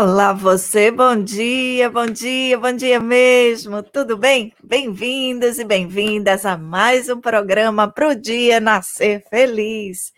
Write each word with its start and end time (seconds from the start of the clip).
Olá, 0.00 0.32
você, 0.32 0.92
bom 0.92 1.20
dia, 1.20 1.90
bom 1.90 2.06
dia, 2.06 2.56
bom 2.56 2.70
dia 2.70 3.00
mesmo, 3.00 3.82
tudo 3.82 4.16
bem? 4.16 4.54
Bem-vindos 4.62 5.58
e 5.58 5.64
bem-vindas 5.64 6.46
a 6.46 6.56
mais 6.56 7.08
um 7.08 7.20
programa 7.20 7.90
Pro 7.90 8.14
Dia 8.14 8.60
Nascer 8.60 9.24
Feliz. 9.28 10.12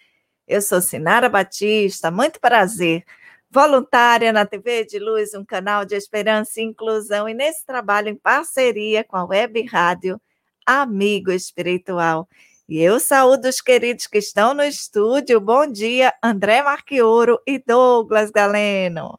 Eu 0.47 0.61
sou 0.61 0.83
Sinara 0.83 1.31
Batista, 1.31 2.11
muito 2.11 2.39
prazer, 2.39 3.05
voluntária 3.51 4.31
na 4.34 4.45
TV 4.45 4.84
de 4.84 4.98
Luz, 4.98 5.33
um 5.33 5.47
canal 5.47 5.86
de 5.86 5.95
esperança 5.95 6.61
e 6.61 6.64
inclusão, 6.64 7.27
e 7.27 7.33
nesse 7.33 7.64
trabalho 7.64 8.11
em 8.11 8.17
parceria 8.17 9.03
com 9.03 9.17
a 9.17 9.25
Web 9.25 9.64
Rádio 9.64 10.20
Amigo 10.67 11.31
Espiritual. 11.33 12.28
E 12.69 12.83
eu 12.83 13.01
saúdo 13.01 13.48
os 13.48 13.62
queridos 13.62 14.06
que 14.06 14.19
estão 14.19 14.53
no 14.53 14.62
estúdio. 14.62 15.41
Bom 15.41 15.67
dia, 15.67 16.12
André 16.23 16.62
Marquioro 16.62 17.41
e 17.47 17.58
Douglas 17.58 18.31
Galeno. 18.31 19.19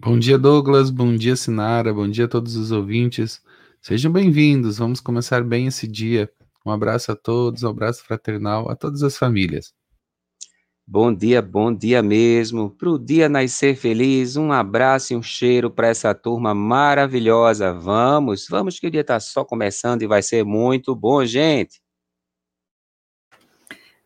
Bom 0.00 0.16
dia, 0.16 0.38
Douglas. 0.38 0.90
Bom 0.90 1.16
dia, 1.16 1.34
Sinara. 1.34 1.92
Bom 1.92 2.08
dia 2.08 2.26
a 2.26 2.28
todos 2.28 2.54
os 2.54 2.70
ouvintes. 2.70 3.42
Sejam 3.82 4.12
bem-vindos. 4.12 4.78
Vamos 4.78 5.00
começar 5.00 5.42
bem 5.42 5.66
esse 5.66 5.88
dia. 5.88 6.30
Um 6.64 6.70
abraço 6.70 7.10
a 7.10 7.16
todos, 7.16 7.64
um 7.64 7.68
abraço 7.68 8.04
fraternal 8.04 8.70
a 8.70 8.76
todas 8.76 9.02
as 9.02 9.18
famílias. 9.18 9.72
Bom 10.86 11.12
dia, 11.12 11.42
bom 11.42 11.74
dia 11.74 12.00
mesmo. 12.00 12.70
Para 12.70 12.90
o 12.90 12.98
dia 12.98 13.28
nascer 13.28 13.74
feliz, 13.74 14.36
um 14.36 14.52
abraço 14.52 15.12
e 15.12 15.16
um 15.16 15.22
cheiro 15.22 15.68
para 15.68 15.88
essa 15.88 16.14
turma 16.14 16.54
maravilhosa. 16.54 17.74
Vamos, 17.74 18.46
vamos 18.48 18.78
que 18.78 18.86
o 18.86 18.90
dia 18.92 19.00
está 19.00 19.18
só 19.18 19.44
começando 19.44 20.02
e 20.02 20.06
vai 20.06 20.22
ser 20.22 20.44
muito 20.44 20.94
bom, 20.94 21.24
gente. 21.24 21.80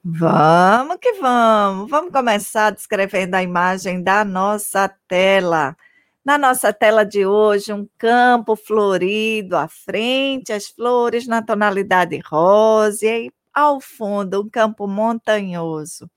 Vamos 0.04 0.96
que 1.00 1.12
vamos. 1.20 1.88
Vamos 1.90 2.12
começar 2.12 2.70
descrevendo 2.70 3.36
a 3.36 3.42
imagem 3.42 4.02
da 4.02 4.24
nossa 4.24 4.88
tela. 5.06 5.76
Na 6.24 6.36
nossa 6.38 6.72
tela 6.72 7.04
de 7.04 7.24
hoje, 7.26 7.72
um 7.72 7.88
campo 7.98 8.56
florido 8.56 9.56
à 9.56 9.68
frente, 9.68 10.52
as 10.52 10.68
flores 10.68 11.26
na 11.26 11.42
tonalidade 11.42 12.18
rosa 12.18 13.06
e 13.06 13.30
ao 13.54 13.80
fundo 13.80 14.42
um 14.42 14.48
campo 14.48 14.86
montanhoso. 14.88 16.10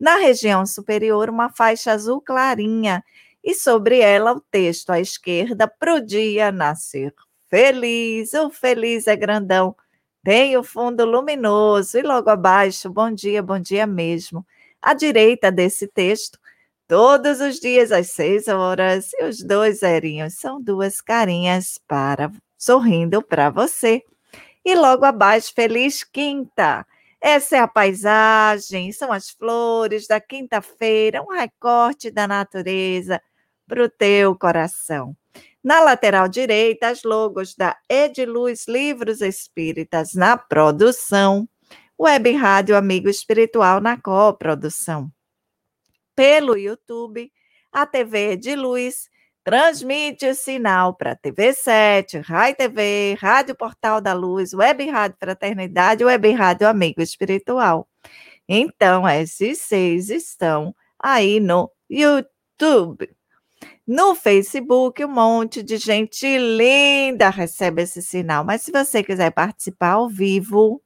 Na 0.00 0.16
região 0.16 0.66
superior, 0.66 1.30
uma 1.30 1.50
faixa 1.50 1.92
azul 1.92 2.20
clarinha 2.20 3.04
e 3.44 3.54
sobre 3.54 4.00
ela 4.00 4.32
o 4.32 4.40
texto 4.40 4.90
à 4.90 5.00
esquerda, 5.00 5.68
pro 5.68 6.00
dia 6.04 6.52
nascer 6.52 7.14
feliz, 7.50 8.32
o 8.34 8.48
feliz 8.48 9.06
é 9.08 9.16
grandão 9.16 9.74
tem 10.22 10.56
o 10.56 10.62
fundo 10.62 11.04
luminoso 11.04 11.98
e 11.98 12.02
logo 12.02 12.30
abaixo, 12.30 12.90
bom 12.90 13.10
dia, 13.10 13.42
bom 13.42 13.58
dia 13.58 13.86
mesmo. 13.86 14.46
À 14.82 14.94
direita 14.94 15.50
desse 15.50 15.86
texto, 15.88 16.38
todos 16.88 17.40
os 17.40 17.60
dias 17.60 17.92
às 17.92 18.10
seis 18.10 18.48
horas, 18.48 19.12
e 19.14 19.24
os 19.24 19.42
dois 19.42 19.80
zerinhos 19.80 20.34
são 20.34 20.60
duas 20.62 21.00
carinhas 21.00 21.78
para 21.88 22.30
sorrindo 22.58 23.22
para 23.22 23.50
você. 23.50 24.02
E 24.64 24.74
logo 24.74 25.04
abaixo, 25.04 25.52
feliz 25.54 26.04
quinta. 26.04 26.86
Essa 27.20 27.56
é 27.58 27.60
a 27.60 27.68
paisagem, 27.68 28.92
são 28.92 29.12
as 29.12 29.30
flores 29.30 30.06
da 30.06 30.20
quinta-feira, 30.20 31.22
um 31.22 31.32
recorte 31.34 32.10
da 32.10 32.26
natureza 32.28 33.20
para 33.68 33.84
o 33.84 33.88
teu 33.90 34.36
coração. 34.36 35.16
Na 35.62 35.80
lateral 35.80 36.26
direita, 36.26 36.88
as 36.88 37.02
logos 37.02 37.54
da 37.54 37.76
Ediluz 37.88 38.66
Livros 38.66 39.20
Espíritas 39.20 40.14
na 40.14 40.36
produção, 40.36 41.46
Web 42.00 42.32
Rádio 42.32 42.74
Amigo 42.74 43.10
Espiritual 43.10 43.78
na 43.78 44.00
coprodução. 44.00 45.12
Pelo 46.16 46.56
YouTube, 46.56 47.30
a 47.70 47.84
TV 47.84 48.32
Ediluz 48.32 49.10
transmite 49.44 50.26
o 50.26 50.34
sinal 50.34 50.94
para 50.94 51.14
TV7, 51.14 52.22
Rai 52.22 52.54
TV, 52.54 53.18
Rádio 53.20 53.54
Portal 53.54 54.00
da 54.00 54.14
Luz, 54.14 54.54
Web 54.54 54.88
Rádio 54.88 55.18
Fraternidade, 55.20 56.04
Web 56.04 56.32
Rádio 56.32 56.68
Amigo 56.68 57.02
Espiritual. 57.02 57.86
Então, 58.48 59.06
esses 59.06 59.58
seis 59.58 60.08
estão 60.08 60.74
aí 60.98 61.38
no 61.38 61.70
YouTube. 61.88 63.14
No 63.92 64.14
Facebook, 64.14 65.04
um 65.04 65.08
monte 65.08 65.64
de 65.64 65.76
gente 65.76 66.24
linda 66.38 67.28
recebe 67.28 67.82
esse 67.82 68.00
sinal. 68.00 68.44
Mas 68.44 68.62
se 68.62 68.70
você 68.70 69.02
quiser 69.02 69.32
participar 69.32 69.94
ao 69.94 70.08
vivo, 70.08 70.80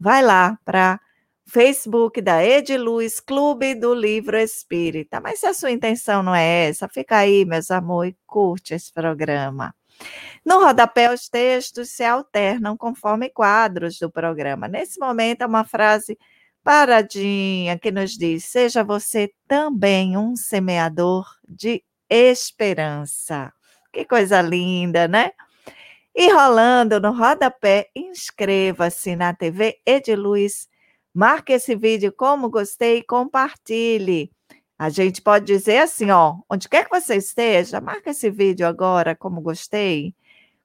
vai 0.00 0.22
lá 0.22 0.58
para 0.64 0.98
Facebook 1.46 2.22
da 2.22 2.42
Ediluz 2.42 3.20
Clube 3.20 3.74
do 3.74 3.94
Livro 3.94 4.38
Espírita. 4.38 5.20
Mas 5.20 5.40
se 5.40 5.46
a 5.46 5.52
sua 5.52 5.72
intenção 5.72 6.22
não 6.22 6.34
é 6.34 6.68
essa, 6.70 6.88
fica 6.88 7.18
aí, 7.18 7.44
meus 7.44 7.70
amores, 7.70 8.14
e 8.14 8.16
curte 8.26 8.72
esse 8.72 8.90
programa. 8.90 9.74
No 10.42 10.58
rodapé, 10.58 11.12
os 11.12 11.28
textos 11.28 11.90
se 11.90 12.02
alternam 12.02 12.78
conforme 12.78 13.28
quadros 13.28 13.98
do 13.98 14.10
programa. 14.10 14.66
Nesse 14.66 14.98
momento, 14.98 15.42
é 15.42 15.46
uma 15.46 15.64
frase 15.64 16.18
paradinha 16.64 17.78
que 17.78 17.90
nos 17.90 18.12
diz: 18.12 18.46
Seja 18.46 18.82
você 18.82 19.30
também 19.46 20.16
um 20.16 20.34
semeador 20.34 21.26
de 21.46 21.84
esperança. 22.12 23.52
Que 23.92 24.04
coisa 24.04 24.42
linda, 24.42 25.08
né? 25.08 25.32
E 26.14 26.30
rolando 26.30 27.00
no 27.00 27.12
rodapé, 27.12 27.88
inscreva-se 27.96 29.16
na 29.16 29.32
TV 29.32 29.80
Ediluz, 29.86 30.68
marque 31.14 31.54
esse 31.54 31.74
vídeo 31.74 32.12
como 32.12 32.50
gostei 32.50 32.98
e 32.98 33.02
compartilhe. 33.02 34.30
A 34.78 34.90
gente 34.90 35.22
pode 35.22 35.46
dizer 35.46 35.78
assim, 35.78 36.10
ó, 36.10 36.36
onde 36.50 36.68
quer 36.68 36.84
que 36.84 36.90
você 36.90 37.16
esteja, 37.16 37.80
marca 37.80 38.10
esse 38.10 38.28
vídeo 38.30 38.66
agora 38.66 39.16
como 39.16 39.40
gostei, 39.40 40.14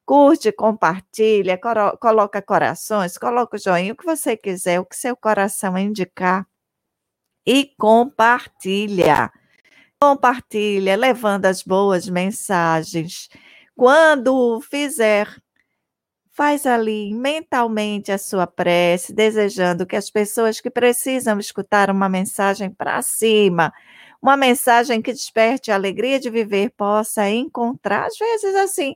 curte, 0.06 0.52
compartilha, 0.52 1.58
coloca 2.00 2.42
corações, 2.42 3.18
coloca 3.18 3.56
o 3.56 3.60
joinha, 3.60 3.94
o 3.94 3.96
que 3.96 4.06
você 4.06 4.36
quiser, 4.36 4.80
o 4.80 4.86
que 4.86 4.96
seu 4.96 5.16
coração 5.16 5.78
indicar 5.78 6.46
e 7.46 7.72
compartilha 7.78 9.32
compartilha, 10.00 10.96
levando 10.96 11.46
as 11.46 11.64
boas 11.64 12.08
mensagens. 12.08 13.30
Quando 13.76 14.62
fizer, 14.62 15.28
faz 16.32 16.66
ali 16.66 17.14
mentalmente 17.14 18.12
a 18.12 18.18
sua 18.18 18.48
prece, 18.48 19.14
desejando 19.14 19.86
que 19.86 19.96
as 19.96 20.10
pessoas 20.10 20.62
que 20.62 20.70
precisam 20.70 21.40
escutar 21.40 21.90
uma 21.90 22.08
mensagem 22.10 22.70
para 22.70 23.02
cima, 23.02 23.74
uma 24.22 24.38
mensagem 24.38 25.02
que 25.02 25.14
desperte 25.14 25.72
a 25.72 25.76
alegria 25.76 26.20
de 26.20 26.30
viver, 26.30 26.72
possa 26.78 27.30
encontrar, 27.30 28.08
às 28.08 28.18
vezes 28.18 28.56
assim, 28.56 28.96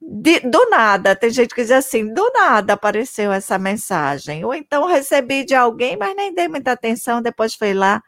de, 0.00 0.40
do 0.40 0.70
nada, 0.70 1.16
tem 1.16 1.30
gente 1.30 1.54
que 1.54 1.62
diz 1.62 1.72
assim, 1.72 2.12
do 2.12 2.30
nada 2.32 2.74
apareceu 2.74 3.32
essa 3.32 3.58
mensagem, 3.58 4.44
ou 4.44 4.54
então 4.54 4.86
recebi 4.86 5.44
de 5.44 5.54
alguém, 5.54 5.96
mas 5.96 6.14
nem 6.16 6.34
dei 6.34 6.48
muita 6.48 6.72
atenção, 6.72 7.22
depois 7.22 7.54
fui 7.54 7.74
lá 7.74 8.02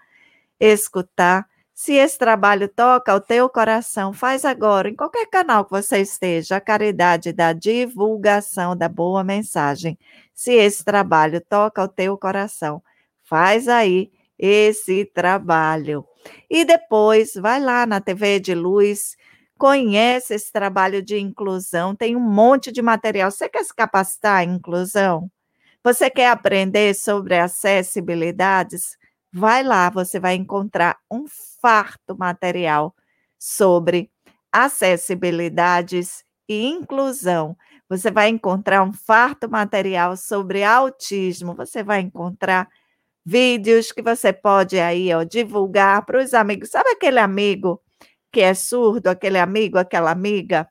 escutar. 0.60 1.49
Se 1.82 1.94
esse 1.94 2.18
trabalho 2.18 2.68
toca 2.68 3.14
o 3.14 3.20
teu 3.22 3.48
coração, 3.48 4.12
faz 4.12 4.44
agora, 4.44 4.90
em 4.90 4.94
qualquer 4.94 5.24
canal 5.24 5.64
que 5.64 5.70
você 5.70 6.00
esteja, 6.00 6.56
a 6.56 6.60
caridade 6.60 7.32
da 7.32 7.54
divulgação 7.54 8.76
da 8.76 8.86
boa 8.86 9.24
mensagem. 9.24 9.98
Se 10.34 10.52
esse 10.52 10.84
trabalho 10.84 11.40
toca 11.40 11.82
o 11.82 11.88
teu 11.88 12.18
coração, 12.18 12.82
faz 13.24 13.66
aí 13.66 14.12
esse 14.38 15.06
trabalho. 15.06 16.04
E 16.50 16.66
depois, 16.66 17.32
vai 17.32 17.58
lá 17.58 17.86
na 17.86 17.98
TV 17.98 18.40
de 18.40 18.54
Luz, 18.54 19.16
conhece 19.56 20.34
esse 20.34 20.52
trabalho 20.52 21.00
de 21.00 21.18
inclusão, 21.18 21.96
tem 21.96 22.14
um 22.14 22.20
monte 22.20 22.70
de 22.70 22.82
material. 22.82 23.30
Você 23.30 23.48
quer 23.48 23.64
se 23.64 23.74
capacitar 23.74 24.44
em 24.44 24.56
inclusão? 24.56 25.30
Você 25.82 26.10
quer 26.10 26.28
aprender 26.28 26.94
sobre 26.94 27.38
acessibilidades? 27.38 28.99
Vai 29.32 29.62
lá, 29.62 29.88
você 29.90 30.18
vai 30.18 30.34
encontrar 30.34 30.98
um 31.10 31.24
farto 31.60 32.16
material 32.18 32.94
sobre 33.38 34.10
acessibilidades 34.52 36.24
e 36.48 36.66
inclusão. 36.66 37.56
Você 37.88 38.10
vai 38.10 38.28
encontrar 38.28 38.82
um 38.82 38.92
farto 38.92 39.48
material 39.48 40.16
sobre 40.16 40.64
autismo. 40.64 41.54
Você 41.54 41.82
vai 41.82 42.00
encontrar 42.00 42.68
vídeos 43.24 43.92
que 43.92 44.02
você 44.02 44.32
pode 44.32 44.78
aí 44.80 45.12
ó, 45.14 45.22
divulgar 45.24 46.04
para 46.06 46.22
os 46.22 46.34
amigos. 46.34 46.70
Sabe 46.70 46.90
aquele 46.90 47.20
amigo 47.20 47.80
que 48.32 48.40
é 48.40 48.54
surdo, 48.54 49.08
aquele 49.08 49.38
amigo, 49.38 49.78
aquela 49.78 50.10
amiga? 50.10 50.68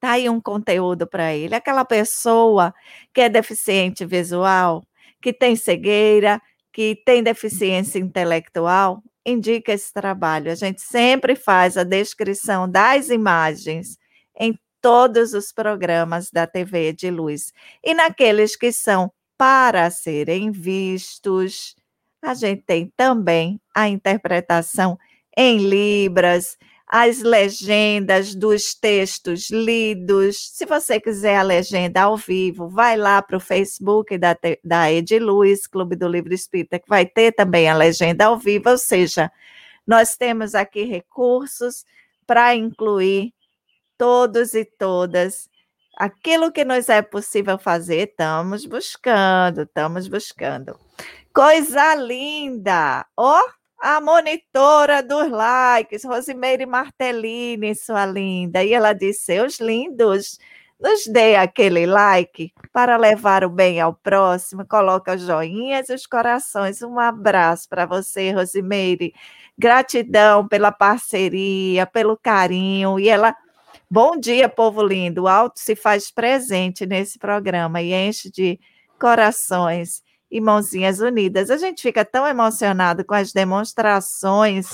Tá 0.00 0.12
aí 0.12 0.28
um 0.28 0.40
conteúdo 0.40 1.06
para 1.06 1.34
ele. 1.34 1.54
Aquela 1.54 1.84
pessoa 1.84 2.74
que 3.14 3.20
é 3.22 3.28
deficiente 3.28 4.04
visual, 4.04 4.82
que 5.22 5.32
tem 5.32 5.56
cegueira, 5.56 6.40
que 6.76 6.94
tem 7.06 7.22
deficiência 7.22 7.98
intelectual, 7.98 9.02
indica 9.24 9.72
esse 9.72 9.90
trabalho. 9.90 10.52
A 10.52 10.54
gente 10.54 10.82
sempre 10.82 11.34
faz 11.34 11.78
a 11.78 11.82
descrição 11.82 12.70
das 12.70 13.08
imagens 13.08 13.96
em 14.38 14.58
todos 14.78 15.32
os 15.32 15.50
programas 15.50 16.30
da 16.30 16.46
TV 16.46 16.92
de 16.92 17.10
luz. 17.10 17.50
E 17.82 17.94
naqueles 17.94 18.56
que 18.56 18.70
são 18.72 19.10
para 19.38 19.88
serem 19.88 20.50
vistos, 20.50 21.74
a 22.20 22.34
gente 22.34 22.62
tem 22.66 22.92
também 22.94 23.58
a 23.74 23.88
interpretação 23.88 24.98
em 25.34 25.56
Libras, 25.56 26.58
as 26.86 27.20
legendas 27.20 28.34
dos 28.34 28.74
textos 28.74 29.50
lidos. 29.50 30.50
Se 30.52 30.64
você 30.64 31.00
quiser 31.00 31.36
a 31.36 31.42
legenda 31.42 32.02
ao 32.02 32.16
vivo, 32.16 32.68
vai 32.68 32.96
lá 32.96 33.20
para 33.20 33.36
o 33.36 33.40
Facebook 33.40 34.16
da, 34.16 34.36
da 34.62 34.92
Ediluz, 34.92 35.66
Clube 35.66 35.96
do 35.96 36.06
Livro 36.06 36.32
Espírita, 36.32 36.78
que 36.78 36.88
vai 36.88 37.04
ter 37.04 37.32
também 37.32 37.68
a 37.68 37.74
legenda 37.74 38.26
ao 38.26 38.38
vivo, 38.38 38.70
ou 38.70 38.78
seja, 38.78 39.30
nós 39.86 40.16
temos 40.16 40.54
aqui 40.54 40.84
recursos 40.84 41.84
para 42.26 42.54
incluir 42.54 43.32
todos 43.98 44.54
e 44.54 44.64
todas. 44.64 45.48
Aquilo 45.96 46.52
que 46.52 46.64
nos 46.64 46.88
é 46.88 47.00
possível 47.02 47.58
fazer, 47.58 48.10
estamos 48.10 48.66
buscando, 48.66 49.62
estamos 49.62 50.06
buscando. 50.08 50.78
Coisa 51.32 51.94
linda! 51.94 53.06
Ó, 53.16 53.40
oh, 53.40 53.50
a 53.80 54.00
monitora 54.00 55.02
dos 55.02 55.30
likes, 55.30 56.04
Rosimeire 56.04 56.66
Martellini, 56.66 57.74
sua 57.74 58.06
linda. 58.06 58.64
E 58.64 58.72
ela 58.72 58.92
disse: 58.92 59.24
Seus 59.24 59.60
lindos, 59.60 60.38
nos 60.80 61.06
dê 61.06 61.36
aquele 61.36 61.86
like 61.86 62.52
para 62.72 62.96
levar 62.96 63.44
o 63.44 63.48
bem 63.50 63.80
ao 63.80 63.94
próximo. 63.94 64.66
Coloca 64.66 65.16
joinhas 65.16 65.88
e 65.88 65.94
os 65.94 66.06
corações. 66.06 66.82
Um 66.82 66.98
abraço 66.98 67.68
para 67.68 67.86
você, 67.86 68.32
Rosimeire. 68.32 69.14
Gratidão 69.58 70.46
pela 70.46 70.72
parceria, 70.72 71.86
pelo 71.86 72.16
carinho. 72.16 72.98
E 72.98 73.08
ela. 73.08 73.34
Bom 73.88 74.18
dia, 74.18 74.48
povo 74.48 74.82
lindo. 74.82 75.24
O 75.24 75.28
alto 75.28 75.60
se 75.60 75.76
faz 75.76 76.10
presente 76.10 76.84
nesse 76.86 77.18
programa 77.18 77.80
e 77.80 77.92
enche 77.94 78.30
de 78.30 78.58
corações 78.98 80.02
e 80.30 80.40
mãozinhas 80.40 81.00
unidas. 81.00 81.50
A 81.50 81.56
gente 81.56 81.82
fica 81.82 82.04
tão 82.04 82.26
emocionado 82.26 83.04
com 83.04 83.14
as 83.14 83.32
demonstrações 83.32 84.68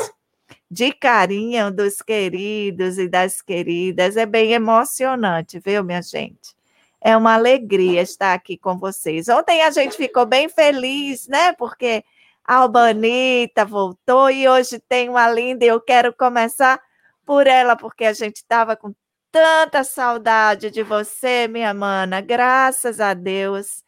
de 0.71 0.93
carinho 0.93 1.71
dos 1.71 2.01
queridos 2.01 2.99
e 2.99 3.09
das 3.09 3.43
queridas. 3.43 4.17
É 4.17 4.27
bem 4.27 4.53
emocionante, 4.53 5.59
viu, 5.59 5.85
minha 5.85 6.03
gente? 6.03 6.55
É 7.01 7.17
uma 7.17 7.35
alegria 7.35 8.01
estar 8.01 8.33
aqui 8.33 8.57
com 8.57 8.79
vocês. 8.79 9.29
Ontem 9.29 9.63
a 9.63 9.71
gente 9.71 9.97
ficou 9.97 10.25
bem 10.25 10.49
feliz, 10.49 11.27
né? 11.29 11.53
Porque 11.53 12.05
a 12.45 12.57
Albanita 12.57 13.65
voltou 13.65 14.31
e 14.31 14.49
hoje 14.49 14.79
tem 14.79 15.09
uma 15.09 15.31
linda. 15.31 15.65
E 15.65 15.69
eu 15.69 15.81
quero 15.81 16.13
começar 16.13 16.81
por 17.27 17.47
ela, 17.47 17.77
porque 17.77 18.05
a 18.05 18.13
gente 18.13 18.37
estava 18.37 18.77
com 18.77 18.95
tanta 19.31 19.83
saudade 19.83 20.71
de 20.71 20.83
você, 20.83 21.49
minha 21.49 21.75
mana. 21.75 22.21
Graças 22.21 23.01
a 23.01 23.15
Deus 23.15 23.83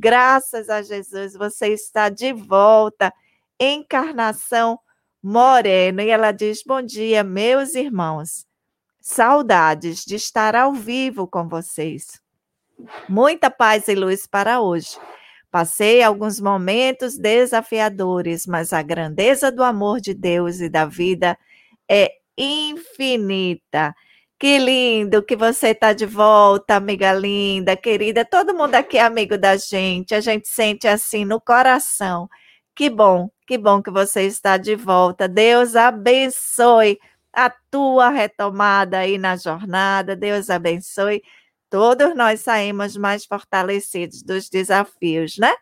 Graças 0.00 0.70
a 0.70 0.80
Jesus, 0.80 1.32
você 1.34 1.68
está 1.72 2.08
de 2.08 2.32
volta. 2.32 3.12
Encarnação 3.58 4.78
Moreno. 5.20 6.00
E 6.00 6.08
ela 6.08 6.30
diz: 6.30 6.62
Bom 6.64 6.80
dia, 6.80 7.24
meus 7.24 7.74
irmãos. 7.74 8.46
Saudades 9.00 10.04
de 10.04 10.14
estar 10.14 10.54
ao 10.54 10.72
vivo 10.72 11.26
com 11.26 11.48
vocês. 11.48 12.20
Muita 13.08 13.50
paz 13.50 13.88
e 13.88 13.96
luz 13.96 14.24
para 14.24 14.60
hoje. 14.60 14.96
Passei 15.50 16.00
alguns 16.00 16.38
momentos 16.38 17.18
desafiadores, 17.18 18.46
mas 18.46 18.72
a 18.72 18.82
grandeza 18.82 19.50
do 19.50 19.64
amor 19.64 20.00
de 20.00 20.14
Deus 20.14 20.60
e 20.60 20.68
da 20.68 20.84
vida 20.84 21.36
é 21.88 22.12
infinita. 22.36 23.96
Que 24.38 24.56
lindo 24.56 25.20
que 25.20 25.34
você 25.34 25.70
está 25.70 25.92
de 25.92 26.06
volta, 26.06 26.76
amiga 26.76 27.12
linda, 27.12 27.76
querida. 27.76 28.24
Todo 28.24 28.54
mundo 28.54 28.76
aqui 28.76 28.96
é 28.96 29.02
amigo 29.02 29.36
da 29.36 29.56
gente. 29.56 30.14
A 30.14 30.20
gente 30.20 30.46
sente 30.46 30.86
assim 30.86 31.24
no 31.24 31.40
coração. 31.40 32.28
Que 32.74 32.88
bom, 32.88 33.28
que 33.48 33.58
bom 33.58 33.82
que 33.82 33.90
você 33.90 34.22
está 34.22 34.56
de 34.56 34.76
volta. 34.76 35.26
Deus 35.26 35.74
abençoe 35.74 37.00
a 37.32 37.50
tua 37.50 38.10
retomada 38.10 38.98
aí 38.98 39.18
na 39.18 39.36
jornada. 39.36 40.14
Deus 40.14 40.50
abençoe. 40.50 41.20
Todos 41.68 42.14
nós 42.14 42.40
saímos 42.40 42.96
mais 42.96 43.24
fortalecidos 43.24 44.22
dos 44.22 44.48
desafios, 44.48 45.36
né? 45.36 45.52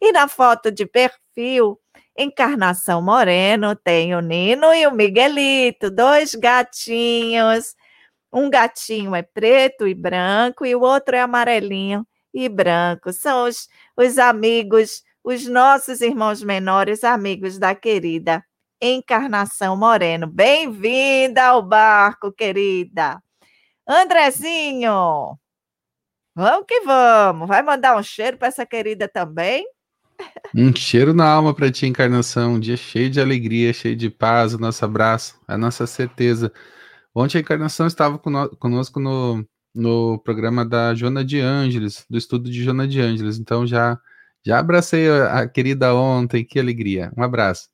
E 0.00 0.12
na 0.12 0.28
foto 0.28 0.70
de 0.70 0.86
perfil, 0.86 1.76
Encarnação 2.16 3.02
Moreno, 3.02 3.74
tem 3.74 4.14
o 4.14 4.20
Nino 4.20 4.72
e 4.72 4.86
o 4.86 4.92
Miguelito, 4.92 5.90
dois 5.90 6.36
gatinhos 6.36 7.74
um 8.32 8.48
gatinho 8.48 9.14
é 9.14 9.22
preto 9.22 9.86
e 9.86 9.94
branco 9.94 10.64
e 10.64 10.74
o 10.74 10.80
outro 10.80 11.14
é 11.14 11.20
amarelinho 11.20 12.06
e 12.32 12.48
branco. 12.48 13.12
São 13.12 13.44
os, 13.46 13.68
os 13.96 14.18
amigos, 14.18 15.02
os 15.22 15.46
nossos 15.46 16.00
irmãos 16.00 16.42
menores, 16.42 17.04
amigos 17.04 17.58
da 17.58 17.74
querida 17.74 18.42
Encarnação 18.80 19.76
Moreno. 19.76 20.26
Bem-vinda 20.26 21.44
ao 21.44 21.62
barco, 21.62 22.32
querida. 22.32 23.22
Andrezinho, 23.86 25.38
vamos 26.34 26.64
que 26.66 26.80
vamos. 26.80 27.46
Vai 27.46 27.62
mandar 27.62 27.96
um 27.98 28.02
cheiro 28.02 28.38
para 28.38 28.48
essa 28.48 28.64
querida 28.64 29.06
também? 29.06 29.66
Um 30.54 30.74
cheiro 30.74 31.12
na 31.12 31.28
alma 31.28 31.54
para 31.54 31.70
ti, 31.70 31.86
Encarnação. 31.86 32.54
Um 32.54 32.60
dia 32.60 32.76
cheio 32.76 33.10
de 33.10 33.20
alegria, 33.20 33.72
cheio 33.72 33.94
de 33.94 34.08
paz. 34.08 34.54
O 34.54 34.58
nosso 34.58 34.84
abraço, 34.84 35.38
a 35.46 35.58
nossa 35.58 35.86
certeza 35.86 36.50
Ontem 37.14 37.38
a 37.38 37.40
Encarnação 37.40 37.86
estava 37.86 38.18
conosco 38.18 38.98
no, 38.98 39.46
no 39.74 40.18
programa 40.20 40.64
da 40.64 40.94
Joana 40.94 41.24
de 41.24 41.40
Ângeles, 41.40 42.06
do 42.08 42.16
estudo 42.16 42.50
de 42.50 42.62
Joana 42.62 42.88
de 42.88 43.00
Ângeles. 43.00 43.38
Então 43.38 43.66
já, 43.66 43.98
já 44.44 44.58
abracei 44.58 45.10
a 45.10 45.46
querida 45.46 45.94
ontem, 45.94 46.44
que 46.44 46.58
alegria. 46.58 47.12
Um 47.16 47.22
abraço. 47.22 47.68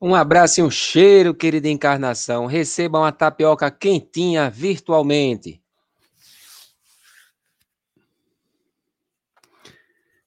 Um 0.00 0.14
abraço 0.14 0.60
e 0.60 0.62
um 0.62 0.70
cheiro, 0.70 1.34
querida 1.34 1.68
Encarnação. 1.68 2.46
Receba 2.46 3.00
uma 3.00 3.12
tapioca 3.12 3.70
quentinha 3.70 4.48
virtualmente. 4.48 5.59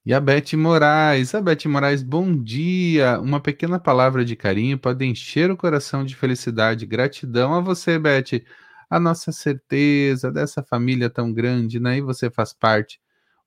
E 0.05 0.13
a 0.13 0.19
Beth 0.19 0.53
Moraes. 0.57 1.33
A 1.33 1.41
Beth 1.41 1.65
Moraes, 1.65 2.03
bom 2.03 2.35
dia. 2.35 3.19
Uma 3.21 3.39
pequena 3.39 3.79
palavra 3.79 4.25
de 4.25 4.35
carinho 4.35 4.77
pode 4.77 5.05
encher 5.05 5.49
o 5.49 5.55
coração 5.55 6.03
de 6.03 6.13
felicidade. 6.13 6.85
Gratidão 6.85 7.53
a 7.53 7.61
você, 7.61 7.97
Beth. 7.97 8.43
A 8.89 8.99
nossa 8.99 9.31
certeza 9.31 10.29
dessa 10.29 10.61
família 10.61 11.09
tão 11.09 11.31
grande, 11.31 11.79
né? 11.79 11.97
E 11.97 12.01
você 12.01 12.29
faz 12.29 12.51
parte. 12.53 12.99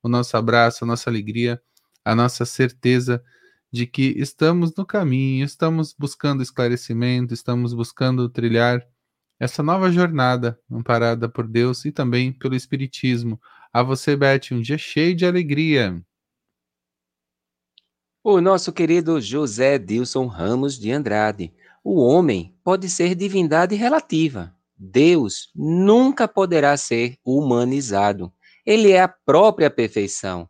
O 0.02 0.08
nosso 0.08 0.34
abraço, 0.36 0.84
a 0.84 0.86
nossa 0.86 1.10
alegria, 1.10 1.60
a 2.04 2.14
nossa 2.14 2.46
certeza 2.46 3.22
de 3.70 3.86
que 3.86 4.14
estamos 4.16 4.74
no 4.76 4.86
caminho, 4.86 5.44
estamos 5.44 5.94
buscando 5.98 6.42
esclarecimento, 6.42 7.34
estamos 7.34 7.74
buscando 7.74 8.28
trilhar 8.30 8.82
essa 9.38 9.62
nova 9.62 9.90
jornada 9.92 10.58
amparada 10.70 11.28
por 11.28 11.46
Deus 11.46 11.84
e 11.84 11.92
também 11.92 12.32
pelo 12.32 12.54
Espiritismo. 12.54 13.38
A 13.72 13.82
você, 13.82 14.16
Beth, 14.16 14.52
um 14.52 14.60
dia 14.62 14.78
cheio 14.78 15.14
de 15.14 15.26
alegria. 15.26 16.02
O 18.28 18.40
nosso 18.40 18.72
querido 18.72 19.20
José 19.20 19.78
Dilson 19.78 20.26
Ramos 20.26 20.76
de 20.76 20.90
Andrade. 20.90 21.54
O 21.84 22.02
homem 22.04 22.56
pode 22.64 22.88
ser 22.90 23.14
divindade 23.14 23.76
relativa. 23.76 24.52
Deus 24.76 25.48
nunca 25.54 26.26
poderá 26.26 26.76
ser 26.76 27.16
humanizado. 27.24 28.32
Ele 28.66 28.90
é 28.90 29.00
a 29.00 29.06
própria 29.06 29.70
perfeição. 29.70 30.48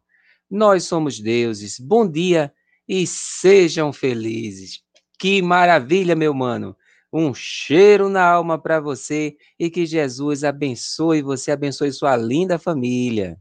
Nós 0.51 0.85
somos 0.85 1.21
deuses. 1.21 1.79
Bom 1.79 2.11
dia 2.11 2.51
e 2.89 3.07
sejam 3.07 3.93
felizes. 3.93 4.81
Que 5.19 5.43
maravilha, 5.43 6.17
meu 6.17 6.33
mano. 6.33 6.75
Um 7.13 7.35
cheiro 7.35 8.09
na 8.09 8.25
alma 8.25 8.59
para 8.59 8.81
você 8.81 9.37
e 9.61 9.69
que 9.69 9.85
Jesus 9.85 10.45
abençoe 10.45 11.21
você, 11.21 11.51
abençoe 11.51 11.93
sua 11.93 12.17
linda 12.17 12.59
família. 12.59 13.39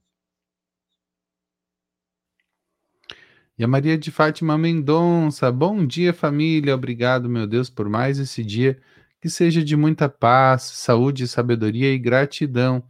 E 3.57 3.63
a 3.63 3.67
Maria 3.69 3.97
de 3.97 4.11
Fátima 4.11 4.57
Mendonça, 4.57 5.49
bom 5.49 5.87
dia 5.87 6.13
família, 6.13 6.75
obrigado 6.75 7.29
meu 7.29 7.47
Deus 7.47 7.69
por 7.69 7.87
mais 7.87 8.19
esse 8.19 8.43
dia, 8.43 8.77
que 9.21 9.29
seja 9.29 9.63
de 9.63 9.77
muita 9.77 10.09
paz, 10.09 10.63
saúde, 10.63 11.25
sabedoria 11.25 11.93
e 11.93 11.97
gratidão. 11.97 12.83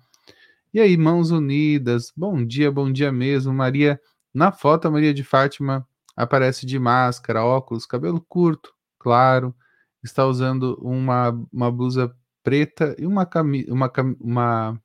E 0.73 0.79
aí, 0.79 0.97
mãos 0.97 1.29
unidas, 1.29 2.11
bom 2.17 2.43
dia, 2.43 2.71
bom 2.71 2.91
dia 2.91 3.11
mesmo. 3.11 3.53
Maria, 3.53 4.01
na 4.33 4.51
foto, 4.51 4.87
a 4.87 4.91
Maria 4.91 5.13
de 5.13 5.23
Fátima 5.23 5.87
aparece 6.15 6.65
de 6.65 6.79
máscara, 6.79 7.45
óculos, 7.45 7.85
cabelo 7.85 8.19
curto, 8.27 8.73
claro, 8.97 9.55
está 10.03 10.25
usando 10.25 10.79
uma, 10.81 11.29
uma 11.53 11.71
blusa 11.71 12.11
preta 12.43 12.95
e 12.97 13.05
uma, 13.05 13.23
cami 13.23 13.65
uma, 13.69 13.91
uma 14.19 14.81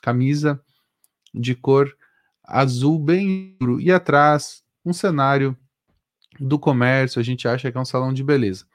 camisa 0.00 0.58
de 1.34 1.54
cor 1.54 1.94
azul 2.42 2.98
bem 2.98 3.52
escuro. 3.52 3.78
E 3.82 3.92
atrás, 3.92 4.64
um 4.90 4.92
cenário 4.92 5.56
do 6.38 6.58
comércio, 6.58 7.20
a 7.20 7.22
gente 7.22 7.48
acha 7.48 7.70
que 7.70 7.78
é 7.78 7.80
um 7.80 7.84
salão 7.84 8.12
de 8.12 8.22
beleza. 8.22 8.66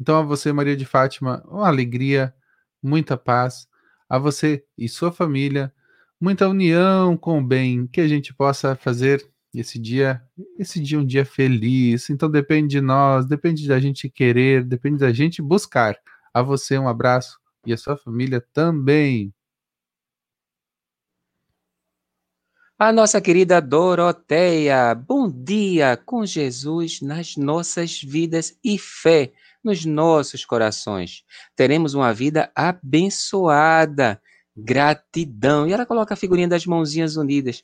Então, 0.00 0.18
a 0.18 0.22
você, 0.22 0.52
Maria 0.52 0.76
de 0.76 0.84
Fátima, 0.84 1.42
uma 1.46 1.68
alegria, 1.68 2.34
muita 2.82 3.16
paz. 3.16 3.68
A 4.08 4.18
você 4.18 4.64
e 4.76 4.88
sua 4.88 5.12
família, 5.12 5.72
muita 6.20 6.48
união 6.48 7.16
com 7.16 7.38
o 7.38 7.44
bem, 7.44 7.86
que 7.86 8.00
a 8.00 8.08
gente 8.08 8.34
possa 8.34 8.74
fazer 8.74 9.24
esse 9.54 9.78
dia, 9.78 10.22
esse 10.58 10.80
dia 10.80 10.98
um 10.98 11.06
dia 11.06 11.24
feliz. 11.24 12.10
Então 12.10 12.30
depende 12.30 12.68
de 12.68 12.80
nós, 12.80 13.26
depende 13.26 13.66
da 13.68 13.78
gente 13.80 14.08
querer, 14.08 14.64
depende 14.64 14.98
da 14.98 15.12
gente 15.12 15.42
buscar 15.42 15.96
A 16.32 16.42
você 16.42 16.78
um 16.78 16.88
abraço 16.88 17.38
e 17.66 17.72
a 17.72 17.76
sua 17.76 17.96
família 17.96 18.44
também. 18.52 19.32
A 22.82 22.90
nossa 22.92 23.20
querida 23.20 23.60
Doroteia, 23.60 24.94
bom 24.94 25.30
dia 25.30 25.98
com 25.98 26.24
Jesus 26.24 27.02
nas 27.02 27.36
nossas 27.36 28.00
vidas 28.00 28.56
e 28.64 28.78
fé 28.78 29.32
nos 29.62 29.84
nossos 29.84 30.46
corações. 30.46 31.22
Teremos 31.54 31.92
uma 31.92 32.10
vida 32.14 32.50
abençoada. 32.54 34.18
Gratidão. 34.56 35.68
E 35.68 35.74
ela 35.74 35.84
coloca 35.84 36.14
a 36.14 36.16
figurinha 36.16 36.48
das 36.48 36.64
mãozinhas 36.64 37.16
unidas. 37.16 37.60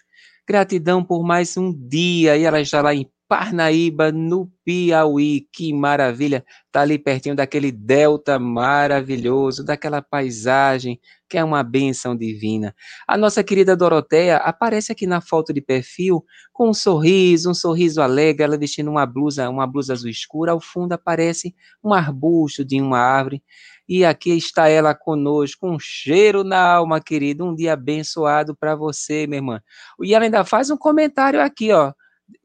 Gratidão 0.46 1.02
por 1.02 1.24
mais 1.24 1.56
um 1.56 1.72
dia. 1.72 2.36
E 2.36 2.44
ela 2.44 2.60
está 2.60 2.82
lá 2.82 2.94
em 2.94 3.10
Parnaíba, 3.28 4.12
no 4.12 4.50
Piauí. 4.64 5.46
Que 5.52 5.72
maravilha! 5.72 6.44
Está 6.66 6.82
ali 6.82 6.98
pertinho 6.98 7.34
daquele 7.34 7.72
delta 7.72 8.38
maravilhoso, 8.38 9.64
daquela 9.64 10.00
paisagem 10.00 11.00
que 11.28 11.36
é 11.36 11.42
uma 11.42 11.62
benção 11.62 12.16
divina. 12.16 12.74
A 13.06 13.16
nossa 13.16 13.42
querida 13.42 13.76
Doroteia 13.76 14.36
aparece 14.36 14.92
aqui 14.92 15.06
na 15.06 15.20
foto 15.20 15.52
de 15.52 15.60
perfil 15.60 16.24
com 16.52 16.70
um 16.70 16.74
sorriso, 16.74 17.50
um 17.50 17.54
sorriso 17.54 18.00
alegre, 18.00 18.44
ela 18.44 18.56
vestindo 18.56 18.90
uma 18.90 19.04
blusa, 19.04 19.48
uma 19.50 19.66
blusa 19.66 19.92
azul 19.92 20.08
escura. 20.08 20.52
Ao 20.52 20.60
fundo 20.60 20.92
aparece 20.92 21.54
um 21.82 21.92
arbusto 21.92 22.64
de 22.64 22.80
uma 22.80 22.98
árvore. 22.98 23.42
E 23.88 24.04
aqui 24.04 24.36
está 24.36 24.68
ela 24.68 24.94
conosco, 24.94 25.68
um 25.68 25.78
cheiro 25.78 26.44
na 26.44 26.60
alma, 26.60 27.00
querido. 27.00 27.44
Um 27.44 27.54
dia 27.54 27.72
abençoado 27.72 28.54
para 28.54 28.74
você, 28.74 29.26
minha 29.26 29.38
irmã. 29.38 29.60
E 30.00 30.14
ela 30.14 30.24
ainda 30.24 30.44
faz 30.44 30.70
um 30.70 30.76
comentário 30.76 31.40
aqui, 31.40 31.72
ó 31.72 31.92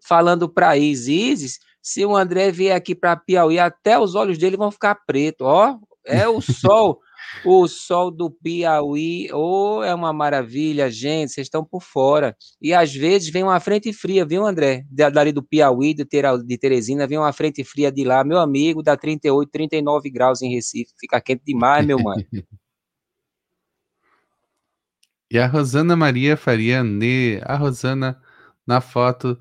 falando 0.04 0.50
para 0.50 0.78
Isis, 0.78 1.60
se 1.82 2.06
o 2.06 2.16
André 2.16 2.52
vier 2.52 2.76
aqui 2.76 2.94
para 2.94 3.16
Piauí, 3.16 3.58
até 3.58 3.98
os 3.98 4.14
olhos 4.14 4.38
dele 4.38 4.56
vão 4.56 4.72
ficar 4.72 4.96
pretos, 5.06 5.48
ó. 5.48 5.80
É 6.06 6.28
o 6.28 6.42
sol, 6.42 7.00
o 7.46 7.68
sol 7.68 8.12
do 8.12 8.30
Piauí, 8.30 9.30
oh, 9.34 9.84
é 9.84 9.94
uma 9.94 10.14
maravilha, 10.14 10.90
gente, 10.92 11.32
vocês 11.32 11.46
estão 11.46 11.64
por 11.66 11.82
fora. 11.82 12.36
E 12.62 12.74
às 12.74 12.94
vezes 12.94 13.30
vem 13.30 13.44
uma 13.44 13.60
frente 13.60 13.92
fria, 13.94 14.26
viu, 14.26 14.46
André? 14.46 14.84
Dali 14.90 15.32
do 15.32 15.44
Piauí, 15.44 15.94
de, 15.94 16.06
de 16.06 16.58
Teresina, 16.58 17.08
vem 17.08 17.18
uma 17.18 17.34
frente 17.34 17.64
fria 17.64 17.92
de 17.92 18.04
lá, 18.04 18.24
meu 18.24 18.40
amigo, 18.40 18.84
dá 18.84 18.96
38, 18.96 19.50
39 19.50 20.10
graus 20.10 20.42
em 20.42 20.54
Recife, 20.54 20.92
fica 21.00 21.22
quente 21.22 21.44
demais, 21.46 21.86
meu 21.86 22.00
mano. 22.00 22.24
e 25.32 25.40
a 25.40 25.48
Rosana 25.48 25.96
Maria 25.96 26.36
Faria 26.36 26.84
Nê, 26.84 27.40
a 27.44 27.56
Rosana 27.56 28.22
na 28.68 28.82
foto 28.82 29.40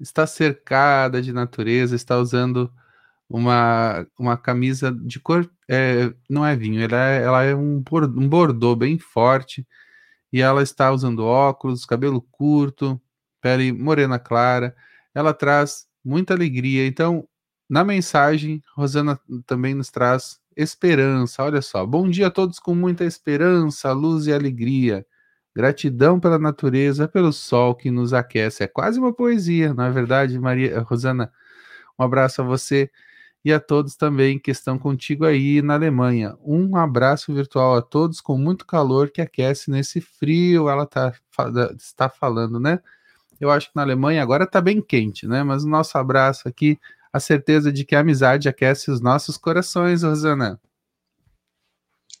está 0.00 0.26
cercada 0.26 1.20
de 1.22 1.32
natureza, 1.32 1.94
está 1.94 2.18
usando 2.18 2.72
uma, 3.28 4.06
uma 4.18 4.36
camisa 4.36 4.90
de 4.92 5.20
cor. 5.20 5.50
É, 5.68 6.12
não 6.28 6.44
é 6.44 6.56
vinho, 6.56 6.82
ela 6.82 6.96
é, 6.96 7.22
ela 7.22 7.42
é 7.44 7.54
um, 7.54 7.82
um 8.16 8.28
bordô 8.28 8.74
bem 8.74 8.98
forte. 8.98 9.66
E 10.32 10.40
ela 10.40 10.62
está 10.62 10.90
usando 10.92 11.24
óculos, 11.24 11.84
cabelo 11.84 12.22
curto, 12.22 13.00
pele 13.40 13.72
morena 13.72 14.18
clara. 14.18 14.74
Ela 15.14 15.34
traz 15.34 15.86
muita 16.04 16.34
alegria. 16.34 16.86
Então, 16.86 17.28
na 17.68 17.84
mensagem, 17.84 18.62
Rosana 18.76 19.18
também 19.46 19.74
nos 19.74 19.90
traz 19.90 20.40
esperança. 20.56 21.42
Olha 21.42 21.62
só. 21.62 21.84
Bom 21.86 22.08
dia 22.08 22.28
a 22.28 22.30
todos 22.30 22.58
com 22.58 22.74
muita 22.74 23.04
esperança, 23.04 23.92
luz 23.92 24.26
e 24.26 24.32
alegria. 24.32 25.06
Gratidão 25.54 26.20
pela 26.20 26.38
natureza, 26.38 27.08
pelo 27.08 27.32
sol 27.32 27.74
que 27.74 27.90
nos 27.90 28.12
aquece. 28.12 28.62
É 28.62 28.66
quase 28.66 28.98
uma 28.98 29.12
poesia, 29.12 29.74
não 29.74 29.84
é 29.84 29.90
verdade, 29.90 30.38
Maria 30.38 30.80
Rosana? 30.80 31.32
Um 31.98 32.04
abraço 32.04 32.40
a 32.40 32.44
você 32.44 32.90
e 33.44 33.52
a 33.52 33.58
todos 33.58 33.96
também 33.96 34.38
que 34.38 34.50
estão 34.50 34.78
contigo 34.78 35.24
aí 35.24 35.62
na 35.62 35.74
Alemanha. 35.74 36.36
Um 36.44 36.76
abraço 36.76 37.32
virtual 37.34 37.76
a 37.76 37.82
todos 37.82 38.20
com 38.20 38.36
muito 38.36 38.66
calor 38.66 39.10
que 39.10 39.20
aquece 39.20 39.70
nesse 39.70 40.00
frio. 40.00 40.68
Ela 40.68 40.86
tá, 40.86 41.12
está 41.76 42.08
falando, 42.08 42.60
né? 42.60 42.80
Eu 43.40 43.50
acho 43.50 43.68
que 43.68 43.76
na 43.76 43.82
Alemanha 43.82 44.22
agora 44.22 44.44
está 44.44 44.60
bem 44.60 44.82
quente, 44.82 45.26
né? 45.26 45.42
Mas 45.42 45.64
o 45.64 45.68
nosso 45.68 45.96
abraço 45.96 46.46
aqui, 46.46 46.78
a 47.12 47.18
certeza 47.18 47.72
de 47.72 47.84
que 47.84 47.94
a 47.94 48.00
amizade 48.00 48.48
aquece 48.48 48.90
os 48.90 49.00
nossos 49.00 49.38
corações, 49.38 50.02
Rosana. 50.02 50.60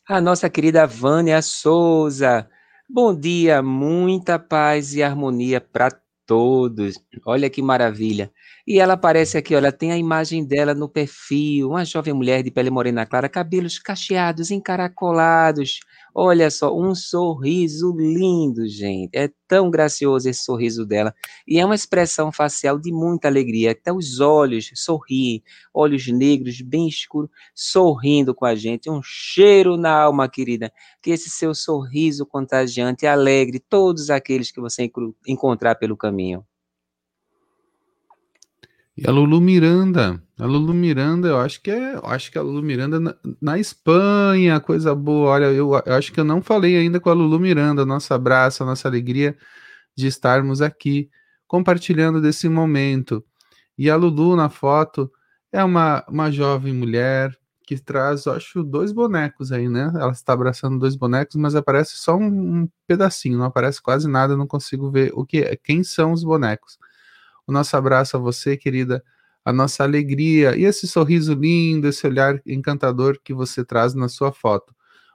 A 0.08 0.20
nossa 0.20 0.48
querida 0.48 0.86
Vânia 0.86 1.40
Souza. 1.42 2.48
Bom 2.92 3.14
dia, 3.14 3.62
muita 3.62 4.36
paz 4.38 4.94
e 4.94 5.02
harmonia 5.02 5.60
para 5.60 5.90
todos. 6.26 6.94
Olha 7.24 7.48
que 7.48 7.62
maravilha. 7.62 8.32
E 8.70 8.78
ela 8.78 8.92
aparece 8.92 9.36
aqui, 9.36 9.52
olha, 9.56 9.72
tem 9.72 9.90
a 9.90 9.98
imagem 9.98 10.44
dela 10.44 10.72
no 10.74 10.88
perfil, 10.88 11.70
uma 11.70 11.84
jovem 11.84 12.14
mulher 12.14 12.40
de 12.40 12.52
pele 12.52 12.70
morena 12.70 13.04
clara, 13.04 13.28
cabelos 13.28 13.80
cacheados, 13.80 14.52
encaracolados. 14.52 15.80
Olha 16.14 16.48
só, 16.52 16.72
um 16.72 16.94
sorriso 16.94 17.92
lindo, 17.98 18.68
gente. 18.68 19.10
É 19.12 19.28
tão 19.48 19.72
gracioso 19.72 20.28
esse 20.28 20.44
sorriso 20.44 20.86
dela. 20.86 21.12
E 21.48 21.58
é 21.58 21.64
uma 21.66 21.74
expressão 21.74 22.30
facial 22.30 22.78
de 22.78 22.92
muita 22.92 23.26
alegria. 23.26 23.72
Até 23.72 23.92
os 23.92 24.20
olhos 24.20 24.70
sorriem, 24.76 25.42
olhos 25.74 26.06
negros, 26.06 26.60
bem 26.60 26.86
escuros, 26.86 27.28
sorrindo 27.52 28.32
com 28.32 28.46
a 28.46 28.54
gente. 28.54 28.88
Um 28.88 29.00
cheiro 29.02 29.76
na 29.76 30.00
alma, 30.00 30.28
querida. 30.28 30.72
Que 31.02 31.10
esse 31.10 31.28
seu 31.28 31.56
sorriso 31.56 32.24
contagiante 32.24 33.04
alegre 33.04 33.58
todos 33.58 34.10
aqueles 34.10 34.52
que 34.52 34.60
você 34.60 34.88
encontrar 35.26 35.74
pelo 35.74 35.96
caminho. 35.96 36.46
E 39.02 39.08
a 39.08 39.10
Lulu 39.10 39.40
Miranda, 39.40 40.22
a 40.38 40.44
Lulu 40.44 40.74
Miranda, 40.74 41.28
eu 41.28 41.38
acho 41.38 41.62
que 41.62 41.70
é, 41.70 41.98
acho 42.04 42.30
que 42.30 42.36
a 42.36 42.42
Lulu 42.42 42.62
Miranda 42.62 43.00
na, 43.00 43.16
na 43.40 43.58
Espanha, 43.58 44.60
coisa 44.60 44.94
boa. 44.94 45.30
Olha, 45.30 45.46
eu, 45.46 45.72
eu, 45.86 45.94
acho 45.94 46.12
que 46.12 46.20
eu 46.20 46.24
não 46.24 46.42
falei 46.42 46.76
ainda 46.76 47.00
com 47.00 47.08
a 47.08 47.14
Lulu 47.14 47.40
Miranda, 47.40 47.86
nosso 47.86 48.12
abraço, 48.12 48.62
a 48.62 48.66
nossa 48.66 48.86
alegria 48.86 49.34
de 49.96 50.06
estarmos 50.06 50.60
aqui 50.60 51.08
compartilhando 51.46 52.20
desse 52.20 52.46
momento. 52.46 53.24
E 53.78 53.88
a 53.88 53.96
Lulu 53.96 54.36
na 54.36 54.50
foto 54.50 55.10
é 55.50 55.64
uma, 55.64 56.04
uma 56.06 56.30
jovem 56.30 56.74
mulher 56.74 57.34
que 57.66 57.78
traz, 57.78 58.26
acho, 58.26 58.62
dois 58.62 58.92
bonecos 58.92 59.50
aí, 59.50 59.66
né? 59.66 59.90
Ela 59.94 60.12
está 60.12 60.34
abraçando 60.34 60.78
dois 60.78 60.94
bonecos, 60.94 61.36
mas 61.36 61.54
aparece 61.54 61.96
só 61.96 62.18
um, 62.18 62.26
um 62.64 62.68
pedacinho, 62.86 63.38
não 63.38 63.46
aparece 63.46 63.80
quase 63.80 64.06
nada, 64.06 64.36
não 64.36 64.46
consigo 64.46 64.90
ver 64.90 65.10
o 65.14 65.24
que 65.24 65.38
é, 65.38 65.56
quem 65.56 65.82
são 65.82 66.12
os 66.12 66.22
bonecos 66.22 66.76
o 67.50 67.52
nosso 67.52 67.76
abraço 67.76 68.16
a 68.16 68.20
você, 68.20 68.56
querida, 68.56 69.02
a 69.44 69.52
nossa 69.52 69.82
alegria 69.82 70.56
e 70.56 70.64
esse 70.64 70.86
sorriso 70.86 71.34
lindo, 71.34 71.88
esse 71.88 72.06
olhar 72.06 72.40
encantador 72.46 73.18
que 73.22 73.34
você 73.34 73.64
traz 73.64 73.92
na 73.92 74.08
sua 74.08 74.32
foto. 74.32 74.74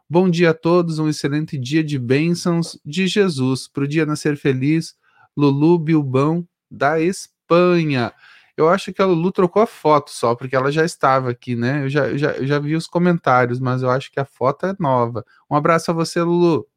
Bom 0.09 0.29
dia 0.29 0.51
a 0.51 0.53
todos, 0.53 0.99
um 0.99 1.07
excelente 1.07 1.57
dia 1.57 1.83
de 1.83 1.97
bênçãos 1.97 2.77
de 2.85 3.07
Jesus. 3.07 3.67
Para 3.67 3.85
o 3.85 3.87
dia 3.87 4.05
nascer 4.05 4.37
feliz, 4.37 4.95
Lulu 5.35 5.79
Bilbão, 5.79 6.47
da 6.69 6.99
Espanha. 6.99 8.13
Eu 8.57 8.69
acho 8.69 8.93
que 8.93 9.01
a 9.01 9.05
Lulu 9.05 9.31
trocou 9.31 9.61
a 9.61 9.67
foto 9.67 10.11
só, 10.11 10.35
porque 10.35 10.55
ela 10.55 10.71
já 10.71 10.85
estava 10.85 11.29
aqui, 11.29 11.55
né? 11.55 11.83
Eu 11.85 11.89
já, 11.89 12.15
já, 12.17 12.33
já 12.43 12.59
vi 12.59 12.75
os 12.75 12.87
comentários, 12.87 13.59
mas 13.59 13.81
eu 13.81 13.89
acho 13.89 14.11
que 14.11 14.19
a 14.19 14.25
foto 14.25 14.65
é 14.65 14.75
nova. 14.79 15.25
Um 15.49 15.55
abraço 15.55 15.89
a 15.89 15.93
você, 15.93 16.21
Lulu 16.21 16.67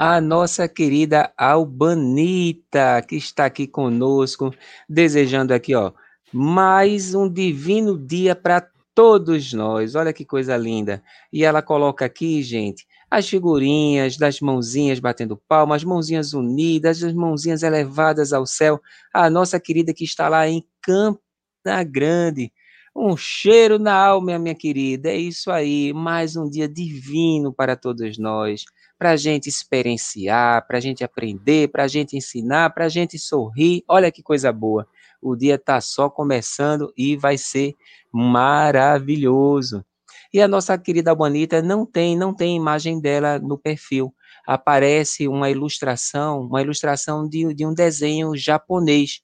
a 0.00 0.20
nossa 0.20 0.68
querida 0.68 1.32
Albanita, 1.36 3.02
que 3.02 3.16
está 3.16 3.46
aqui 3.46 3.66
conosco, 3.66 4.54
desejando 4.88 5.52
aqui, 5.52 5.74
ó, 5.74 5.90
mais 6.32 7.16
um 7.16 7.28
divino 7.28 7.98
dia 7.98 8.36
para 8.36 8.64
todos 8.94 9.52
nós. 9.52 9.96
Olha 9.96 10.12
que 10.12 10.24
coisa 10.24 10.56
linda. 10.56 11.02
E 11.32 11.44
ela 11.44 11.60
coloca 11.60 12.04
aqui, 12.04 12.44
gente, 12.44 12.86
as 13.10 13.28
figurinhas 13.28 14.16
das 14.16 14.40
mãozinhas 14.40 15.00
batendo 15.00 15.36
palmas, 15.48 15.82
as 15.82 15.84
mãozinhas 15.84 16.32
unidas, 16.32 17.02
as 17.02 17.12
mãozinhas 17.12 17.64
elevadas 17.64 18.32
ao 18.32 18.46
céu. 18.46 18.80
A 19.12 19.28
nossa 19.28 19.58
querida 19.58 19.92
que 19.92 20.04
está 20.04 20.28
lá 20.28 20.46
em 20.48 20.64
Campina 20.80 21.82
Grande. 21.84 22.52
Um 22.94 23.16
cheiro 23.16 23.80
na 23.80 23.94
alma, 23.94 24.38
minha 24.38 24.54
querida. 24.54 25.08
É 25.08 25.16
isso 25.16 25.50
aí. 25.50 25.92
Mais 25.92 26.36
um 26.36 26.48
dia 26.48 26.68
divino 26.68 27.52
para 27.52 27.74
todos 27.74 28.16
nós 28.16 28.64
para 28.98 29.10
a 29.10 29.16
gente 29.16 29.48
experienciar, 29.48 30.66
para 30.66 30.78
a 30.78 30.80
gente 30.80 31.04
aprender, 31.04 31.68
para 31.68 31.84
a 31.84 31.88
gente 31.88 32.16
ensinar, 32.16 32.70
para 32.70 32.86
a 32.86 32.88
gente 32.88 33.18
sorrir. 33.18 33.84
Olha 33.86 34.10
que 34.10 34.22
coisa 34.22 34.52
boa. 34.52 34.86
O 35.22 35.36
dia 35.36 35.54
está 35.54 35.80
só 35.80 36.10
começando 36.10 36.92
e 36.96 37.16
vai 37.16 37.38
ser 37.38 37.76
maravilhoso. 38.12 39.84
E 40.32 40.42
a 40.42 40.48
nossa 40.48 40.76
querida 40.76 41.14
Bonita 41.14 41.62
não 41.62 41.86
tem, 41.86 42.16
não 42.16 42.34
tem 42.34 42.56
imagem 42.56 43.00
dela 43.00 43.38
no 43.38 43.56
perfil. 43.56 44.12
Aparece 44.46 45.28
uma 45.28 45.48
ilustração, 45.48 46.42
uma 46.42 46.60
ilustração 46.60 47.28
de, 47.28 47.54
de 47.54 47.64
um 47.64 47.72
desenho 47.72 48.36
japonês. 48.36 49.20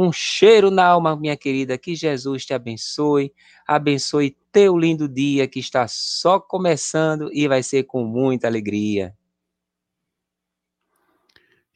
Um 0.00 0.12
cheiro 0.12 0.70
na 0.70 0.86
alma, 0.86 1.16
minha 1.16 1.36
querida. 1.36 1.76
Que 1.76 1.96
Jesus 1.96 2.46
te 2.46 2.54
abençoe, 2.54 3.34
abençoe 3.66 4.36
teu 4.52 4.78
lindo 4.78 5.08
dia 5.08 5.48
que 5.48 5.58
está 5.58 5.88
só 5.88 6.38
começando 6.38 7.28
e 7.32 7.48
vai 7.48 7.64
ser 7.64 7.82
com 7.82 8.04
muita 8.04 8.46
alegria. 8.46 9.12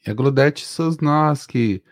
E 0.07 0.09
a 0.09 0.13
Glodete 0.13 0.65
Sosnoski. 0.65 1.83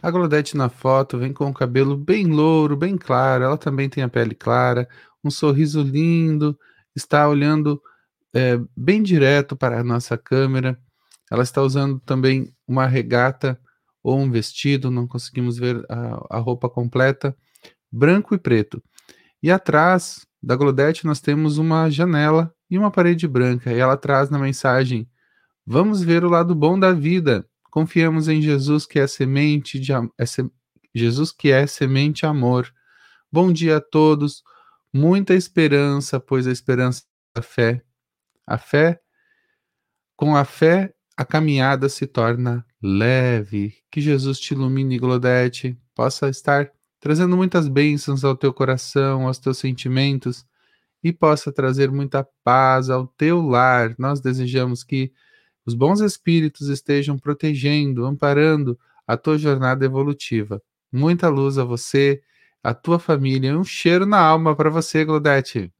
A 0.00 0.12
Glodete 0.12 0.56
na 0.56 0.68
foto 0.68 1.18
vem 1.18 1.32
com 1.32 1.50
o 1.50 1.52
cabelo 1.52 1.96
bem 1.96 2.26
louro, 2.26 2.76
bem 2.76 2.96
claro. 2.96 3.42
Ela 3.42 3.58
também 3.58 3.88
tem 3.88 4.04
a 4.04 4.08
pele 4.08 4.36
clara, 4.36 4.88
um 5.24 5.30
sorriso 5.30 5.82
lindo, 5.82 6.56
está 6.94 7.28
olhando 7.28 7.82
é, 8.32 8.60
bem 8.76 9.02
direto 9.02 9.56
para 9.56 9.80
a 9.80 9.84
nossa 9.84 10.16
câmera. 10.16 10.78
Ela 11.28 11.42
está 11.42 11.60
usando 11.62 11.98
também 11.98 12.54
uma 12.64 12.86
regata 12.86 13.58
ou 14.04 14.20
um 14.20 14.30
vestido, 14.30 14.90
não 14.90 15.08
conseguimos 15.08 15.56
ver 15.56 15.82
a, 15.88 16.36
a 16.36 16.38
roupa 16.38 16.68
completa, 16.68 17.34
branco 17.90 18.34
e 18.34 18.38
preto. 18.38 18.82
E 19.42 19.50
atrás 19.50 20.26
da 20.42 20.54
Glodete 20.54 21.06
nós 21.06 21.20
temos 21.20 21.56
uma 21.56 21.88
janela 21.88 22.54
e 22.70 22.76
uma 22.76 22.90
parede 22.90 23.26
branca, 23.26 23.72
e 23.72 23.78
ela 23.78 23.96
traz 23.96 24.28
na 24.28 24.38
mensagem: 24.38 25.08
Vamos 25.66 26.02
ver 26.02 26.22
o 26.22 26.28
lado 26.28 26.54
bom 26.54 26.78
da 26.78 26.92
vida. 26.92 27.48
Confiamos 27.70 28.28
em 28.28 28.42
Jesus 28.42 28.84
que 28.84 28.98
é 28.98 29.06
semente 29.06 29.80
de 29.80 29.92
é 30.18 30.26
se, 30.26 30.48
Jesus 30.94 31.32
que 31.32 31.50
é 31.50 31.66
semente 31.66 32.26
amor. 32.26 32.70
Bom 33.32 33.50
dia 33.50 33.78
a 33.78 33.80
todos. 33.80 34.42
Muita 34.92 35.34
esperança, 35.34 36.20
pois 36.20 36.46
a 36.46 36.52
esperança 36.52 37.02
é 37.34 37.40
a 37.40 37.42
fé. 37.42 37.82
A 38.46 38.58
fé 38.58 39.00
com 40.16 40.36
a 40.36 40.44
fé 40.44 40.94
a 41.16 41.24
caminhada 41.24 41.88
se 41.88 42.06
torna 42.06 42.64
leve. 42.84 43.74
Que 43.90 44.02
Jesus 44.02 44.38
te 44.38 44.52
ilumine, 44.52 44.98
Glodete, 44.98 45.74
possa 45.94 46.28
estar 46.28 46.70
trazendo 47.00 47.34
muitas 47.34 47.66
bênçãos 47.66 48.24
ao 48.24 48.36
teu 48.36 48.52
coração, 48.52 49.26
aos 49.26 49.38
teus 49.38 49.56
sentimentos 49.56 50.44
e 51.02 51.12
possa 51.12 51.50
trazer 51.50 51.90
muita 51.90 52.26
paz 52.42 52.90
ao 52.90 53.06
teu 53.06 53.40
lar. 53.40 53.94
Nós 53.98 54.20
desejamos 54.20 54.84
que 54.84 55.10
os 55.64 55.74
bons 55.74 56.00
espíritos 56.00 56.68
estejam 56.68 57.18
protegendo, 57.18 58.04
amparando 58.04 58.78
a 59.06 59.16
tua 59.16 59.38
jornada 59.38 59.84
evolutiva. 59.86 60.62
Muita 60.92 61.28
luz 61.28 61.56
a 61.56 61.64
você, 61.64 62.22
a 62.62 62.74
tua 62.74 62.98
família, 62.98 63.58
um 63.58 63.64
cheiro 63.64 64.04
na 64.04 64.18
alma 64.18 64.54
para 64.54 64.68
você, 64.68 65.04
Glodete. 65.04 65.72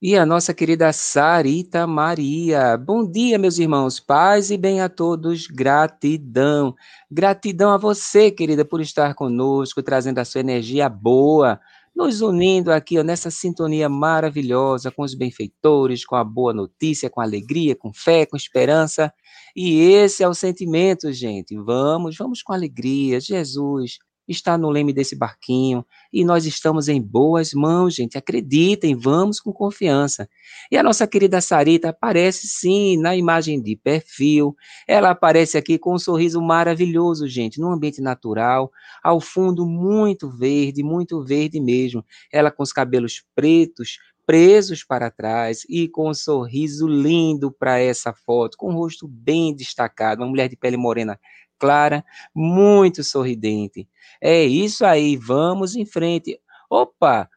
E 0.00 0.16
a 0.16 0.24
nossa 0.24 0.54
querida 0.54 0.92
Sarita 0.92 1.84
Maria. 1.84 2.76
Bom 2.76 3.04
dia, 3.04 3.36
meus 3.36 3.58
irmãos. 3.58 3.98
Paz 3.98 4.48
e 4.48 4.56
bem 4.56 4.80
a 4.80 4.88
todos. 4.88 5.48
Gratidão. 5.48 6.72
Gratidão 7.10 7.72
a 7.72 7.76
você, 7.76 8.30
querida, 8.30 8.64
por 8.64 8.80
estar 8.80 9.12
conosco, 9.16 9.82
trazendo 9.82 10.20
a 10.20 10.24
sua 10.24 10.40
energia 10.40 10.88
boa, 10.88 11.58
nos 11.96 12.20
unindo 12.20 12.70
aqui 12.70 12.96
ó, 12.96 13.02
nessa 13.02 13.28
sintonia 13.28 13.88
maravilhosa 13.88 14.92
com 14.92 15.02
os 15.02 15.14
benfeitores, 15.14 16.06
com 16.06 16.14
a 16.14 16.22
boa 16.22 16.54
notícia, 16.54 17.10
com 17.10 17.20
alegria, 17.20 17.74
com 17.74 17.92
fé, 17.92 18.24
com 18.24 18.36
esperança. 18.36 19.12
E 19.56 19.80
esse 19.80 20.22
é 20.22 20.28
o 20.28 20.34
sentimento, 20.34 21.12
gente. 21.12 21.56
Vamos, 21.56 22.16
vamos 22.16 22.40
com 22.40 22.52
alegria. 22.52 23.18
Jesus 23.20 23.98
está 24.28 24.58
no 24.58 24.68
leme 24.68 24.92
desse 24.92 25.16
barquinho 25.16 25.84
e 26.12 26.24
nós 26.24 26.44
estamos 26.44 26.88
em 26.88 27.00
boas 27.00 27.52
mãos, 27.54 27.94
gente. 27.94 28.18
Acreditem, 28.18 28.94
vamos 28.94 29.40
com 29.40 29.52
confiança. 29.52 30.28
E 30.70 30.76
a 30.76 30.82
nossa 30.82 31.06
querida 31.06 31.40
Sarita 31.40 31.88
aparece 31.88 32.46
sim 32.46 32.98
na 32.98 33.16
imagem 33.16 33.60
de 33.60 33.74
perfil. 33.74 34.54
Ela 34.86 35.10
aparece 35.10 35.56
aqui 35.56 35.78
com 35.78 35.94
um 35.94 35.98
sorriso 35.98 36.40
maravilhoso, 36.42 37.26
gente, 37.26 37.60
num 37.60 37.72
ambiente 37.72 38.00
natural, 38.02 38.70
ao 39.02 39.20
fundo 39.20 39.66
muito 39.66 40.28
verde, 40.28 40.82
muito 40.82 41.24
verde 41.24 41.58
mesmo. 41.60 42.04
Ela 42.30 42.50
com 42.50 42.62
os 42.62 42.72
cabelos 42.72 43.22
pretos, 43.34 43.98
presos 44.28 44.84
para 44.84 45.10
trás 45.10 45.64
e 45.70 45.88
com 45.88 46.10
um 46.10 46.14
sorriso 46.14 46.86
lindo 46.86 47.50
para 47.50 47.78
essa 47.78 48.12
foto, 48.12 48.58
com 48.58 48.68
o 48.68 48.74
rosto 48.74 49.08
bem 49.08 49.54
destacado, 49.54 50.20
uma 50.20 50.28
mulher 50.28 50.50
de 50.50 50.56
pele 50.56 50.76
morena 50.76 51.18
clara, 51.58 52.04
muito 52.34 53.02
sorridente. 53.02 53.88
É 54.20 54.44
isso 54.44 54.84
aí, 54.84 55.16
vamos 55.16 55.76
em 55.76 55.84
frente. 55.84 56.40
Opa, 56.70 57.28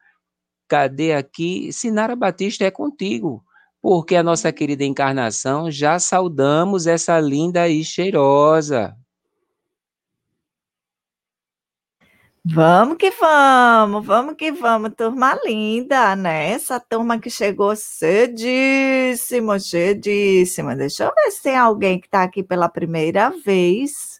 cadê 0.68 1.12
aqui? 1.12 1.72
Sinara 1.72 2.16
Batista 2.16 2.64
é 2.64 2.70
contigo, 2.70 3.44
porque 3.80 4.16
a 4.16 4.22
nossa 4.22 4.52
querida 4.52 4.84
encarnação 4.84 5.70
já 5.70 5.98
saudamos 5.98 6.86
essa 6.86 7.18
linda 7.20 7.68
e 7.68 7.84
cheirosa. 7.84 8.96
Vamos 12.44 12.96
que 12.96 13.08
vamos, 13.12 14.04
vamos 14.04 14.34
que 14.34 14.50
vamos, 14.50 14.92
turma 14.96 15.38
linda, 15.44 16.16
né? 16.16 16.50
Essa 16.50 16.80
turma 16.80 17.16
que 17.16 17.30
chegou 17.30 17.76
cedíssimo, 17.76 19.60
cedíssima. 19.60 20.74
Deixa 20.74 21.04
eu 21.04 21.12
ver 21.14 21.30
se 21.30 21.40
tem 21.40 21.56
alguém 21.56 22.00
que 22.00 22.08
está 22.08 22.24
aqui 22.24 22.42
pela 22.42 22.68
primeira 22.68 23.30
vez. 23.30 24.11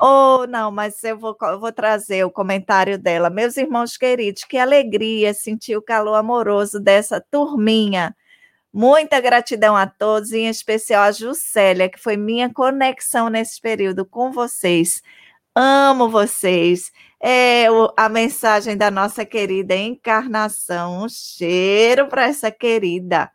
Oh, 0.00 0.46
não, 0.46 0.70
mas 0.70 1.02
eu 1.02 1.18
vou, 1.18 1.36
eu 1.42 1.58
vou 1.58 1.72
trazer 1.72 2.24
o 2.24 2.30
comentário 2.30 2.96
dela. 2.96 3.28
Meus 3.28 3.56
irmãos 3.56 3.96
queridos, 3.96 4.44
que 4.44 4.56
alegria 4.56 5.34
sentir 5.34 5.76
o 5.76 5.82
calor 5.82 6.14
amoroso 6.14 6.78
dessa 6.78 7.20
turminha. 7.20 8.14
Muita 8.72 9.20
gratidão 9.20 9.76
a 9.76 9.86
todos, 9.86 10.32
em 10.32 10.46
especial 10.46 11.02
a 11.02 11.12
Juscelia, 11.12 11.88
que 11.88 11.98
foi 11.98 12.16
minha 12.16 12.52
conexão 12.52 13.28
nesse 13.28 13.60
período 13.60 14.06
com 14.06 14.30
vocês. 14.30 15.02
Amo 15.54 16.08
vocês. 16.08 16.92
É 17.20 17.66
a 17.96 18.08
mensagem 18.08 18.76
da 18.76 18.90
nossa 18.92 19.24
querida 19.24 19.74
encarnação. 19.74 21.02
Um 21.04 21.08
cheiro 21.08 22.06
para 22.06 22.26
essa 22.26 22.50
querida. 22.52 23.30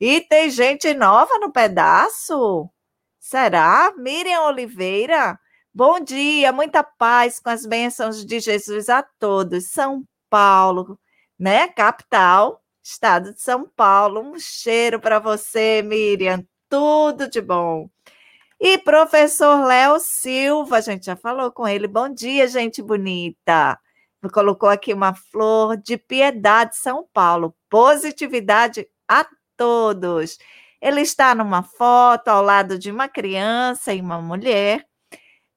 E 0.00 0.20
tem 0.20 0.48
gente 0.50 0.94
nova 0.94 1.38
no 1.40 1.50
pedaço? 1.52 2.70
Será? 3.18 3.92
Miriam 3.96 4.44
Oliveira? 4.46 5.38
Bom 5.78 6.00
dia, 6.00 6.50
muita 6.50 6.82
paz 6.82 7.38
com 7.38 7.50
as 7.50 7.64
bênçãos 7.64 8.26
de 8.26 8.40
Jesus 8.40 8.88
a 8.88 9.00
todos. 9.00 9.70
São 9.70 10.02
Paulo, 10.28 10.98
né? 11.38 11.68
Capital, 11.68 12.60
estado 12.82 13.32
de 13.32 13.40
São 13.40 13.64
Paulo. 13.76 14.20
Um 14.20 14.40
cheiro 14.40 14.98
para 14.98 15.20
você, 15.20 15.80
Miriam. 15.80 16.44
Tudo 16.68 17.30
de 17.30 17.40
bom. 17.40 17.88
E 18.58 18.76
professor 18.78 19.64
Léo 19.64 20.00
Silva, 20.00 20.78
a 20.78 20.80
gente 20.80 21.06
já 21.06 21.14
falou 21.14 21.52
com 21.52 21.68
ele. 21.68 21.86
Bom 21.86 22.08
dia, 22.12 22.48
gente 22.48 22.82
bonita. 22.82 23.78
Colocou 24.32 24.68
aqui 24.68 24.92
uma 24.92 25.14
flor 25.14 25.76
de 25.76 25.96
piedade, 25.96 26.76
São 26.76 27.06
Paulo. 27.12 27.54
Positividade 27.70 28.84
a 29.06 29.24
todos. 29.56 30.38
Ele 30.82 31.02
está 31.02 31.36
numa 31.36 31.62
foto 31.62 32.26
ao 32.26 32.42
lado 32.42 32.76
de 32.76 32.90
uma 32.90 33.08
criança 33.08 33.94
e 33.94 34.00
uma 34.00 34.20
mulher, 34.20 34.87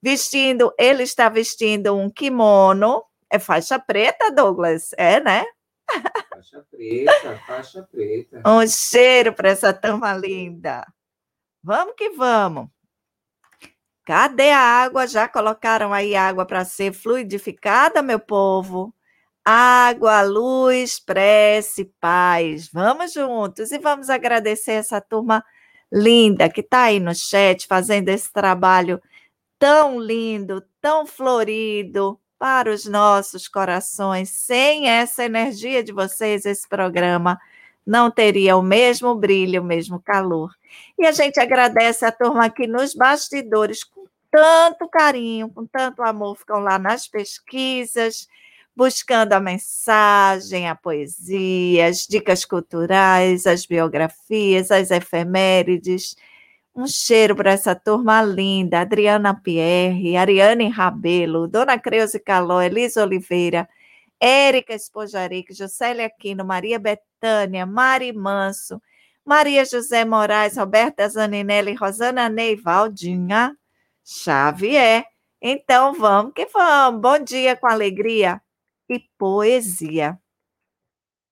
vestindo, 0.01 0.73
ele 0.77 1.03
está 1.03 1.29
vestindo 1.29 1.95
um 1.95 2.09
kimono. 2.09 3.03
É 3.29 3.39
faixa 3.39 3.79
preta, 3.79 4.31
Douglas? 4.31 4.91
É, 4.97 5.19
né? 5.19 5.45
Faixa 6.29 6.65
preta, 6.71 7.41
faixa 7.45 7.83
preta. 7.83 8.41
Um 8.45 8.67
cheiro 8.67 9.33
para 9.33 9.49
essa 9.49 9.73
turma 9.73 10.13
linda. 10.13 10.85
Vamos 11.63 11.93
que 11.95 12.09
vamos. 12.09 12.67
Cadê 14.03 14.51
a 14.51 14.59
água? 14.59 15.07
Já 15.07 15.27
colocaram 15.27 15.93
aí 15.93 16.15
água 16.15 16.45
para 16.45 16.65
ser 16.65 16.91
fluidificada, 16.91 18.01
meu 18.01 18.19
povo? 18.19 18.93
Água, 19.45 20.21
luz, 20.21 20.99
prece, 20.99 21.85
paz. 21.99 22.69
Vamos 22.71 23.13
juntos 23.13 23.71
e 23.71 23.77
vamos 23.77 24.09
agradecer 24.09 24.73
essa 24.73 24.99
turma 24.99 25.43
linda 25.91 26.49
que 26.49 26.61
está 26.61 26.83
aí 26.83 26.99
no 26.99 27.13
chat 27.13 27.67
fazendo 27.67 28.09
esse 28.09 28.31
trabalho 28.31 29.01
tão 29.61 29.99
lindo, 29.99 30.63
tão 30.81 31.05
florido 31.05 32.19
para 32.39 32.73
os 32.73 32.85
nossos 32.85 33.47
corações. 33.47 34.31
Sem 34.31 34.89
essa 34.89 35.23
energia 35.23 35.83
de 35.83 35.91
vocês, 35.91 36.47
esse 36.47 36.67
programa 36.67 37.39
não 37.85 38.09
teria 38.09 38.57
o 38.57 38.63
mesmo 38.63 39.13
brilho, 39.13 39.61
o 39.61 39.63
mesmo 39.63 40.01
calor. 40.01 40.49
E 40.97 41.05
a 41.05 41.11
gente 41.11 41.39
agradece 41.39 42.03
a 42.03 42.11
turma 42.11 42.45
aqui 42.45 42.65
nos 42.65 42.95
bastidores 42.95 43.83
com 43.83 44.05
tanto 44.31 44.87
carinho, 44.87 45.47
com 45.47 45.63
tanto 45.67 46.01
amor, 46.01 46.37
ficam 46.37 46.59
lá 46.59 46.79
nas 46.79 47.07
pesquisas, 47.07 48.27
buscando 48.75 49.33
a 49.33 49.39
mensagem, 49.39 50.67
a 50.67 50.73
poesia, 50.73 51.85
as 51.85 52.07
dicas 52.07 52.45
culturais, 52.45 53.45
as 53.45 53.67
biografias, 53.67 54.71
as 54.71 54.89
efemérides. 54.89 56.15
Um 56.73 56.87
cheiro 56.87 57.35
para 57.35 57.51
essa 57.51 57.75
turma 57.75 58.21
linda, 58.21 58.79
Adriana 58.79 59.33
Pierre, 59.33 60.15
Ariane 60.15 60.69
Rabelo, 60.69 61.45
Dona 61.47 61.77
Creuze 61.77 62.17
Caló, 62.17 62.61
Elisa 62.61 63.03
Oliveira, 63.03 63.67
Érica 64.19 64.73
Espojaric, 64.73 65.53
Juscelia 65.53 66.05
Aquino, 66.05 66.45
Maria 66.45 66.79
Betânia, 66.79 67.65
Mari 67.65 68.13
Manso, 68.13 68.81
Maria 69.25 69.65
José 69.65 70.05
Moraes, 70.05 70.57
Roberta 70.57 71.09
Zaninelli, 71.09 71.73
Rosana 71.73 72.29
Neivaldinha 72.29 73.55
Xavier. 74.03 75.05
Então 75.41 75.93
vamos 75.93 76.33
que 76.33 76.45
vamos. 76.45 77.01
Bom 77.01 77.19
dia 77.19 77.55
com 77.55 77.67
alegria 77.67 78.41
e 78.89 78.99
poesia. 79.17 80.17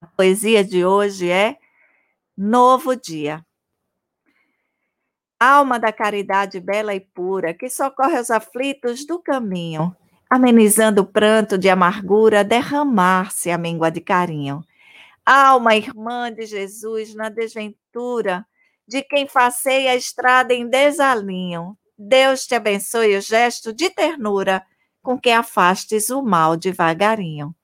A 0.02 0.08
poesia 0.08 0.64
de 0.64 0.86
hoje 0.86 1.30
é 1.30 1.58
Novo 2.36 2.96
Dia. 2.96 3.46
Alma 5.40 5.80
da 5.80 5.92
caridade 5.94 6.60
bela 6.60 6.94
e 6.94 7.00
pura, 7.00 7.54
que 7.54 7.70
socorre 7.70 8.18
aos 8.18 8.30
aflitos 8.30 9.06
do 9.06 9.20
caminho. 9.20 9.96
amenizando 10.30 11.02
o 11.02 11.06
pranto 11.06 11.58
de 11.58 11.70
amargura, 11.70 12.44
derramar-se 12.44 13.50
a 13.50 13.58
míngua 13.58 13.90
de 13.90 14.00
carinho. 14.00 14.64
Alma 15.26 15.76
irmã 15.76 16.32
de 16.32 16.46
Jesus 16.46 17.16
na 17.16 17.30
desventura, 17.30 18.46
de 18.88 19.02
quem 19.02 19.28
faceia 19.28 19.92
a 19.92 19.96
estrada 19.96 20.54
em 20.54 20.68
desalinho, 20.68 21.76
Deus 21.98 22.46
te 22.46 22.56
abençoe 22.56 23.18
o 23.18 23.22
gesto 23.22 23.74
de 23.74 23.90
ternura 23.90 24.64
com 25.02 25.20
que 25.20 25.32
afastes 25.32 26.10
o 26.10 26.22
mal 26.22 26.56
devagarinho. 26.56 27.56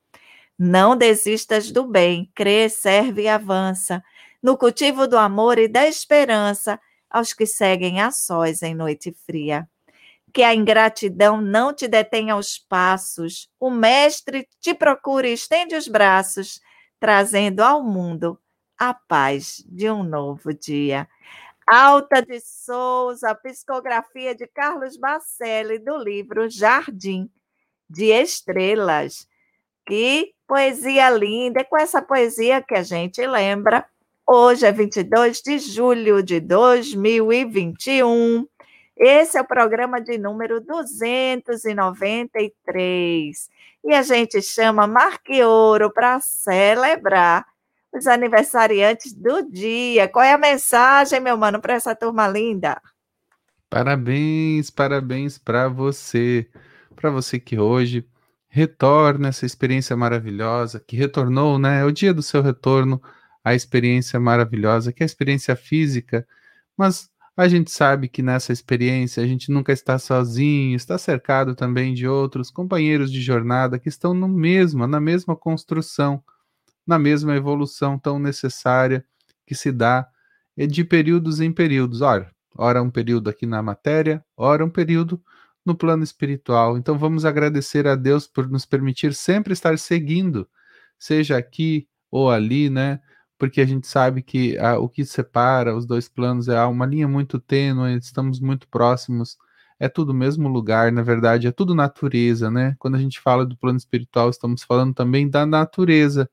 Não 0.57 0.95
desistas 0.95 1.71
do 1.71 1.85
bem, 1.85 2.31
crê, 2.33 2.67
serve 2.67 3.23
e 3.23 3.27
avança, 3.27 4.03
no 4.41 4.57
cultivo 4.57 5.07
do 5.07 5.17
amor 5.17 5.57
e 5.59 5.67
da 5.67 5.87
esperança 5.87 6.79
aos 7.15 7.31
que 7.31 7.45
seguem 7.45 8.01
a 8.01 8.11
sós 8.11 8.61
em 8.61 8.75
noite 8.75 9.15
fria. 9.25 9.65
Que 10.33 10.43
a 10.43 10.53
ingratidão 10.53 11.39
não 11.39 11.73
te 11.73 11.87
detenha 11.87 12.35
os 12.35 12.59
passos, 12.59 13.49
o 13.57 13.69
Mestre 13.69 14.45
te 14.59 14.73
procura 14.73 15.25
e 15.25 15.33
estende 15.33 15.77
os 15.77 15.87
braços, 15.87 16.59
trazendo 16.99 17.61
ao 17.61 17.81
mundo 17.81 18.37
a 18.77 18.93
paz 18.93 19.63
de 19.65 19.89
um 19.89 20.03
novo 20.03 20.53
dia. 20.53 21.07
Alta 21.65 22.21
de 22.21 22.41
Souza, 22.41 23.33
psicografia 23.33 24.35
de 24.35 24.45
Carlos 24.45 24.97
Bacelli, 24.97 25.79
do 25.79 25.97
livro 25.97 26.49
Jardim 26.49 27.31
de 27.89 28.07
Estrelas. 28.11 29.25
Que 29.87 30.33
poesia 30.45 31.09
linda! 31.11 31.61
É 31.61 31.63
com 31.63 31.77
essa 31.77 32.01
poesia 32.01 32.61
que 32.61 32.75
a 32.75 32.83
gente 32.83 33.25
lembra. 33.25 33.87
Hoje 34.27 34.65
é 34.65 34.71
22 34.71 35.39
de 35.39 35.59
julho 35.59 36.23
de 36.23 36.39
2021. 36.39 38.47
Esse 38.97 39.37
é 39.37 39.41
o 39.41 39.45
programa 39.45 40.01
de 40.01 40.17
número 40.17 40.59
293. 40.61 43.49
E 43.83 43.93
a 43.93 44.01
gente 44.01 44.41
chama 44.41 44.87
Marque 44.87 45.43
Ouro 45.43 45.93
para 45.93 46.19
celebrar 46.21 47.45
os 47.93 48.07
aniversariantes 48.07 49.13
do 49.13 49.47
dia. 49.47 50.07
Qual 50.07 50.25
é 50.25 50.33
a 50.33 50.39
mensagem, 50.39 51.19
meu 51.19 51.37
mano, 51.37 51.61
para 51.61 51.75
essa 51.75 51.93
turma 51.93 52.27
linda? 52.27 52.81
Parabéns, 53.69 54.71
parabéns 54.71 55.37
para 55.37 55.69
você. 55.69 56.49
Para 56.95 57.11
você 57.11 57.39
que 57.39 57.59
hoje 57.59 58.03
retorna 58.47 59.27
essa 59.27 59.45
experiência 59.45 59.95
maravilhosa, 59.95 60.79
que 60.79 60.97
retornou, 60.97 61.59
né? 61.59 61.81
É 61.81 61.85
o 61.85 61.91
dia 61.91 62.11
do 62.11 62.23
seu 62.23 62.41
retorno, 62.41 62.99
a 63.45 63.55
experiência 63.55 64.19
maravilhosa, 64.19 64.91
que 64.91 65.03
é 65.03 65.05
a 65.05 65.07
experiência 65.07 65.55
física, 65.55 66.27
mas 66.77 67.09
a 67.37 67.47
gente 67.47 67.71
sabe 67.71 68.09
que 68.09 68.23
nessa 68.23 68.51
experiência 68.53 69.23
a 69.23 69.27
gente 69.27 69.51
nunca 69.51 69.71
está 69.73 69.99
sozinho, 69.99 70.75
está 70.75 70.97
cercado 70.97 71.55
também 71.55 71.93
de 71.93 72.07
outros 72.07 72.51
companheiros 72.51 73.11
de 73.11 73.21
jornada 73.21 73.79
que 73.79 73.89
estão 73.89 74.13
no 74.13 74.27
mesmo, 74.27 74.87
na 74.87 74.99
mesma 74.99 75.35
construção 75.35 76.23
na 76.85 76.99
mesma 76.99 77.35
evolução 77.35 77.97
tão 77.97 78.19
necessária 78.19 79.05
que 79.45 79.55
se 79.55 79.71
dá 79.71 80.07
de 80.55 80.83
períodos 80.83 81.41
em 81.41 81.51
períodos. 81.51 82.01
Ora, 82.01 82.31
ora 82.55 82.81
um 82.81 82.89
período 82.89 83.29
aqui 83.29 83.45
na 83.45 83.61
matéria, 83.61 84.23
ora 84.37 84.63
um 84.63 84.69
período 84.69 85.21
no 85.65 85.75
plano 85.75 86.03
espiritual. 86.03 86.77
Então 86.77 86.97
vamos 86.97 87.25
agradecer 87.25 87.87
a 87.87 87.95
Deus 87.95 88.27
por 88.27 88.47
nos 88.47 88.65
permitir 88.65 89.13
sempre 89.13 89.53
estar 89.53 89.77
seguindo, 89.79 90.47
seja 90.99 91.37
aqui 91.37 91.87
ou 92.11 92.29
ali, 92.29 92.69
né? 92.69 92.99
Porque 93.37 93.61
a 93.61 93.65
gente 93.65 93.87
sabe 93.87 94.21
que 94.21 94.57
a, 94.57 94.79
o 94.79 94.87
que 94.89 95.05
separa 95.05 95.75
os 95.75 95.85
dois 95.85 96.07
planos 96.07 96.47
é 96.47 96.63
uma 96.65 96.85
linha 96.85 97.07
muito 97.07 97.39
tênue, 97.39 97.97
estamos 97.97 98.39
muito 98.39 98.67
próximos, 98.69 99.37
é 99.79 99.89
tudo 99.89 100.11
o 100.11 100.15
mesmo 100.15 100.47
lugar, 100.47 100.91
na 100.91 101.01
verdade, 101.01 101.47
é 101.47 101.51
tudo 101.51 101.75
natureza, 101.75 102.49
né? 102.49 102.75
Quando 102.79 102.95
a 102.95 102.99
gente 102.99 103.19
fala 103.19 103.45
do 103.45 103.57
plano 103.57 103.77
espiritual, 103.77 104.29
estamos 104.29 104.63
falando 104.63 104.93
também 104.93 105.29
da 105.29 105.45
natureza 105.45 106.29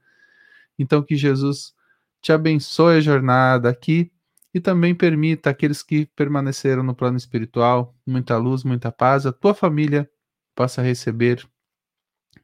então, 0.78 1.02
que 1.02 1.16
Jesus 1.16 1.74
te 2.20 2.32
abençoe 2.32 2.96
a 2.96 3.00
jornada 3.00 3.68
aqui 3.68 4.12
e 4.54 4.60
também 4.60 4.94
permita 4.94 5.50
aqueles 5.50 5.82
que 5.82 6.06
permaneceram 6.06 6.82
no 6.82 6.94
plano 6.94 7.16
espiritual 7.16 7.96
muita 8.06 8.36
luz, 8.36 8.64
muita 8.64 8.92
paz, 8.92 9.26
a 9.26 9.32
tua 9.32 9.54
família 9.54 10.10
possa 10.54 10.82
receber, 10.82 11.46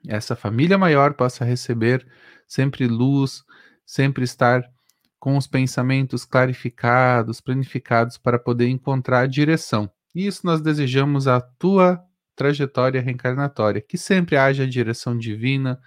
essa 0.06 0.34
família 0.34 0.78
maior 0.78 1.14
possa 1.14 1.44
receber 1.44 2.06
sempre 2.46 2.86
luz, 2.86 3.44
sempre 3.88 4.22
estar 4.22 4.70
com 5.18 5.34
os 5.38 5.46
pensamentos 5.46 6.26
clarificados, 6.26 7.40
planificados 7.40 8.18
para 8.18 8.38
poder 8.38 8.68
encontrar 8.68 9.20
a 9.20 9.26
direção. 9.26 9.90
E 10.14 10.26
isso 10.26 10.42
nós 10.44 10.60
desejamos 10.60 11.26
a 11.26 11.40
tua 11.40 11.98
trajetória 12.36 13.00
reencarnatória, 13.00 13.80
que 13.80 13.96
sempre 13.96 14.36
haja 14.36 14.64
a 14.64 14.68
direção 14.68 15.16
divina, 15.16 15.80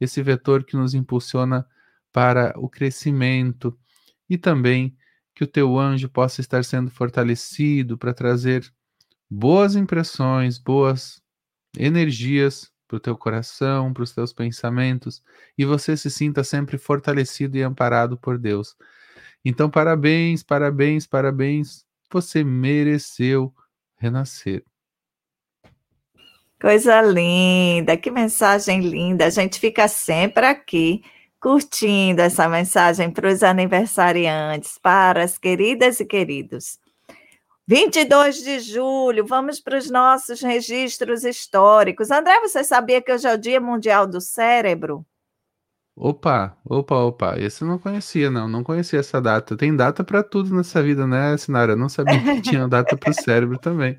esse 0.00 0.22
vetor 0.22 0.62
que 0.62 0.76
nos 0.76 0.94
impulsiona 0.94 1.66
para 2.12 2.54
o 2.56 2.68
crescimento 2.68 3.76
e 4.30 4.38
também 4.38 4.96
que 5.34 5.42
o 5.42 5.48
teu 5.48 5.76
anjo 5.76 6.08
possa 6.08 6.40
estar 6.40 6.64
sendo 6.64 6.92
fortalecido 6.92 7.98
para 7.98 8.14
trazer 8.14 8.72
boas 9.28 9.74
impressões, 9.74 10.58
boas 10.58 11.20
energias 11.76 12.71
para 12.92 12.98
o 12.98 13.00
teu 13.00 13.16
coração, 13.16 13.90
para 13.90 14.02
os 14.02 14.12
teus 14.12 14.34
pensamentos 14.34 15.22
e 15.56 15.64
você 15.64 15.96
se 15.96 16.10
sinta 16.10 16.44
sempre 16.44 16.76
fortalecido 16.76 17.56
e 17.56 17.62
amparado 17.62 18.18
por 18.18 18.36
Deus. 18.38 18.76
Então, 19.42 19.70
parabéns, 19.70 20.42
parabéns, 20.42 21.06
parabéns. 21.06 21.86
Você 22.12 22.44
mereceu 22.44 23.52
renascer. 23.96 24.62
Coisa 26.60 27.00
linda, 27.00 27.96
que 27.96 28.10
mensagem 28.10 28.82
linda. 28.82 29.24
A 29.24 29.30
gente 29.30 29.58
fica 29.58 29.88
sempre 29.88 30.44
aqui 30.44 31.02
curtindo 31.40 32.20
essa 32.20 32.46
mensagem 32.46 33.10
para 33.10 33.28
os 33.28 33.42
aniversariantes, 33.42 34.78
para 34.78 35.24
as 35.24 35.38
queridas 35.38 35.98
e 35.98 36.04
queridos. 36.04 36.78
22 37.72 38.42
de 38.42 38.60
julho, 38.60 39.24
vamos 39.26 39.58
para 39.58 39.78
os 39.78 39.88
nossos 39.88 40.42
registros 40.42 41.24
históricos. 41.24 42.10
André, 42.10 42.38
você 42.40 42.62
sabia 42.62 43.00
que 43.00 43.10
hoje 43.10 43.26
é 43.26 43.32
o 43.32 43.38
Dia 43.38 43.58
Mundial 43.62 44.06
do 44.06 44.20
Cérebro? 44.20 45.06
Opa, 45.96 46.54
opa, 46.66 46.96
opa. 46.96 47.34
Esse 47.38 47.62
eu 47.62 47.68
não 47.68 47.78
conhecia, 47.78 48.30
não. 48.30 48.46
Não 48.46 48.62
conhecia 48.62 49.00
essa 49.00 49.22
data. 49.22 49.56
Tem 49.56 49.74
data 49.74 50.04
para 50.04 50.22
tudo 50.22 50.54
nessa 50.54 50.82
vida, 50.82 51.06
né, 51.06 51.34
Sinara? 51.38 51.72
Eu 51.72 51.78
não 51.78 51.88
sabia 51.88 52.20
que 52.22 52.42
tinha 52.44 52.68
data 52.68 52.94
para 52.94 53.10
o 53.10 53.14
cérebro 53.14 53.58
também. 53.58 53.96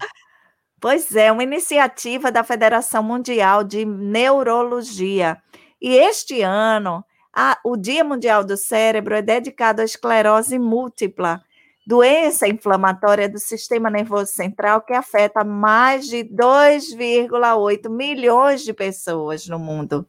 Pois 0.80 1.16
é, 1.16 1.32
uma 1.32 1.42
iniciativa 1.42 2.32
da 2.32 2.44
Federação 2.44 3.02
Mundial 3.02 3.64
de 3.64 3.86
Neurologia. 3.86 5.42
E 5.82 5.96
este 5.96 6.44
ano, 6.44 7.04
a, 7.36 7.58
o 7.66 7.76
Dia 7.76 8.04
Mundial 8.04 8.44
do 8.44 8.56
Cérebro 8.56 9.16
é 9.16 9.22
dedicado 9.24 9.82
à 9.82 9.84
esclerose 9.84 10.60
múltipla, 10.60 11.42
doença 11.86 12.48
inflamatória 12.48 13.28
do 13.28 13.38
sistema 13.38 13.90
nervoso 13.90 14.32
central 14.32 14.82
que 14.82 14.94
afeta 14.94 15.44
mais 15.44 16.08
de 16.08 16.24
2,8 16.24 17.90
milhões 17.90 18.64
de 18.64 18.74
pessoas 18.74 19.48
no 19.48 19.60
mundo. 19.60 20.08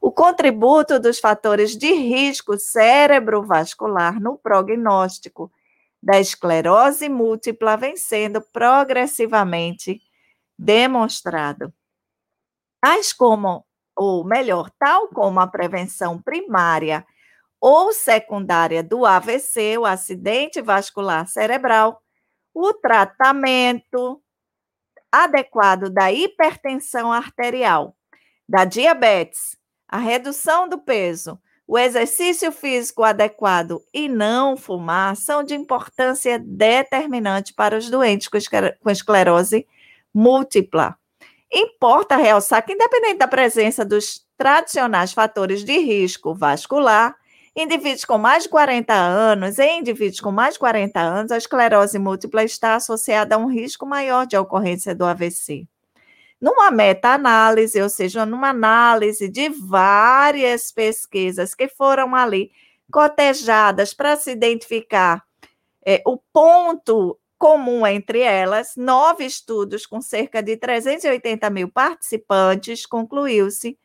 O 0.00 0.10
contributo 0.10 0.98
dos 0.98 1.18
fatores 1.18 1.76
de 1.76 1.92
risco 1.92 2.58
cerebrovascular 2.58 4.18
no 4.18 4.38
prognóstico 4.38 5.52
da 6.02 6.18
esclerose 6.18 7.08
múltipla 7.10 7.76
vem 7.76 7.96
sendo 7.96 8.40
progressivamente 8.40 10.00
demonstrado. 10.58 11.72
Tais 12.80 13.12
como, 13.12 13.66
ou 13.94 14.24
melhor, 14.24 14.70
tal 14.78 15.08
como 15.08 15.38
a 15.38 15.46
prevenção 15.46 16.20
primária 16.20 17.04
ou 17.60 17.92
secundária 17.92 18.82
do 18.82 19.04
AVC, 19.04 19.76
o 19.76 19.84
acidente 19.84 20.62
vascular 20.62 21.28
cerebral, 21.28 22.00
o 22.54 22.72
tratamento 22.72 24.20
adequado 25.12 25.90
da 25.90 26.10
hipertensão 26.10 27.12
arterial, 27.12 27.94
da 28.48 28.64
diabetes, 28.64 29.56
a 29.88 29.98
redução 29.98 30.68
do 30.68 30.78
peso, 30.78 31.38
o 31.66 31.78
exercício 31.78 32.50
físico 32.50 33.04
adequado 33.04 33.80
e 33.94 34.08
não 34.08 34.56
fumar 34.56 35.14
são 35.14 35.44
de 35.44 35.54
importância 35.54 36.38
determinante 36.38 37.54
para 37.54 37.76
os 37.76 37.88
doentes 37.88 38.28
com 38.28 38.90
esclerose 38.90 39.66
múltipla. 40.12 40.96
Importa 41.52 42.16
realçar 42.16 42.64
que, 42.64 42.72
independente 42.72 43.18
da 43.18 43.28
presença 43.28 43.84
dos 43.84 44.26
tradicionais 44.36 45.12
fatores 45.12 45.64
de 45.64 45.78
risco 45.78 46.34
vascular, 46.34 47.16
indivíduos 47.54 48.04
com 48.04 48.18
mais 48.18 48.44
de 48.44 48.48
40 48.48 48.92
anos 48.94 49.58
e 49.58 49.66
indivíduos 49.66 50.20
com 50.20 50.30
mais 50.30 50.54
de 50.54 50.60
40 50.60 51.00
anos, 51.00 51.32
a 51.32 51.38
esclerose 51.38 51.98
múltipla 51.98 52.44
está 52.44 52.74
associada 52.74 53.34
a 53.34 53.38
um 53.38 53.46
risco 53.46 53.86
maior 53.86 54.26
de 54.26 54.36
ocorrência 54.36 54.94
do 54.94 55.04
AVC. 55.04 55.66
Numa 56.40 56.70
meta-análise, 56.70 57.80
ou 57.82 57.88
seja, 57.88 58.24
numa 58.24 58.48
análise 58.48 59.28
de 59.28 59.48
várias 59.48 60.72
pesquisas 60.72 61.54
que 61.54 61.68
foram 61.68 62.14
ali 62.14 62.50
cotejadas 62.90 63.92
para 63.92 64.16
se 64.16 64.30
identificar 64.30 65.22
é, 65.84 66.02
o 66.06 66.16
ponto 66.32 67.18
comum 67.38 67.86
entre 67.86 68.20
elas, 68.20 68.74
nove 68.76 69.24
estudos 69.24 69.86
com 69.86 70.00
cerca 70.00 70.42
de 70.42 70.56
380 70.56 71.48
mil 71.50 71.70
participantes, 71.70 72.84
concluiu-se 72.84 73.78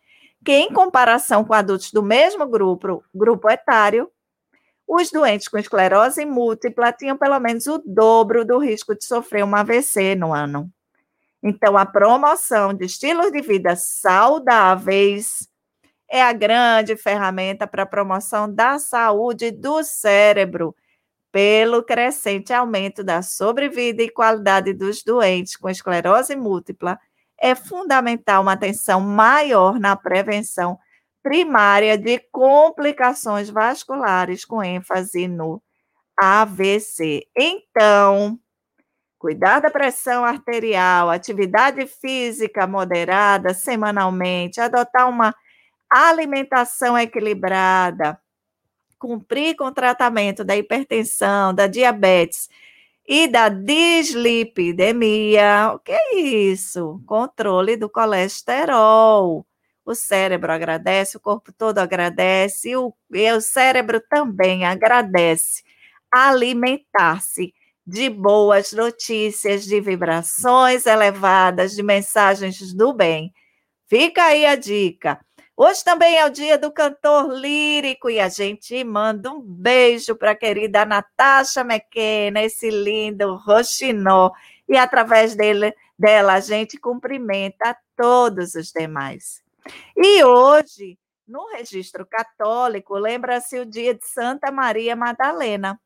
que, 0.46 0.54
em 0.54 0.72
comparação 0.72 1.44
com 1.44 1.54
adultos 1.54 1.92
do 1.92 2.04
mesmo 2.04 2.46
grupo, 2.46 3.04
grupo 3.14 3.50
etário, 3.50 4.10
os 4.88 5.10
doentes 5.10 5.48
com 5.48 5.58
esclerose 5.58 6.24
múltipla 6.24 6.94
tinham 6.94 7.18
pelo 7.18 7.40
menos 7.40 7.66
o 7.66 7.82
dobro 7.84 8.46
do 8.46 8.60
risco 8.60 8.96
de 8.96 9.04
sofrer 9.04 9.44
um 9.44 9.56
AVC 9.56 10.14
no 10.14 10.32
ano. 10.32 10.70
Então, 11.42 11.76
a 11.76 11.86
promoção 11.86 12.74
de 12.74 12.86
estilos 12.86 13.32
de 13.32 13.42
vida 13.42 13.76
saudáveis 13.76 15.50
é 16.08 16.22
a 16.22 16.32
grande 16.32 16.96
ferramenta 16.96 17.66
para 17.66 17.84
a 17.84 17.88
promoção 17.88 18.52
da 18.52 18.78
saúde 18.78 19.50
do 19.50 19.84
cérebro 19.84 20.76
pelo 21.32 21.84
crescente 21.84 22.54
aumento 22.54 23.04
da 23.04 23.24
sobrevida 23.24 24.04
e 24.04 24.10
qualidade 24.10 24.74
dos 24.74 25.04
doentes 25.04 25.58
com 25.58 25.70
esclerose 25.70 26.36
múltipla, 26.36 27.00
é 27.40 27.56
fundamental 27.56 28.42
uma 28.42 28.54
atenção 28.54 29.00
maior 29.02 29.80
na 29.80 29.96
prevenção 29.96 30.78
primária 31.22 31.98
de 31.98 32.20
complicações 32.32 33.50
vasculares, 33.50 34.46
com 34.46 34.64
ênfase 34.64 35.28
no 35.28 35.62
AVC. 36.18 37.28
Então, 37.36 38.40
cuidar 39.18 39.60
da 39.60 39.72
pressão 39.72 40.24
arterial, 40.24 41.10
atividade 41.10 41.88
física 41.88 42.68
moderada 42.68 43.54
semanalmente, 43.54 44.62
adotar 44.62 45.10
uma 45.10 45.34
alimentação 45.90 46.98
equilibrada, 46.98 48.20
cumprir 49.00 49.56
com 49.56 49.66
o 49.66 49.74
tratamento 49.74 50.44
da 50.44 50.56
hipertensão, 50.56 51.54
da 51.54 51.68
diabetes 51.68 52.50
e 53.08 53.28
da 53.28 53.50
dislipidemia. 53.50 55.72
O 55.76 55.80
que 55.80 55.92
é 55.92 56.16
isso? 56.20 57.02
Controle 57.06 57.78
do 57.78 57.90
colesterol. 57.90 59.46
O 59.86 59.94
cérebro 59.94 60.52
agradece, 60.52 61.18
o 61.18 61.20
corpo 61.20 61.54
todo 61.54 61.78
agradece, 61.78 62.70
e 62.72 62.76
o, 62.76 62.92
e 63.14 63.32
o 63.32 63.40
cérebro 63.42 64.02
também 64.10 64.66
agradece. 64.66 65.64
Alimentar-se 66.12 67.54
de 67.86 68.10
boas 68.10 68.74
notícias, 68.74 69.66
de 69.66 69.80
vibrações 69.80 70.88
elevadas, 70.88 71.76
de 71.76 71.84
mensagens 71.84 72.74
do 72.74 72.94
bem. 72.94 73.32
Fica 73.88 74.24
aí 74.24 74.46
a 74.46 74.56
dica. 74.56 75.20
Hoje 75.58 75.86
também 75.86 76.18
é 76.18 76.26
o 76.26 76.30
dia 76.30 76.58
do 76.58 76.70
cantor 76.70 77.32
lírico 77.32 78.10
e 78.10 78.20
a 78.20 78.28
gente 78.28 78.84
manda 78.84 79.32
um 79.32 79.40
beijo 79.40 80.14
para 80.14 80.32
a 80.32 80.36
querida 80.36 80.84
Natasha 80.84 81.62
McKenna, 81.62 82.42
esse 82.44 82.70
lindo 82.70 83.36
roxinó. 83.36 84.32
E 84.68 84.76
através 84.76 85.34
dele, 85.34 85.74
dela 85.98 86.34
a 86.34 86.42
gente 86.42 86.78
cumprimenta 86.78 87.74
todos 87.96 88.54
os 88.54 88.74
demais. 88.74 89.42
E 89.96 90.22
hoje, 90.26 91.00
no 91.26 91.48
registro 91.54 92.06
católico, 92.06 92.94
lembra-se 92.96 93.58
o 93.58 93.66
dia 93.66 93.94
de 93.94 94.06
Santa 94.06 94.52
Maria 94.52 94.94
Madalena. 94.94 95.80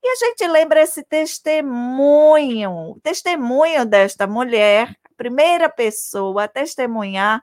E 0.00 0.08
a 0.08 0.14
gente 0.14 0.46
lembra 0.46 0.82
esse 0.82 1.02
testemunho, 1.02 2.96
testemunho 3.02 3.84
desta 3.84 4.28
mulher, 4.28 4.96
primeira 5.16 5.68
pessoa 5.68 6.44
a 6.44 6.48
testemunhar 6.48 7.42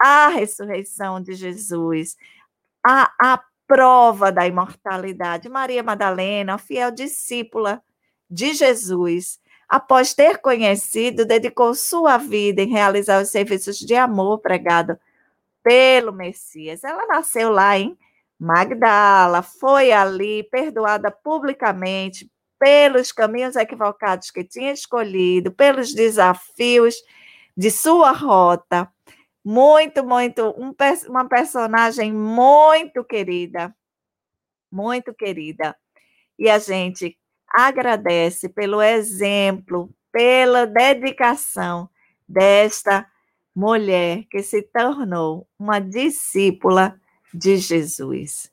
a 0.00 0.28
ressurreição 0.28 1.20
de 1.20 1.34
Jesus, 1.34 2.16
a, 2.84 3.12
a 3.20 3.42
prova 3.66 4.32
da 4.32 4.46
imortalidade. 4.46 5.48
Maria 5.48 5.82
Madalena, 5.82 6.56
fiel 6.56 6.90
discípula 6.90 7.82
de 8.28 8.54
Jesus, 8.54 9.38
após 9.68 10.14
ter 10.14 10.38
conhecido, 10.38 11.24
dedicou 11.24 11.74
sua 11.74 12.16
vida 12.16 12.62
em 12.62 12.68
realizar 12.68 13.22
os 13.22 13.28
serviços 13.28 13.78
de 13.78 13.94
amor 13.94 14.38
pregado 14.38 14.98
pelo 15.62 16.12
Messias. 16.12 16.82
Ela 16.82 17.06
nasceu 17.06 17.50
lá 17.50 17.78
em 17.78 17.96
Magdala, 18.38 19.42
foi 19.42 19.92
ali 19.92 20.42
perdoada 20.44 21.10
publicamente 21.10 22.30
pelos 22.58 23.12
caminhos 23.12 23.54
equivocados 23.54 24.30
que 24.30 24.42
tinha 24.42 24.72
escolhido, 24.72 25.50
pelos 25.52 25.94
desafios 25.94 26.94
de 27.56 27.70
sua 27.70 28.12
rota 28.12 28.90
muito, 29.44 30.04
muito, 30.04 30.54
um, 30.58 30.74
uma 31.08 31.28
personagem 31.28 32.12
muito 32.12 33.04
querida, 33.04 33.74
muito 34.70 35.12
querida. 35.14 35.76
E 36.38 36.48
a 36.48 36.58
gente 36.58 37.18
agradece 37.48 38.48
pelo 38.48 38.80
exemplo, 38.80 39.90
pela 40.12 40.66
dedicação 40.66 41.90
desta 42.28 43.06
mulher 43.54 44.24
que 44.30 44.42
se 44.42 44.62
tornou 44.62 45.46
uma 45.58 45.80
discípula 45.80 46.98
de 47.32 47.56
Jesus. 47.56 48.50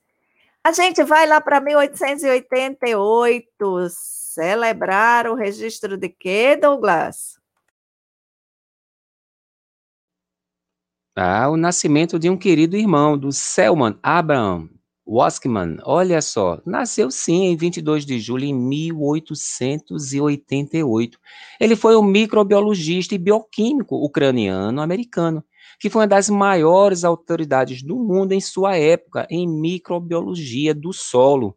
A 0.64 0.72
gente 0.72 1.04
vai 1.04 1.28
lá 1.28 1.40
para 1.40 1.62
1888 1.62 3.88
celebrar 3.90 5.28
o 5.28 5.36
registro 5.36 5.96
de 5.96 6.10
quê, 6.10 6.56
Douglas? 6.56 7.38
Ah, 11.20 11.50
o 11.50 11.58
nascimento 11.58 12.20
de 12.20 12.30
um 12.30 12.38
querido 12.38 12.78
irmão, 12.78 13.18
do 13.18 13.32
Selman 13.32 13.98
Abraham 14.04 14.70
Waskman. 15.04 15.78
Olha 15.84 16.22
só, 16.22 16.62
nasceu 16.64 17.10
sim 17.10 17.46
em 17.46 17.58
22 17.58 18.06
de 18.06 18.20
julho 18.20 18.46
de 18.46 18.54
1888. 18.54 21.18
Ele 21.60 21.76
foi 21.76 21.98
um 21.98 22.04
microbiologista 22.04 23.16
e 23.16 23.18
bioquímico 23.18 23.96
ucraniano-americano, 23.96 25.44
que 25.80 25.90
foi 25.90 26.02
uma 26.02 26.08
das 26.08 26.30
maiores 26.30 27.04
autoridades 27.04 27.82
do 27.82 27.96
mundo 27.96 28.34
em 28.34 28.40
sua 28.40 28.78
época 28.78 29.26
em 29.28 29.48
microbiologia 29.48 30.76
do 30.76 30.94
solo. 30.94 31.57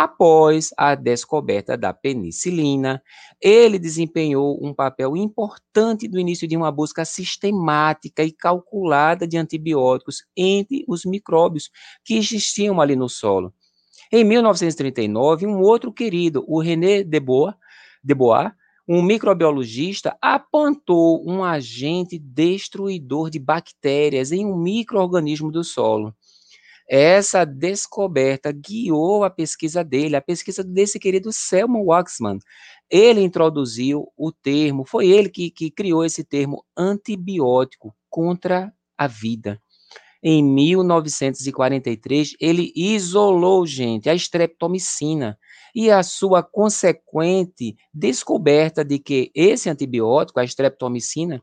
Após 0.00 0.72
a 0.76 0.94
descoberta 0.94 1.76
da 1.76 1.92
penicilina, 1.92 3.02
ele 3.42 3.80
desempenhou 3.80 4.56
um 4.64 4.72
papel 4.72 5.16
importante 5.16 6.06
no 6.06 6.20
início 6.20 6.46
de 6.46 6.56
uma 6.56 6.70
busca 6.70 7.04
sistemática 7.04 8.22
e 8.22 8.30
calculada 8.30 9.26
de 9.26 9.36
antibióticos 9.36 10.22
entre 10.36 10.84
os 10.86 11.04
micróbios 11.04 11.68
que 12.04 12.14
existiam 12.14 12.80
ali 12.80 12.94
no 12.94 13.08
solo. 13.08 13.52
Em 14.12 14.22
1939, 14.22 15.48
um 15.48 15.60
outro 15.62 15.92
querido, 15.92 16.44
o 16.46 16.60
René 16.60 17.02
Debois, 17.02 17.56
um 18.86 19.02
microbiologista, 19.02 20.16
apontou 20.22 21.28
um 21.28 21.42
agente 21.42 22.20
destruidor 22.20 23.30
de 23.30 23.40
bactérias 23.40 24.30
em 24.30 24.46
um 24.46 24.56
microorganismo 24.56 25.50
do 25.50 25.64
solo. 25.64 26.14
Essa 26.88 27.44
descoberta 27.44 28.50
guiou 28.50 29.22
a 29.22 29.28
pesquisa 29.28 29.84
dele, 29.84 30.16
a 30.16 30.22
pesquisa 30.22 30.64
desse 30.64 30.98
querido 30.98 31.30
Selman 31.30 31.84
Waxman. 31.84 32.38
Ele 32.90 33.20
introduziu 33.20 34.10
o 34.16 34.32
termo, 34.32 34.86
foi 34.86 35.08
ele 35.08 35.28
que, 35.28 35.50
que 35.50 35.70
criou 35.70 36.02
esse 36.02 36.24
termo 36.24 36.64
antibiótico 36.74 37.94
contra 38.08 38.72
a 38.96 39.06
vida. 39.06 39.60
Em 40.22 40.42
1943, 40.42 42.34
ele 42.40 42.72
isolou, 42.74 43.66
gente, 43.66 44.08
a 44.08 44.14
streptomicina 44.14 45.38
e 45.74 45.90
a 45.90 46.02
sua 46.02 46.42
consequente 46.42 47.76
descoberta 47.94 48.84
de 48.84 48.98
que 48.98 49.30
esse 49.34 49.70
antibiótico, 49.70 50.40
a 50.40 50.44
streptomicina, 50.44 51.40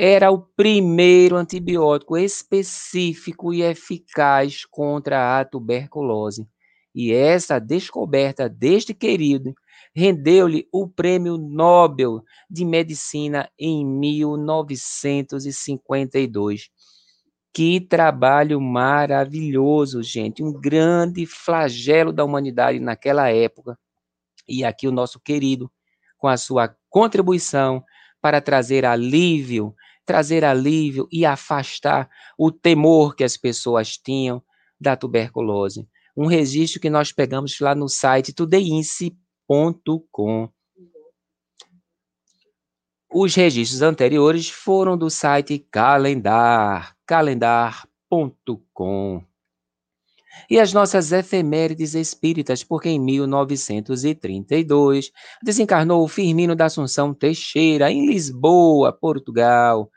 era 0.00 0.30
o 0.30 0.38
primeiro 0.38 1.34
antibiótico 1.34 2.16
específico 2.16 3.52
e 3.52 3.62
eficaz 3.62 4.64
contra 4.64 5.40
a 5.40 5.44
tuberculose. 5.44 6.46
E 6.94 7.12
essa 7.12 7.58
descoberta 7.58 8.48
deste 8.48 8.94
querido 8.94 9.52
rendeu-lhe 9.92 10.68
o 10.72 10.88
Prêmio 10.88 11.36
Nobel 11.36 12.22
de 12.48 12.64
Medicina 12.64 13.50
em 13.58 13.84
1952. 13.84 16.70
Que 17.52 17.80
trabalho 17.80 18.60
maravilhoso, 18.60 20.00
gente! 20.00 20.44
Um 20.44 20.52
grande 20.52 21.26
flagelo 21.26 22.12
da 22.12 22.24
humanidade 22.24 22.78
naquela 22.78 23.30
época. 23.30 23.76
E 24.46 24.64
aqui 24.64 24.86
o 24.86 24.92
nosso 24.92 25.18
querido, 25.18 25.68
com 26.16 26.28
a 26.28 26.36
sua 26.36 26.72
contribuição 26.88 27.82
para 28.20 28.40
trazer 28.40 28.84
alívio 28.84 29.74
trazer 30.08 30.42
alívio 30.42 31.06
e 31.12 31.26
afastar 31.26 32.08
o 32.38 32.50
temor 32.50 33.14
que 33.14 33.22
as 33.22 33.36
pessoas 33.36 33.98
tinham 33.98 34.42
da 34.80 34.96
tuberculose. 34.96 35.86
Um 36.16 36.24
registro 36.24 36.80
que 36.80 36.88
nós 36.88 37.12
pegamos 37.12 37.60
lá 37.60 37.74
no 37.74 37.90
site 37.90 38.32
tudeince.com. 38.32 40.48
Os 43.12 43.34
registros 43.34 43.82
anteriores 43.82 44.48
foram 44.48 44.96
do 44.96 45.10
site 45.10 45.58
Calendar, 45.70 46.96
calendar.com. 47.06 49.22
e 50.48 50.58
as 50.58 50.72
nossas 50.72 51.12
efemérides 51.12 51.94
espíritas, 51.94 52.64
porque 52.64 52.88
em 52.88 52.98
1932 52.98 55.12
desencarnou 55.42 56.08
Firmino 56.08 56.56
da 56.56 56.64
Assunção 56.64 57.12
Teixeira, 57.12 57.90
em 57.90 58.06
Lisboa, 58.06 58.90
Portugal. 58.90 59.90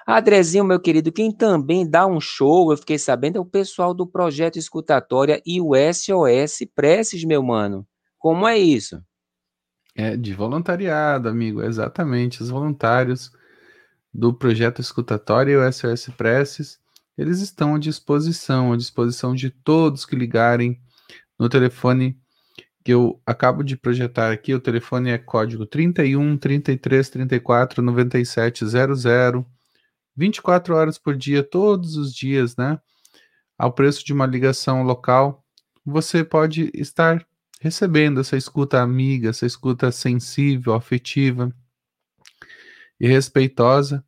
Adrezinho, 0.06 0.64
meu 0.64 0.78
querido, 0.78 1.10
quem 1.10 1.32
também 1.32 1.88
dá 1.88 2.06
um 2.06 2.20
show, 2.20 2.70
eu 2.70 2.76
fiquei 2.76 2.98
sabendo, 2.98 3.38
é 3.38 3.40
o 3.40 3.44
pessoal 3.44 3.92
do 3.92 4.06
Projeto 4.06 4.56
Escutatória 4.56 5.42
e 5.44 5.60
o 5.60 5.72
SOS 5.74 6.60
Preces, 6.74 7.24
meu 7.24 7.42
mano. 7.42 7.86
Como 8.18 8.46
é 8.46 8.56
isso? 8.56 9.02
É 9.96 10.16
de 10.16 10.32
voluntariado, 10.32 11.28
amigo, 11.28 11.62
exatamente. 11.62 12.42
Os 12.42 12.50
voluntários 12.50 13.32
do 14.14 14.32
Projeto 14.32 14.80
Escutatória 14.80 15.52
e 15.52 15.56
o 15.56 15.72
SOS 15.72 16.08
Preces 16.16 16.78
eles 17.16 17.40
estão 17.40 17.74
à 17.74 17.78
disposição, 17.78 18.72
à 18.72 18.76
disposição 18.76 19.34
de 19.34 19.50
todos 19.50 20.04
que 20.04 20.14
ligarem 20.14 20.80
no 21.38 21.48
telefone 21.48 22.20
que 22.86 22.92
eu 22.92 23.20
acabo 23.26 23.64
de 23.64 23.76
projetar 23.76 24.30
aqui. 24.30 24.54
O 24.54 24.60
telefone 24.60 25.10
é 25.10 25.18
código 25.18 25.66
31 25.66 26.36
33 26.36 27.10
34 27.10 27.82
97 27.82 28.64
00. 28.64 29.44
24 30.16 30.72
horas 30.76 30.96
por 30.96 31.16
dia, 31.16 31.42
todos 31.42 31.96
os 31.96 32.14
dias, 32.14 32.56
né? 32.56 32.80
Ao 33.58 33.72
preço 33.72 34.06
de 34.06 34.12
uma 34.12 34.24
ligação 34.24 34.84
local, 34.84 35.44
você 35.84 36.22
pode 36.22 36.70
estar 36.72 37.26
recebendo 37.60 38.20
essa 38.20 38.36
escuta 38.36 38.80
amiga, 38.80 39.30
essa 39.30 39.46
escuta 39.46 39.90
sensível, 39.90 40.72
afetiva 40.72 41.52
e 43.00 43.08
respeitosa 43.08 44.04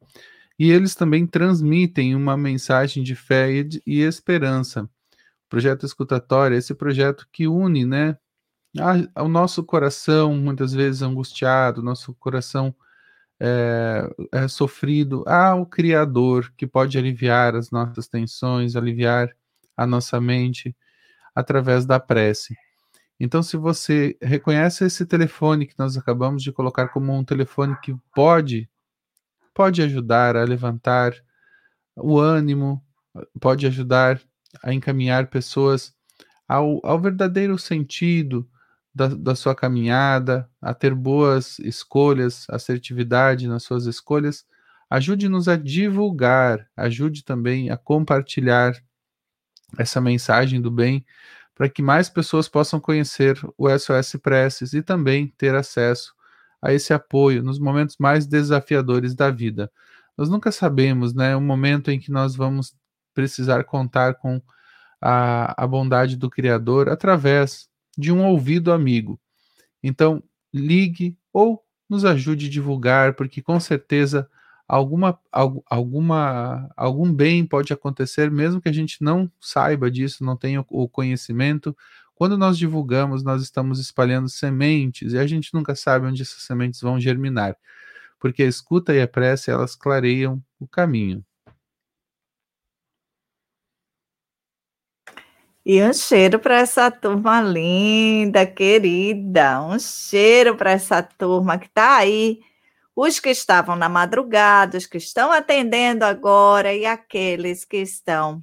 e 0.56 0.70
eles 0.70 0.94
também 0.94 1.26
transmitem 1.26 2.14
uma 2.14 2.36
mensagem 2.36 3.02
de 3.02 3.16
fé 3.16 3.50
e, 3.50 3.64
de, 3.64 3.82
e 3.84 4.02
esperança. 4.02 4.84
O 4.84 5.48
projeto 5.48 5.84
escutatório 5.84 6.54
é 6.54 6.58
esse 6.58 6.74
projeto 6.74 7.26
que 7.32 7.48
une, 7.48 7.84
né, 7.84 8.16
a, 8.80 9.22
o 9.22 9.28
nosso 9.28 9.62
coração, 9.64 10.34
muitas 10.34 10.72
vezes 10.72 11.02
angustiado, 11.02 11.82
nosso 11.82 12.14
coração 12.14 12.74
é, 13.40 14.10
é, 14.32 14.48
sofrido, 14.48 15.24
ao 15.26 15.64
Criador, 15.66 16.52
que 16.56 16.66
pode 16.66 16.98
aliviar 16.98 17.54
as 17.54 17.70
nossas 17.70 18.08
tensões, 18.08 18.76
aliviar 18.76 19.30
a 19.76 19.86
nossa 19.86 20.20
mente 20.20 20.76
através 21.34 21.86
da 21.86 22.00
prece. 22.00 22.56
Então, 23.20 23.42
se 23.42 23.56
você 23.56 24.16
reconhece 24.22 24.84
esse 24.84 25.04
telefone 25.06 25.66
que 25.66 25.74
nós 25.78 25.96
acabamos 25.96 26.42
de 26.42 26.52
colocar 26.52 26.88
como 26.88 27.12
um 27.12 27.24
telefone 27.24 27.76
que 27.80 27.94
pode 28.14 28.68
pode 29.54 29.82
ajudar 29.82 30.36
a 30.36 30.44
levantar 30.44 31.12
o 31.96 32.16
ânimo, 32.18 32.80
pode 33.40 33.66
ajudar 33.66 34.20
a 34.62 34.72
encaminhar 34.72 35.26
pessoas 35.26 35.92
ao, 36.46 36.80
ao 36.86 37.00
verdadeiro 37.00 37.58
sentido 37.58 38.48
da, 38.98 39.06
da 39.06 39.34
sua 39.36 39.54
caminhada, 39.54 40.50
a 40.60 40.74
ter 40.74 40.92
boas 40.92 41.60
escolhas, 41.60 42.46
assertividade 42.50 43.46
nas 43.46 43.62
suas 43.62 43.86
escolhas. 43.86 44.44
Ajude-nos 44.90 45.46
a 45.46 45.54
divulgar, 45.54 46.68
ajude 46.76 47.22
também 47.22 47.70
a 47.70 47.76
compartilhar 47.76 48.74
essa 49.78 50.00
mensagem 50.00 50.60
do 50.60 50.70
bem 50.70 51.06
para 51.54 51.68
que 51.68 51.80
mais 51.80 52.08
pessoas 52.08 52.48
possam 52.48 52.80
conhecer 52.80 53.38
o 53.56 53.68
SOS 53.70 54.16
Preces 54.20 54.72
e 54.72 54.82
também 54.82 55.32
ter 55.38 55.54
acesso 55.54 56.12
a 56.60 56.72
esse 56.72 56.92
apoio 56.92 57.42
nos 57.42 57.58
momentos 57.60 57.96
mais 57.98 58.26
desafiadores 58.26 59.14
da 59.14 59.30
vida. 59.30 59.70
Nós 60.16 60.28
nunca 60.28 60.50
sabemos, 60.50 61.14
né, 61.14 61.36
o 61.36 61.40
momento 61.40 61.90
em 61.90 62.00
que 62.00 62.10
nós 62.10 62.34
vamos 62.34 62.74
precisar 63.14 63.62
contar 63.62 64.14
com 64.14 64.42
a, 65.00 65.62
a 65.62 65.66
bondade 65.66 66.16
do 66.16 66.28
Criador 66.28 66.88
através 66.88 67.68
de 67.98 68.12
um 68.12 68.24
ouvido 68.24 68.72
amigo. 68.72 69.20
Então, 69.82 70.22
ligue 70.54 71.16
ou 71.32 71.62
nos 71.90 72.04
ajude 72.04 72.46
a 72.46 72.50
divulgar, 72.50 73.14
porque 73.14 73.42
com 73.42 73.58
certeza 73.58 74.28
alguma, 74.68 75.18
alguma, 75.68 76.70
algum 76.76 77.12
bem 77.12 77.44
pode 77.46 77.72
acontecer, 77.72 78.30
mesmo 78.30 78.60
que 78.60 78.68
a 78.68 78.72
gente 78.72 79.02
não 79.02 79.30
saiba 79.40 79.90
disso, 79.90 80.24
não 80.24 80.36
tenha 80.36 80.64
o 80.68 80.88
conhecimento, 80.88 81.76
quando 82.14 82.36
nós 82.36 82.58
divulgamos, 82.58 83.22
nós 83.22 83.42
estamos 83.42 83.78
espalhando 83.80 84.28
sementes 84.28 85.12
e 85.12 85.18
a 85.18 85.26
gente 85.26 85.54
nunca 85.54 85.74
sabe 85.74 86.06
onde 86.06 86.22
essas 86.22 86.42
sementes 86.42 86.80
vão 86.80 87.00
germinar, 87.00 87.56
porque 88.20 88.42
a 88.42 88.46
escuta 88.46 88.94
e 88.94 89.00
a 89.00 89.08
prece 89.08 89.50
elas 89.50 89.76
clareiam 89.76 90.42
o 90.60 90.68
caminho. 90.68 91.24
E 95.70 95.82
um 95.82 95.92
cheiro 95.92 96.38
para 96.38 96.60
essa 96.60 96.90
turma 96.90 97.42
linda, 97.42 98.46
querida. 98.46 99.60
Um 99.60 99.78
cheiro 99.78 100.56
para 100.56 100.70
essa 100.70 101.02
turma 101.02 101.58
que 101.58 101.66
está 101.66 101.98
aí. 101.98 102.40
Os 102.96 103.20
que 103.20 103.28
estavam 103.28 103.76
na 103.76 103.86
madrugada, 103.86 104.78
os 104.78 104.86
que 104.86 104.96
estão 104.96 105.30
atendendo 105.30 106.06
agora 106.06 106.72
e 106.72 106.86
aqueles 106.86 107.66
que 107.66 107.76
estão 107.76 108.40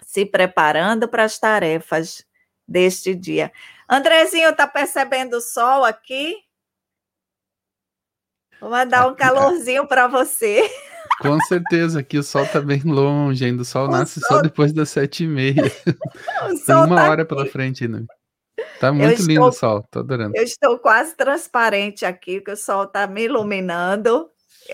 se 0.00 0.24
preparando 0.24 1.06
para 1.08 1.24
as 1.24 1.38
tarefas 1.38 2.24
deste 2.66 3.14
dia. 3.14 3.52
Andrezinho, 3.86 4.48
está 4.48 4.66
percebendo 4.66 5.34
o 5.36 5.42
sol 5.42 5.84
aqui? 5.84 6.38
Vou 8.58 8.70
mandar 8.70 9.08
um 9.08 9.14
calorzinho 9.14 9.86
para 9.86 10.06
você. 10.06 10.70
Com 11.20 11.38
certeza, 11.40 12.00
aqui 12.00 12.18
o 12.18 12.22
sol 12.22 12.44
está 12.44 12.60
bem 12.60 12.82
longe, 12.84 13.44
ainda 13.44 13.62
o 13.62 13.64
sol 13.64 13.86
o 13.86 13.90
nasce 13.90 14.20
sol... 14.20 14.36
só 14.38 14.42
depois 14.42 14.72
das 14.72 14.90
sete 14.90 15.24
e 15.24 15.26
meia. 15.26 15.62
Tem 16.66 16.74
uma 16.74 16.96
tá 16.96 17.10
hora 17.10 17.22
aqui. 17.22 17.28
pela 17.34 17.46
frente 17.46 17.84
ainda. 17.84 18.04
Tá 18.80 18.92
muito 18.92 19.22
eu 19.22 19.26
lindo 19.26 19.32
estou... 19.32 19.48
o 19.48 19.52
sol, 19.52 19.84
tô 19.90 20.00
adorando. 20.00 20.36
Eu 20.36 20.42
estou 20.42 20.78
quase 20.78 21.16
transparente 21.16 22.04
aqui, 22.04 22.40
que 22.40 22.50
o 22.50 22.56
sol 22.56 22.84
está 22.84 23.06
me 23.06 23.24
iluminando. 23.24 24.28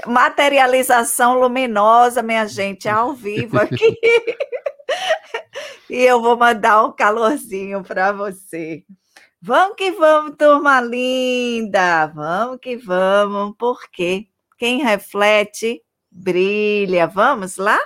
Materialização 0.07 1.39
luminosa, 1.39 2.23
minha 2.23 2.47
gente, 2.47 2.89
ao 2.89 3.13
vivo 3.13 3.59
aqui. 3.59 3.97
e 5.91 6.03
eu 6.03 6.21
vou 6.21 6.37
mandar 6.37 6.85
um 6.85 6.93
calorzinho 6.93 7.83
para 7.83 8.13
você. 8.13 8.85
Vamos 9.43 9.75
que 9.77 9.91
vamos, 9.93 10.37
turma 10.37 10.81
linda! 10.81 12.07
Vamos 12.07 12.59
que 12.61 12.77
vamos, 12.77 13.55
porque 13.59 14.27
quem 14.59 14.83
reflete 14.83 15.83
brilha. 16.11 17.07
Vamos 17.07 17.57
lá? 17.57 17.79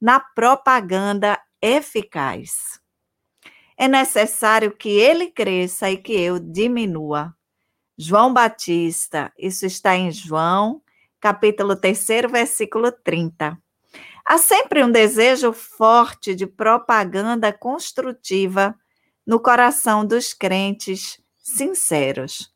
Na 0.00 0.18
propaganda 0.18 1.40
eficaz. 1.60 2.80
É 3.76 3.88
necessário 3.88 4.76
que 4.76 4.88
ele 4.88 5.30
cresça 5.30 5.90
e 5.90 5.96
que 5.96 6.12
eu 6.12 6.38
diminua. 6.38 7.34
João 7.96 8.32
Batista, 8.32 9.32
isso 9.38 9.66
está 9.66 9.96
em 9.96 10.10
João, 10.10 10.82
capítulo 11.20 11.76
3, 11.76 12.06
versículo 12.30 12.90
30. 12.90 13.58
Há 14.24 14.38
sempre 14.38 14.84
um 14.84 14.90
desejo 14.90 15.52
forte 15.52 16.34
de 16.34 16.46
propaganda 16.46 17.52
construtiva 17.52 18.74
no 19.26 19.40
coração 19.40 20.04
dos 20.04 20.32
crentes 20.32 21.20
sinceros. 21.36 22.52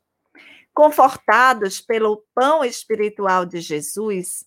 Confortados 0.72 1.80
pelo 1.80 2.24
pão 2.34 2.64
espiritual 2.64 3.44
de 3.44 3.60
Jesus, 3.60 4.44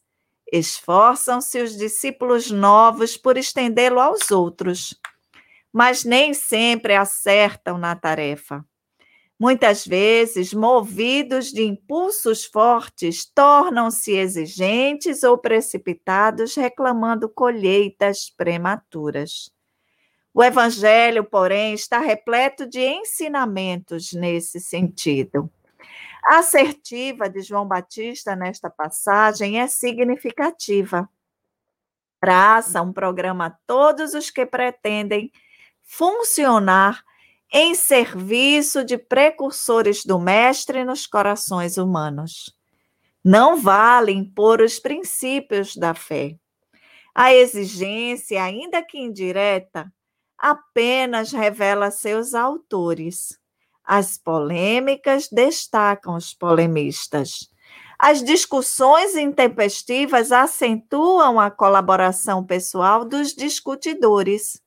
esforçam-se 0.52 1.62
os 1.62 1.76
discípulos 1.76 2.50
novos 2.52 3.18
por 3.18 3.38
estendê-lo 3.38 4.00
aos 4.00 4.32
outros, 4.32 5.00
mas 5.72 6.04
nem 6.04 6.34
sempre 6.34 6.96
acertam 6.96 7.78
na 7.78 7.96
tarefa. 7.96 8.66
Muitas 9.40 9.86
vezes, 9.86 10.52
movidos 10.52 11.52
de 11.52 11.64
impulsos 11.64 12.44
fortes, 12.44 13.24
tornam-se 13.24 14.14
exigentes 14.14 15.24
ou 15.24 15.38
precipitados, 15.38 16.56
reclamando 16.56 17.30
colheitas 17.30 18.32
prematuras. 18.36 19.52
O 20.34 20.44
Evangelho, 20.44 21.24
porém, 21.24 21.74
está 21.74 22.00
repleto 22.00 22.68
de 22.68 22.80
ensinamentos 22.80 24.12
nesse 24.12 24.60
sentido. 24.60 25.52
Assertiva 26.28 27.30
de 27.30 27.42
João 27.42 27.66
Batista 27.66 28.36
nesta 28.36 28.70
passagem 28.70 29.62
é 29.62 29.68
significativa. 29.68 31.10
Traça 32.20 32.82
um 32.82 32.92
programa 32.92 33.46
a 33.46 33.56
todos 33.66 34.14
os 34.14 34.30
que 34.30 34.46
pretendem 34.46 35.32
funcionar 35.86 37.02
em 37.50 37.74
serviço 37.74 38.84
de 38.84 38.98
precursores 38.98 40.04
do 40.04 40.20
Mestre 40.20 40.84
nos 40.84 41.08
corações 41.08 41.78
humanos. 41.78 42.54
Não 43.24 43.56
vale 43.56 44.12
impor 44.12 44.60
os 44.60 44.80
princípios 44.80 45.78
da 45.78 45.94
fé. 45.94 46.36
A 47.16 47.34
exigência, 47.34 48.44
ainda 48.44 48.84
que 48.84 48.98
indireta, 48.98 49.90
apenas 50.38 51.32
revela 51.32 51.90
seus 51.90 52.34
autores. 52.34 53.40
As 53.88 54.18
polêmicas 54.18 55.30
destacam 55.32 56.18
os 56.18 56.34
polemistas. 56.34 57.50
As 57.98 58.22
discussões 58.22 59.16
intempestivas 59.16 60.34
acentuam 60.34 61.40
a 61.40 61.50
colaboração 61.50 62.46
pessoal 62.46 63.06
dos 63.06 63.34
discutidores. 63.34 64.62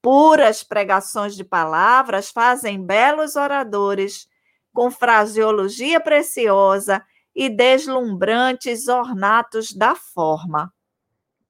Puras 0.00 0.62
pregações 0.62 1.36
de 1.36 1.44
palavras 1.44 2.30
fazem 2.30 2.82
belos 2.82 3.36
oradores, 3.36 4.26
com 4.72 4.90
fraseologia 4.90 6.00
preciosa 6.00 7.04
e 7.36 7.50
deslumbrantes 7.50 8.88
ornatos 8.88 9.74
da 9.74 9.94
forma. 9.94 10.72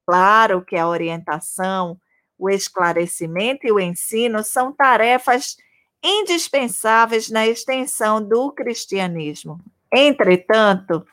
Claro 0.05 0.64
que 0.64 0.74
a 0.74 0.88
orientação, 0.88 1.96
o 2.36 2.51
esclarecimento 2.51 3.64
e 3.68 3.70
o 3.70 3.78
ensino 3.78 4.42
são 4.42 4.72
tarefas 4.72 5.57
indispensáveis 6.03 7.28
na 7.28 7.46
extensão 7.46 8.22
do 8.22 8.53
cristianismo. 8.53 9.59
Entretanto, 9.92 11.05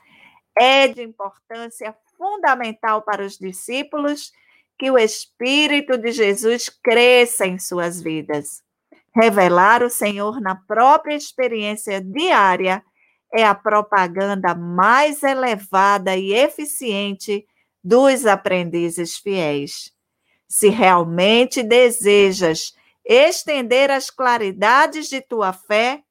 é 0.57 0.88
de 0.88 1.01
importância 1.01 1.95
fundamental 2.17 3.01
para 3.01 3.25
os 3.25 3.38
discípulos 3.38 4.31
que 4.77 4.91
o 4.91 4.97
Espírito 4.97 5.97
de 5.97 6.11
Jesus 6.11 6.69
cresça 6.69 7.45
em 7.45 7.57
suas 7.57 8.01
vidas. 8.01 8.63
Revelar 9.15 9.81
o 9.81 9.89
Senhor 9.89 10.41
na 10.41 10.55
própria 10.55 11.15
experiência 11.15 12.01
diária 12.01 12.83
é 13.33 13.43
a 13.43 13.55
propaganda 13.55 14.53
mais 14.53 15.23
elevada 15.23 16.15
e 16.15 16.33
eficiente 16.33 17.45
dos 17.83 18.25
aprendizes 18.25 19.17
fiéis. 19.17 19.91
Se 20.47 20.69
realmente 20.69 21.63
desejas 21.63 22.73
estender 23.05 23.91
as 23.91 24.09
claridades 24.09 25.07
de 25.07 25.21
tua 25.21 25.53
fé, 25.53 26.01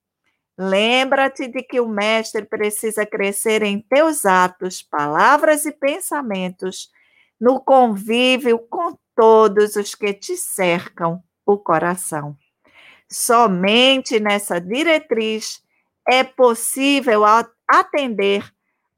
lembra-te 0.56 1.48
de 1.48 1.62
que 1.62 1.80
o 1.80 1.88
Mestre 1.88 2.44
precisa 2.44 3.04
crescer 3.04 3.62
em 3.62 3.80
teus 3.80 4.24
atos, 4.24 4.82
palavras 4.82 5.66
e 5.66 5.72
pensamentos, 5.72 6.90
no 7.40 7.60
convívio 7.60 8.58
com 8.70 8.96
todos 9.16 9.76
os 9.76 9.94
que 9.94 10.14
te 10.14 10.36
cercam 10.36 11.22
o 11.44 11.58
coração. 11.58 12.36
Somente 13.10 14.18
nessa 14.18 14.60
diretriz 14.60 15.62
é 16.08 16.22
possível 16.22 17.22
atender 17.68 18.44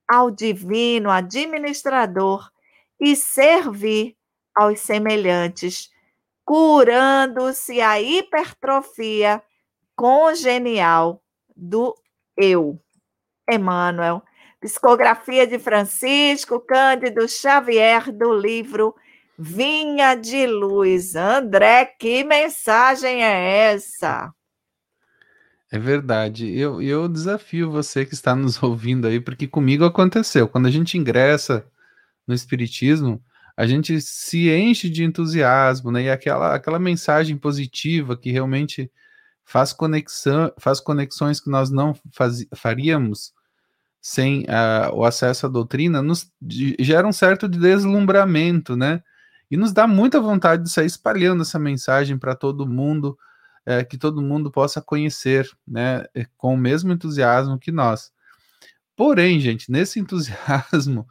ao 0.08 0.30
divino 0.30 1.10
administrador 1.10 2.48
e 3.00 3.16
servir 3.16 4.16
aos 4.54 4.80
semelhantes 4.80 5.90
curando-se 6.46 7.80
a 7.80 8.00
hipertrofia 8.00 9.42
congenial 9.96 11.20
do 11.56 11.92
eu. 12.36 12.80
Emmanuel, 13.50 14.22
psicografia 14.60 15.46
de 15.46 15.58
Francisco 15.58 16.60
Cândido 16.60 17.28
Xavier, 17.28 18.10
do 18.12 18.32
livro 18.32 18.94
Vinha 19.38 20.14
de 20.14 20.46
Luz. 20.46 21.14
André, 21.14 21.84
que 21.84 22.24
mensagem 22.24 23.22
é 23.24 23.72
essa? 23.72 24.32
É 25.70 25.78
verdade. 25.78 26.56
Eu, 26.56 26.80
eu 26.80 27.08
desafio 27.08 27.70
você 27.70 28.06
que 28.06 28.14
está 28.14 28.34
nos 28.34 28.62
ouvindo 28.62 29.06
aí, 29.06 29.20
porque 29.20 29.46
comigo 29.46 29.84
aconteceu. 29.84 30.48
Quando 30.48 30.66
a 30.66 30.70
gente 30.70 30.96
ingressa 30.96 31.66
no 32.26 32.34
Espiritismo, 32.34 33.22
a 33.56 33.66
gente 33.66 34.00
se 34.02 34.50
enche 34.50 34.90
de 34.90 35.02
entusiasmo, 35.02 35.90
né? 35.90 36.02
E 36.02 36.10
aquela, 36.10 36.54
aquela 36.54 36.78
mensagem 36.78 37.36
positiva 37.38 38.16
que 38.16 38.30
realmente 38.30 38.90
faz 39.44 39.72
conexão, 39.72 40.52
faz 40.58 40.80
conexões 40.80 41.40
que 41.40 41.48
nós 41.48 41.70
não 41.70 41.94
faz, 42.12 42.46
faríamos 42.54 43.32
sem 44.00 44.42
uh, 44.42 44.94
o 44.94 45.04
acesso 45.04 45.46
à 45.46 45.48
doutrina, 45.48 46.02
nos 46.02 46.30
gera 46.78 47.08
um 47.08 47.12
certo 47.12 47.48
deslumbramento, 47.48 48.76
né? 48.76 49.02
E 49.50 49.56
nos 49.56 49.72
dá 49.72 49.86
muita 49.86 50.20
vontade 50.20 50.64
de 50.64 50.70
sair 50.70 50.86
espalhando 50.86 51.42
essa 51.42 51.58
mensagem 51.58 52.18
para 52.18 52.34
todo 52.34 52.68
mundo, 52.68 53.16
é, 53.64 53.84
que 53.84 53.96
todo 53.96 54.20
mundo 54.20 54.50
possa 54.50 54.82
conhecer, 54.82 55.48
né? 55.66 56.04
Com 56.36 56.54
o 56.54 56.58
mesmo 56.58 56.92
entusiasmo 56.92 57.58
que 57.58 57.72
nós. 57.72 58.12
Porém, 58.96 59.40
gente, 59.40 59.70
nesse 59.70 59.98
entusiasmo, 60.00 61.06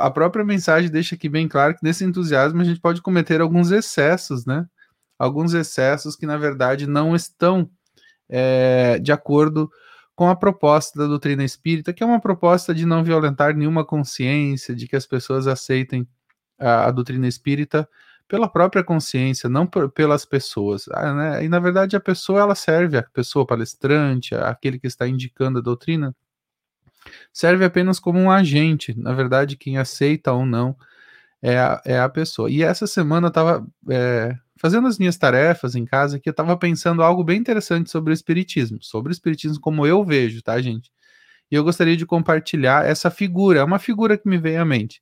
a 0.00 0.10
própria 0.10 0.44
mensagem 0.44 0.90
deixa 0.90 1.14
aqui 1.14 1.28
bem 1.28 1.48
claro 1.48 1.74
que 1.74 1.84
nesse 1.84 2.04
entusiasmo 2.04 2.60
a 2.60 2.64
gente 2.64 2.80
pode 2.80 3.02
cometer 3.02 3.40
alguns 3.40 3.70
excessos, 3.70 4.46
né? 4.46 4.66
Alguns 5.18 5.52
excessos 5.54 6.16
que, 6.16 6.26
na 6.26 6.36
verdade, 6.36 6.86
não 6.86 7.14
estão 7.14 7.68
é, 8.28 8.98
de 8.98 9.12
acordo 9.12 9.70
com 10.14 10.28
a 10.28 10.36
proposta 10.36 10.98
da 10.98 11.06
doutrina 11.06 11.44
espírita, 11.44 11.92
que 11.92 12.02
é 12.02 12.06
uma 12.06 12.20
proposta 12.20 12.74
de 12.74 12.84
não 12.84 13.04
violentar 13.04 13.54
nenhuma 13.56 13.84
consciência, 13.84 14.74
de 14.74 14.88
que 14.88 14.96
as 14.96 15.06
pessoas 15.06 15.46
aceitem 15.46 16.08
a, 16.58 16.86
a 16.86 16.90
doutrina 16.90 17.26
espírita 17.28 17.88
pela 18.28 18.48
própria 18.48 18.84
consciência, 18.84 19.48
não 19.48 19.66
por, 19.66 19.90
pelas 19.90 20.24
pessoas. 20.24 20.86
Ah, 20.92 21.14
né? 21.14 21.44
E, 21.44 21.48
na 21.48 21.58
verdade, 21.58 21.96
a 21.96 22.00
pessoa 22.00 22.40
ela 22.40 22.54
serve, 22.54 22.98
a 22.98 23.02
pessoa 23.02 23.46
palestrante, 23.46 24.34
aquele 24.34 24.78
que 24.78 24.86
está 24.86 25.08
indicando 25.08 25.58
a 25.58 25.62
doutrina, 25.62 26.14
serve 27.32 27.64
apenas 27.64 27.98
como 28.00 28.18
um 28.18 28.30
agente. 28.30 28.94
Na 28.98 29.12
verdade, 29.12 29.56
quem 29.56 29.78
aceita 29.78 30.32
ou 30.32 30.46
não 30.46 30.76
é 31.42 31.58
a, 31.58 31.82
é 31.84 32.00
a 32.00 32.08
pessoa. 32.08 32.50
E 32.50 32.62
essa 32.62 32.86
semana 32.86 33.26
eu 33.26 33.28
estava 33.28 33.66
é, 33.90 34.34
fazendo 34.60 34.88
as 34.88 34.98
minhas 34.98 35.16
tarefas 35.16 35.74
em 35.74 35.84
casa 35.84 36.18
que 36.18 36.28
eu 36.28 36.32
estava 36.32 36.56
pensando 36.56 37.02
algo 37.02 37.24
bem 37.24 37.38
interessante 37.38 37.90
sobre 37.90 38.12
o 38.12 38.14
Espiritismo, 38.14 38.78
sobre 38.82 39.10
o 39.10 39.14
Espiritismo 39.14 39.60
como 39.60 39.86
eu 39.86 40.04
vejo, 40.04 40.42
tá, 40.42 40.60
gente? 40.60 40.90
E 41.50 41.54
eu 41.54 41.64
gostaria 41.64 41.96
de 41.96 42.04
compartilhar 42.04 42.86
essa 42.86 43.10
figura, 43.10 43.60
é 43.60 43.64
uma 43.64 43.78
figura 43.78 44.18
que 44.18 44.28
me 44.28 44.38
veio 44.38 44.60
à 44.60 44.64
mente. 44.64 45.00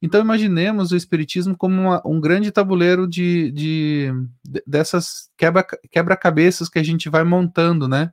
Então 0.00 0.20
imaginemos 0.20 0.92
o 0.92 0.96
Espiritismo 0.96 1.56
como 1.56 1.80
uma, 1.80 2.02
um 2.04 2.20
grande 2.20 2.52
tabuleiro 2.52 3.08
de, 3.08 3.50
de, 3.50 4.12
de 4.44 4.62
dessas 4.66 5.30
quebra-cabeças 5.90 6.68
quebra 6.68 6.72
que 6.72 6.78
a 6.78 6.82
gente 6.82 7.08
vai 7.08 7.24
montando, 7.24 7.88
né? 7.88 8.10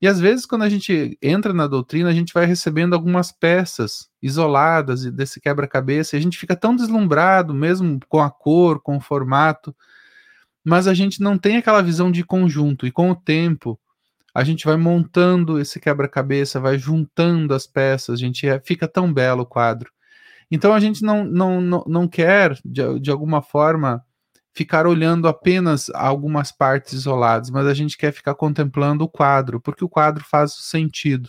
E 0.00 0.06
às 0.06 0.20
vezes, 0.20 0.44
quando 0.44 0.62
a 0.62 0.68
gente 0.68 1.16
entra 1.22 1.52
na 1.52 1.66
doutrina, 1.66 2.10
a 2.10 2.12
gente 2.12 2.34
vai 2.34 2.44
recebendo 2.44 2.94
algumas 2.94 3.32
peças 3.32 4.10
isoladas 4.22 5.04
desse 5.10 5.40
quebra-cabeça, 5.40 6.16
e 6.16 6.18
a 6.18 6.22
gente 6.22 6.36
fica 6.36 6.54
tão 6.54 6.76
deslumbrado, 6.76 7.54
mesmo 7.54 7.98
com 8.08 8.20
a 8.20 8.30
cor, 8.30 8.80
com 8.80 8.98
o 8.98 9.00
formato, 9.00 9.74
mas 10.62 10.86
a 10.86 10.92
gente 10.92 11.20
não 11.20 11.38
tem 11.38 11.56
aquela 11.56 11.82
visão 11.82 12.10
de 12.10 12.24
conjunto, 12.24 12.86
e 12.86 12.92
com 12.92 13.10
o 13.10 13.16
tempo, 13.16 13.78
a 14.34 14.44
gente 14.44 14.66
vai 14.66 14.76
montando 14.76 15.58
esse 15.58 15.80
quebra-cabeça, 15.80 16.60
vai 16.60 16.78
juntando 16.78 17.54
as 17.54 17.66
peças, 17.66 18.16
a 18.16 18.18
gente 18.18 18.46
é, 18.46 18.60
fica 18.60 18.86
tão 18.86 19.10
belo 19.10 19.44
o 19.44 19.46
quadro. 19.46 19.90
Então 20.50 20.74
a 20.74 20.78
gente 20.78 21.02
não, 21.02 21.24
não, 21.24 21.60
não, 21.60 21.84
não 21.86 22.08
quer, 22.08 22.58
de, 22.62 23.00
de 23.00 23.10
alguma 23.10 23.40
forma, 23.40 24.04
ficar 24.56 24.86
olhando 24.86 25.28
apenas 25.28 25.90
algumas 25.90 26.50
partes 26.50 26.94
isoladas, 26.94 27.50
mas 27.50 27.66
a 27.66 27.74
gente 27.74 27.94
quer 27.98 28.10
ficar 28.10 28.34
contemplando 28.34 29.04
o 29.04 29.08
quadro, 29.08 29.60
porque 29.60 29.84
o 29.84 29.88
quadro 29.88 30.24
faz 30.24 30.54
sentido. 30.54 31.28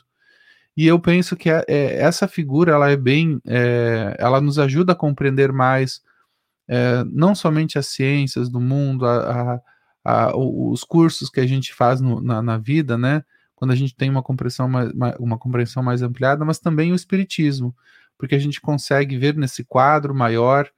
E 0.77 0.87
eu 0.87 0.97
penso 0.97 1.35
que 1.35 1.49
é, 1.49 1.61
é, 1.67 1.97
essa 1.97 2.25
figura 2.25 2.71
ela 2.71 2.89
é 2.89 2.95
bem, 2.95 3.41
é, 3.45 4.15
ela 4.17 4.39
nos 4.39 4.57
ajuda 4.57 4.93
a 4.93 4.95
compreender 4.95 5.51
mais 5.51 6.01
é, 6.69 7.03
não 7.11 7.35
somente 7.35 7.77
as 7.77 7.87
ciências 7.87 8.47
do 8.47 8.61
mundo, 8.61 9.05
a, 9.05 9.59
a, 10.05 10.29
a, 10.29 10.37
os 10.37 10.85
cursos 10.85 11.29
que 11.29 11.41
a 11.41 11.45
gente 11.45 11.73
faz 11.73 11.99
no, 11.99 12.21
na, 12.21 12.41
na, 12.41 12.57
vida, 12.57 12.97
né? 12.97 13.25
Quando 13.55 13.71
a 13.71 13.75
gente 13.75 13.93
tem 13.93 14.09
uma 14.09 14.23
compreensão 14.23 14.69
mais, 14.69 14.89
uma 15.19 15.37
compreensão 15.37 15.83
mais 15.83 16.01
ampliada, 16.01 16.45
mas 16.45 16.59
também 16.59 16.93
o 16.93 16.95
espiritismo, 16.95 17.75
porque 18.17 18.35
a 18.35 18.39
gente 18.39 18.61
consegue 18.61 19.17
ver 19.17 19.35
nesse 19.35 19.65
quadro 19.65 20.15
maior 20.15 20.69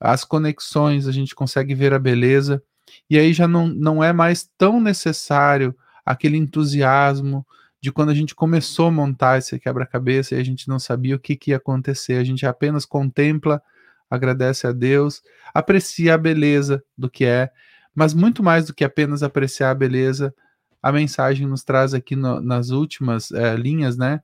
as 0.00 0.24
conexões, 0.24 1.06
a 1.06 1.12
gente 1.12 1.34
consegue 1.34 1.74
ver 1.74 1.92
a 1.92 1.98
beleza, 1.98 2.62
e 3.08 3.18
aí 3.18 3.32
já 3.32 3.48
não, 3.48 3.66
não 3.66 4.02
é 4.02 4.12
mais 4.12 4.48
tão 4.56 4.80
necessário 4.80 5.74
aquele 6.04 6.36
entusiasmo 6.36 7.46
de 7.80 7.92
quando 7.92 8.10
a 8.10 8.14
gente 8.14 8.34
começou 8.34 8.88
a 8.88 8.90
montar 8.90 9.38
esse 9.38 9.58
quebra-cabeça 9.58 10.34
e 10.34 10.40
a 10.40 10.44
gente 10.44 10.68
não 10.68 10.78
sabia 10.78 11.16
o 11.16 11.18
que, 11.18 11.36
que 11.36 11.50
ia 11.50 11.56
acontecer, 11.56 12.14
a 12.14 12.24
gente 12.24 12.46
apenas 12.46 12.84
contempla, 12.84 13.62
agradece 14.10 14.66
a 14.66 14.72
Deus, 14.72 15.22
aprecia 15.52 16.14
a 16.14 16.18
beleza 16.18 16.82
do 16.96 17.10
que 17.10 17.24
é, 17.24 17.50
mas 17.94 18.14
muito 18.14 18.42
mais 18.42 18.66
do 18.66 18.74
que 18.74 18.84
apenas 18.84 19.22
apreciar 19.22 19.70
a 19.70 19.74
beleza, 19.74 20.34
a 20.82 20.92
mensagem 20.92 21.46
nos 21.46 21.64
traz 21.64 21.94
aqui 21.94 22.14
no, 22.14 22.40
nas 22.40 22.70
últimas 22.70 23.30
é, 23.32 23.56
linhas, 23.56 23.96
né? 23.96 24.20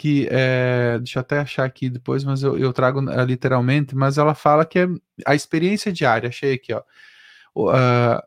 Que 0.00 0.26
é, 0.30 0.96
deixa 0.96 1.18
eu 1.18 1.20
até 1.20 1.40
achar 1.40 1.66
aqui 1.66 1.90
depois, 1.90 2.24
mas 2.24 2.42
eu, 2.42 2.56
eu 2.56 2.72
trago 2.72 3.02
uh, 3.02 3.22
literalmente, 3.22 3.94
mas 3.94 4.16
ela 4.16 4.34
fala 4.34 4.64
que 4.64 4.78
é 4.78 4.88
a 5.26 5.34
experiência 5.34 5.92
diária, 5.92 6.30
achei 6.30 6.54
aqui, 6.54 6.72
ó. 6.72 6.82
Uh, 7.54 8.18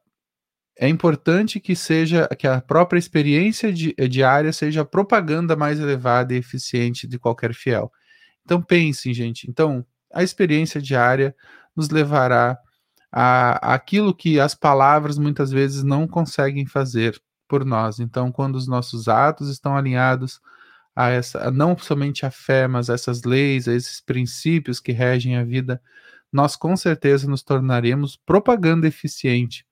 é 0.78 0.88
importante 0.88 1.60
que 1.60 1.76
seja 1.76 2.28
que 2.38 2.46
a 2.46 2.62
própria 2.62 3.00
experiência 3.00 3.74
di, 3.74 3.92
diária 4.08 4.54
seja 4.54 4.82
a 4.82 4.86
propaganda 4.86 5.56
mais 5.56 5.80
elevada 5.80 6.36
e 6.36 6.38
eficiente 6.38 7.08
de 7.08 7.18
qualquer 7.18 7.56
fiel. 7.56 7.92
Então 8.46 8.62
pensem, 8.62 9.12
gente. 9.12 9.50
Então, 9.50 9.84
a 10.14 10.22
experiência 10.22 10.80
diária 10.80 11.36
nos 11.76 11.90
levará 11.90 12.56
a, 13.12 13.74
aquilo 13.74 14.14
que 14.14 14.40
as 14.40 14.54
palavras 14.54 15.18
muitas 15.18 15.50
vezes 15.50 15.84
não 15.84 16.08
conseguem 16.08 16.68
fazer 16.68 17.20
por 17.48 17.66
nós. 17.66 18.00
Então, 18.00 18.32
quando 18.32 18.58
os 18.58 18.68
nossos 18.68 19.08
atos 19.08 19.50
estão 19.50 19.76
alinhados 19.76 20.40
a 20.96 21.10
essa, 21.10 21.50
não 21.52 21.78
somente 21.78 22.26
a 22.26 22.32
fé, 22.32 22.68
mas 22.68 22.89
a 22.89 22.94
essas 22.94 23.24
leis, 23.24 23.68
a 23.68 23.74
esses 23.74 24.00
princípios 24.00 24.80
que 24.80 24.91
regem 24.91 25.38
a 25.38 25.44
vida, 25.44 25.82
nós 26.32 26.56
com 26.56 26.76
certeza 26.76 27.28
nos 27.28 27.44
tornaremos 27.44 28.16
propaganda 28.16 28.88
eficiente. 28.88 29.66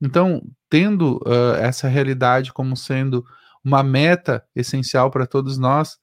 Então, 0.00 0.42
tendo 0.68 1.16
uh, 1.26 1.54
essa 1.58 1.88
realidade 1.88 2.52
como 2.52 2.76
sendo 2.76 3.24
uma 3.64 3.82
meta 3.82 4.44
essencial 4.54 5.10
para 5.10 5.26
todos 5.26 5.58
nós, 5.58 5.98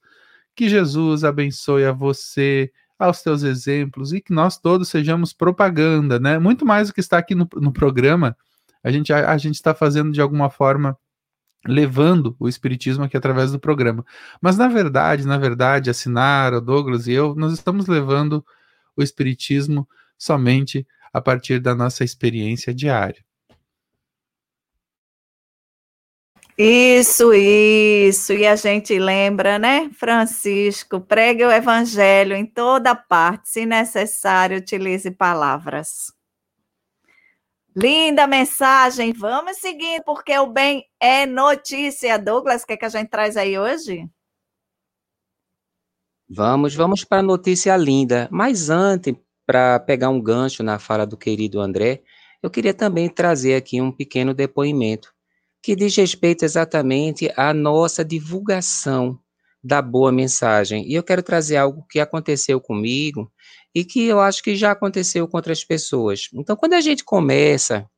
que 0.54 0.68
Jesus 0.68 1.24
abençoe 1.24 1.84
a 1.84 1.92
você, 1.92 2.70
aos 2.98 3.22
teus 3.22 3.42
exemplos 3.42 4.12
e 4.12 4.20
que 4.20 4.32
nós 4.32 4.58
todos 4.58 4.88
sejamos 4.88 5.32
propaganda, 5.32 6.18
né? 6.18 6.38
Muito 6.38 6.64
mais 6.64 6.88
do 6.88 6.94
que 6.94 7.00
está 7.00 7.18
aqui 7.18 7.34
no, 7.34 7.48
no 7.56 7.72
programa, 7.72 8.36
a 8.82 8.90
gente 8.90 9.12
a, 9.12 9.30
a 9.30 9.38
gente 9.38 9.56
está 9.56 9.74
fazendo 9.74 10.12
de 10.12 10.20
alguma 10.20 10.50
forma 10.50 10.96
levando 11.66 12.36
o 12.38 12.48
espiritismo 12.48 13.04
aqui 13.04 13.16
através 13.16 13.52
do 13.52 13.58
programa. 13.58 14.04
Mas 14.40 14.56
na 14.56 14.68
verdade, 14.68 15.26
na 15.26 15.38
verdade, 15.38 15.90
a 15.90 15.94
Sinara, 15.94 16.58
o 16.58 16.60
Douglas 16.60 17.06
e 17.06 17.12
eu, 17.12 17.34
nós 17.34 17.52
estamos 17.52 17.86
levando 17.86 18.44
o 18.96 19.02
espiritismo 19.02 19.88
somente 20.18 20.86
a 21.12 21.20
partir 21.20 21.60
da 21.60 21.74
nossa 21.74 22.04
experiência 22.04 22.74
diária. 22.74 23.24
Isso, 26.56 27.34
isso. 27.34 28.32
E 28.32 28.46
a 28.46 28.54
gente 28.54 28.96
lembra, 28.96 29.58
né, 29.58 29.90
Francisco? 29.92 31.00
Pregue 31.00 31.44
o 31.44 31.50
evangelho 31.50 32.36
em 32.36 32.46
toda 32.46 32.94
parte, 32.94 33.50
se 33.50 33.66
necessário, 33.66 34.58
utilize 34.58 35.10
palavras. 35.10 36.13
Linda 37.76 38.26
mensagem. 38.26 39.12
Vamos 39.12 39.56
seguir, 39.56 40.02
porque 40.04 40.36
o 40.38 40.46
bem 40.46 40.84
é 41.00 41.26
notícia. 41.26 42.18
Douglas, 42.18 42.62
o 42.62 42.66
que, 42.66 42.74
é 42.74 42.76
que 42.76 42.84
a 42.84 42.88
gente 42.88 43.08
traz 43.08 43.36
aí 43.36 43.58
hoje? 43.58 44.08
Vamos, 46.28 46.74
vamos 46.74 47.04
para 47.04 47.18
a 47.18 47.22
notícia 47.22 47.76
linda. 47.76 48.28
Mas 48.30 48.70
antes, 48.70 49.14
para 49.44 49.80
pegar 49.80 50.08
um 50.08 50.22
gancho 50.22 50.62
na 50.62 50.78
fala 50.78 51.04
do 51.04 51.16
querido 51.16 51.60
André, 51.60 52.02
eu 52.42 52.50
queria 52.50 52.74
também 52.74 53.08
trazer 53.08 53.56
aqui 53.56 53.80
um 53.80 53.90
pequeno 53.90 54.32
depoimento 54.32 55.12
que 55.60 55.74
diz 55.74 55.96
respeito 55.96 56.44
exatamente 56.44 57.32
à 57.36 57.54
nossa 57.54 58.04
divulgação 58.04 59.18
da 59.64 59.80
boa 59.80 60.12
mensagem. 60.12 60.86
E 60.86 60.94
eu 60.94 61.02
quero 61.02 61.22
trazer 61.22 61.56
algo 61.56 61.86
que 61.90 61.98
aconteceu 61.98 62.60
comigo 62.60 63.32
e 63.74 63.84
que 63.84 64.04
eu 64.06 64.20
acho 64.20 64.42
que 64.42 64.54
já 64.54 64.72
aconteceu 64.72 65.26
com 65.26 65.38
outras 65.38 65.64
pessoas. 65.64 66.28
Então, 66.34 66.54
quando 66.54 66.74
a 66.74 66.80
gente 66.82 67.02
começa 67.02 67.88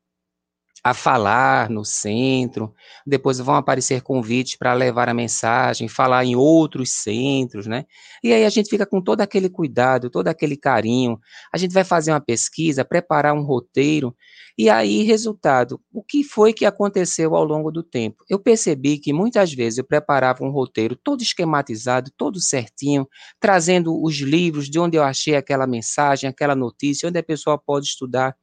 a 0.89 0.95
falar 0.95 1.69
no 1.69 1.85
centro, 1.85 2.73
depois 3.05 3.41
vão 3.41 3.57
aparecer 3.57 4.03
convites 4.03 4.57
para 4.57 4.73
levar 4.73 5.09
a 5.09 5.15
mensagem, 5.15 5.89
falar 5.89 6.25
em 6.25 6.37
outros 6.37 6.93
centros, 6.93 7.67
né? 7.67 7.87
E 8.23 8.33
aí 8.33 8.45
a 8.45 8.49
gente 8.49 8.71
fica 8.71 8.87
com 8.87 9.01
todo 9.01 9.21
aquele 9.21 9.51
cuidado, 9.51 10.09
todo 10.09 10.29
aquele 10.29 10.57
carinho. 10.57 11.19
A 11.53 11.59
gente 11.59 11.73
vai 11.73 11.83
fazer 11.83 12.13
uma 12.13 12.21
pesquisa, 12.21 12.85
preparar 12.85 13.35
um 13.35 13.43
roteiro, 13.43 14.15
e 14.57 14.71
aí, 14.71 15.03
resultado, 15.03 15.81
o 15.93 16.05
que 16.05 16.23
foi 16.23 16.53
que 16.53 16.65
aconteceu 16.65 17.35
ao 17.35 17.45
longo 17.45 17.73
do 17.73 17.83
tempo? 17.83 18.25
Eu 18.31 18.39
percebi 18.39 18.97
que 18.97 19.13
muitas 19.13 19.53
vezes 19.53 19.79
eu 19.79 19.85
preparava 19.85 20.45
um 20.45 20.51
roteiro 20.51 20.95
todo 20.95 21.21
esquematizado, 21.21 22.13
todo 22.17 22.41
certinho, 22.41 23.09
trazendo 23.41 24.01
os 24.01 24.15
livros 24.19 24.71
de 24.71 24.79
onde 24.79 24.97
eu 24.97 25.03
achei 25.03 25.35
aquela 25.35 25.67
mensagem, 25.67 26.31
aquela 26.31 26.55
notícia, 26.55 27.09
onde 27.09 27.19
a 27.19 27.25
pessoa 27.25 27.59
pode 27.59 27.87
estudar 27.87 28.37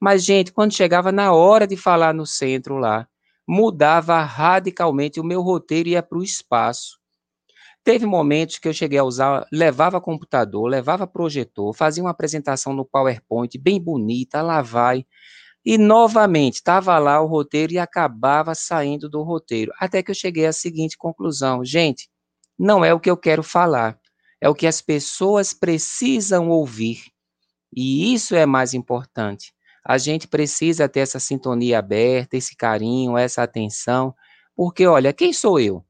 mas, 0.00 0.24
gente, 0.24 0.52
quando 0.52 0.74
chegava 0.74 1.10
na 1.10 1.32
hora 1.32 1.66
de 1.66 1.76
falar 1.76 2.14
no 2.14 2.26
centro 2.26 2.76
lá, 2.76 3.08
mudava 3.46 4.20
radicalmente 4.22 5.18
o 5.18 5.24
meu 5.24 5.42
roteiro 5.42 5.88
e 5.88 5.92
ia 5.92 6.02
para 6.02 6.18
o 6.18 6.22
espaço. 6.22 6.98
Teve 7.82 8.04
momentos 8.04 8.58
que 8.58 8.68
eu 8.68 8.74
cheguei 8.74 8.98
a 8.98 9.04
usar, 9.04 9.46
levava 9.50 10.00
computador, 10.00 10.68
levava 10.68 11.06
projetor, 11.06 11.74
fazia 11.74 12.02
uma 12.02 12.10
apresentação 12.10 12.72
no 12.74 12.84
PowerPoint 12.84 13.56
bem 13.58 13.80
bonita, 13.80 14.42
lá 14.42 14.60
vai. 14.60 15.06
E 15.64 15.78
novamente 15.78 16.56
estava 16.56 16.98
lá 16.98 17.20
o 17.20 17.26
roteiro 17.26 17.72
e 17.72 17.78
acabava 17.78 18.54
saindo 18.54 19.08
do 19.08 19.22
roteiro. 19.22 19.72
Até 19.80 20.02
que 20.02 20.10
eu 20.10 20.14
cheguei 20.14 20.46
à 20.46 20.52
seguinte 20.52 20.98
conclusão: 20.98 21.64
gente, 21.64 22.08
não 22.58 22.84
é 22.84 22.92
o 22.92 23.00
que 23.00 23.10
eu 23.10 23.16
quero 23.16 23.42
falar, 23.42 23.98
é 24.40 24.48
o 24.48 24.54
que 24.54 24.66
as 24.66 24.82
pessoas 24.82 25.54
precisam 25.54 26.50
ouvir. 26.50 27.04
E 27.74 28.12
isso 28.12 28.34
é 28.34 28.46
mais 28.46 28.74
importante. 28.74 29.52
A 29.88 29.96
gente 29.96 30.28
precisa 30.28 30.86
ter 30.86 31.00
essa 31.00 31.18
sintonia 31.18 31.78
aberta, 31.78 32.36
esse 32.36 32.54
carinho, 32.54 33.16
essa 33.16 33.42
atenção, 33.42 34.14
porque 34.54 34.86
olha, 34.86 35.14
quem 35.14 35.32
sou 35.32 35.58
eu? 35.58 35.82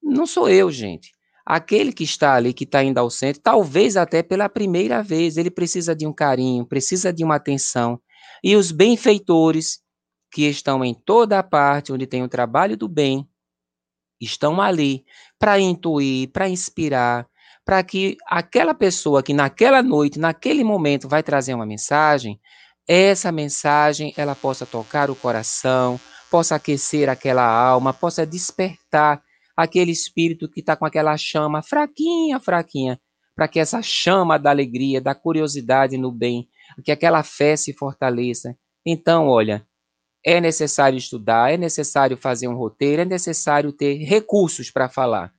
Não 0.00 0.28
sou 0.28 0.48
eu, 0.48 0.70
gente. 0.70 1.10
Aquele 1.44 1.92
que 1.92 2.04
está 2.04 2.34
ali, 2.34 2.54
que 2.54 2.62
está 2.62 2.84
indo 2.84 2.98
ao 2.98 3.10
centro, 3.10 3.42
talvez 3.42 3.96
até 3.96 4.22
pela 4.22 4.48
primeira 4.48 5.02
vez, 5.02 5.36
ele 5.36 5.50
precisa 5.50 5.92
de 5.92 6.06
um 6.06 6.12
carinho, 6.12 6.64
precisa 6.64 7.12
de 7.12 7.24
uma 7.24 7.34
atenção. 7.34 8.00
E 8.44 8.54
os 8.54 8.70
benfeitores, 8.70 9.80
que 10.30 10.42
estão 10.42 10.84
em 10.84 10.94
toda 10.94 11.36
a 11.36 11.42
parte 11.42 11.92
onde 11.92 12.06
tem 12.06 12.22
o 12.22 12.28
trabalho 12.28 12.76
do 12.76 12.88
bem, 12.88 13.28
estão 14.20 14.60
ali 14.60 15.04
para 15.36 15.58
intuir, 15.58 16.30
para 16.30 16.48
inspirar, 16.48 17.26
para 17.64 17.82
que 17.82 18.16
aquela 18.28 18.72
pessoa 18.72 19.20
que 19.20 19.34
naquela 19.34 19.82
noite, 19.82 20.16
naquele 20.16 20.62
momento 20.62 21.08
vai 21.08 21.24
trazer 21.24 21.54
uma 21.54 21.66
mensagem, 21.66 22.40
essa 22.86 23.32
mensagem 23.32 24.12
ela 24.16 24.34
possa 24.34 24.64
tocar 24.64 25.10
o 25.10 25.16
coração, 25.16 25.98
possa 26.30 26.54
aquecer 26.54 27.08
aquela 27.08 27.44
alma, 27.44 27.92
possa 27.92 28.26
despertar 28.26 29.22
aquele 29.56 29.90
espírito 29.90 30.48
que 30.48 30.60
está 30.60 30.76
com 30.76 30.84
aquela 30.84 31.16
chama 31.16 31.62
fraquinha, 31.62 32.38
fraquinha, 32.38 33.00
para 33.34 33.48
que 33.48 33.58
essa 33.58 33.82
chama 33.82 34.38
da 34.38 34.50
alegria, 34.50 35.00
da 35.00 35.14
curiosidade 35.14 35.96
no 35.96 36.12
bem, 36.12 36.48
que 36.84 36.92
aquela 36.92 37.22
fé 37.22 37.56
se 37.56 37.72
fortaleça. 37.72 38.56
Então, 38.84 39.28
olha, 39.28 39.66
é 40.24 40.40
necessário 40.40 40.96
estudar, 40.96 41.52
é 41.52 41.56
necessário 41.56 42.16
fazer 42.16 42.48
um 42.48 42.56
roteiro, 42.56 43.02
é 43.02 43.04
necessário 43.04 43.72
ter 43.72 43.94
recursos 44.04 44.70
para 44.70 44.88
falar. 44.88 45.32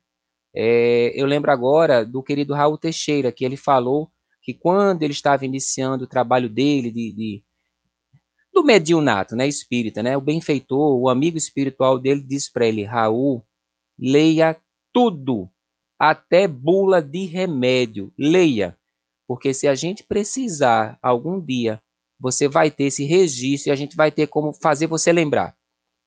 É, 0.55 1.11
eu 1.15 1.25
lembro 1.25 1.51
agora 1.51 2.05
do 2.05 2.23
querido 2.23 2.53
Raul 2.53 2.77
Teixeira, 2.77 3.31
que 3.31 3.45
ele 3.45 3.57
falou 3.57 4.09
que 4.47 4.53
quando 4.53 5.03
ele 5.03 5.11
estava 5.11 5.43
iniciando 5.43 6.05
o 6.05 6.07
trabalho 6.07 6.47
dele, 6.47 6.89
de, 6.89 7.11
de 7.11 7.43
do 8.53 8.63
mediunato, 8.63 9.35
né, 9.35 9.45
espírita, 9.45 10.01
né, 10.01 10.15
o 10.15 10.21
benfeitor, 10.21 10.97
o 10.97 11.09
amigo 11.09 11.37
espiritual 11.37 11.99
dele 11.99 12.23
disse 12.23 12.49
para 12.53 12.65
ele, 12.65 12.85
Raul, 12.85 13.45
leia 13.99 14.57
tudo, 14.93 15.49
até 15.99 16.47
bula 16.47 17.01
de 17.01 17.25
remédio, 17.25 18.13
leia, 18.17 18.77
porque 19.27 19.53
se 19.53 19.67
a 19.67 19.75
gente 19.75 20.05
precisar 20.05 20.97
algum 21.01 21.41
dia, 21.41 21.83
você 22.17 22.47
vai 22.47 22.71
ter 22.71 22.85
esse 22.85 23.03
registro 23.03 23.69
e 23.69 23.73
a 23.73 23.75
gente 23.75 23.97
vai 23.97 24.13
ter 24.13 24.27
como 24.27 24.53
fazer 24.53 24.87
você 24.87 25.11
lembrar, 25.11 25.57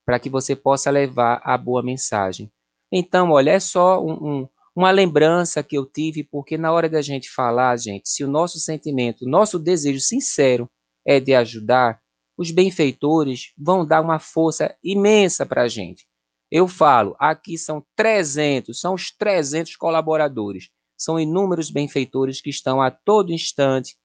para 0.03 0.17
que 0.17 0.31
você 0.31 0.55
possa 0.55 0.89
levar 0.89 1.39
a 1.43 1.55
boa 1.59 1.83
mensagem. 1.83 2.51
Então, 2.91 3.29
olha, 3.29 3.51
é 3.51 3.59
só 3.59 4.03
um, 4.03 4.13
um 4.13 4.49
uma 4.75 4.91
lembrança 4.91 5.61
que 5.63 5.77
eu 5.77 5.85
tive, 5.85 6.23
porque 6.23 6.57
na 6.57 6.71
hora 6.71 6.89
da 6.89 7.01
gente 7.01 7.29
falar, 7.29 7.77
gente, 7.77 8.09
se 8.09 8.23
o 8.23 8.27
nosso 8.27 8.59
sentimento, 8.59 9.27
nosso 9.27 9.59
desejo 9.59 9.99
sincero 9.99 10.69
é 11.05 11.19
de 11.19 11.33
ajudar, 11.33 11.99
os 12.37 12.51
benfeitores 12.51 13.53
vão 13.57 13.85
dar 13.85 14.01
uma 14.01 14.19
força 14.19 14.75
imensa 14.83 15.45
para 15.45 15.63
a 15.63 15.67
gente. 15.67 16.07
Eu 16.49 16.67
falo, 16.67 17.15
aqui 17.19 17.57
são 17.57 17.85
300, 17.95 18.79
são 18.79 18.93
os 18.93 19.11
300 19.11 19.75
colaboradores, 19.75 20.69
são 20.97 21.19
inúmeros 21.19 21.69
benfeitores 21.69 22.41
que 22.41 22.49
estão 22.49 22.81
a 22.81 22.91
todo 22.91 23.31
instante 23.31 23.95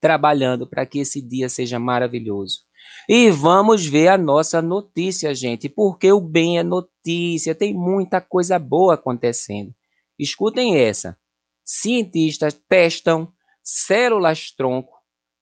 trabalhando 0.00 0.66
para 0.66 0.84
que 0.84 0.98
esse 0.98 1.22
dia 1.22 1.48
seja 1.48 1.78
maravilhoso. 1.78 2.60
E 3.08 3.30
vamos 3.30 3.86
ver 3.86 4.08
a 4.08 4.18
nossa 4.18 4.60
notícia, 4.60 5.34
gente, 5.34 5.68
porque 5.68 6.12
o 6.12 6.20
bem 6.20 6.58
é 6.58 6.62
notícia, 6.62 7.54
tem 7.54 7.72
muita 7.72 8.20
coisa 8.20 8.58
boa 8.58 8.94
acontecendo. 8.94 9.72
Escutem 10.22 10.78
essa. 10.78 11.18
Cientistas 11.64 12.54
testam 12.68 13.32
células-tronco 13.62 14.92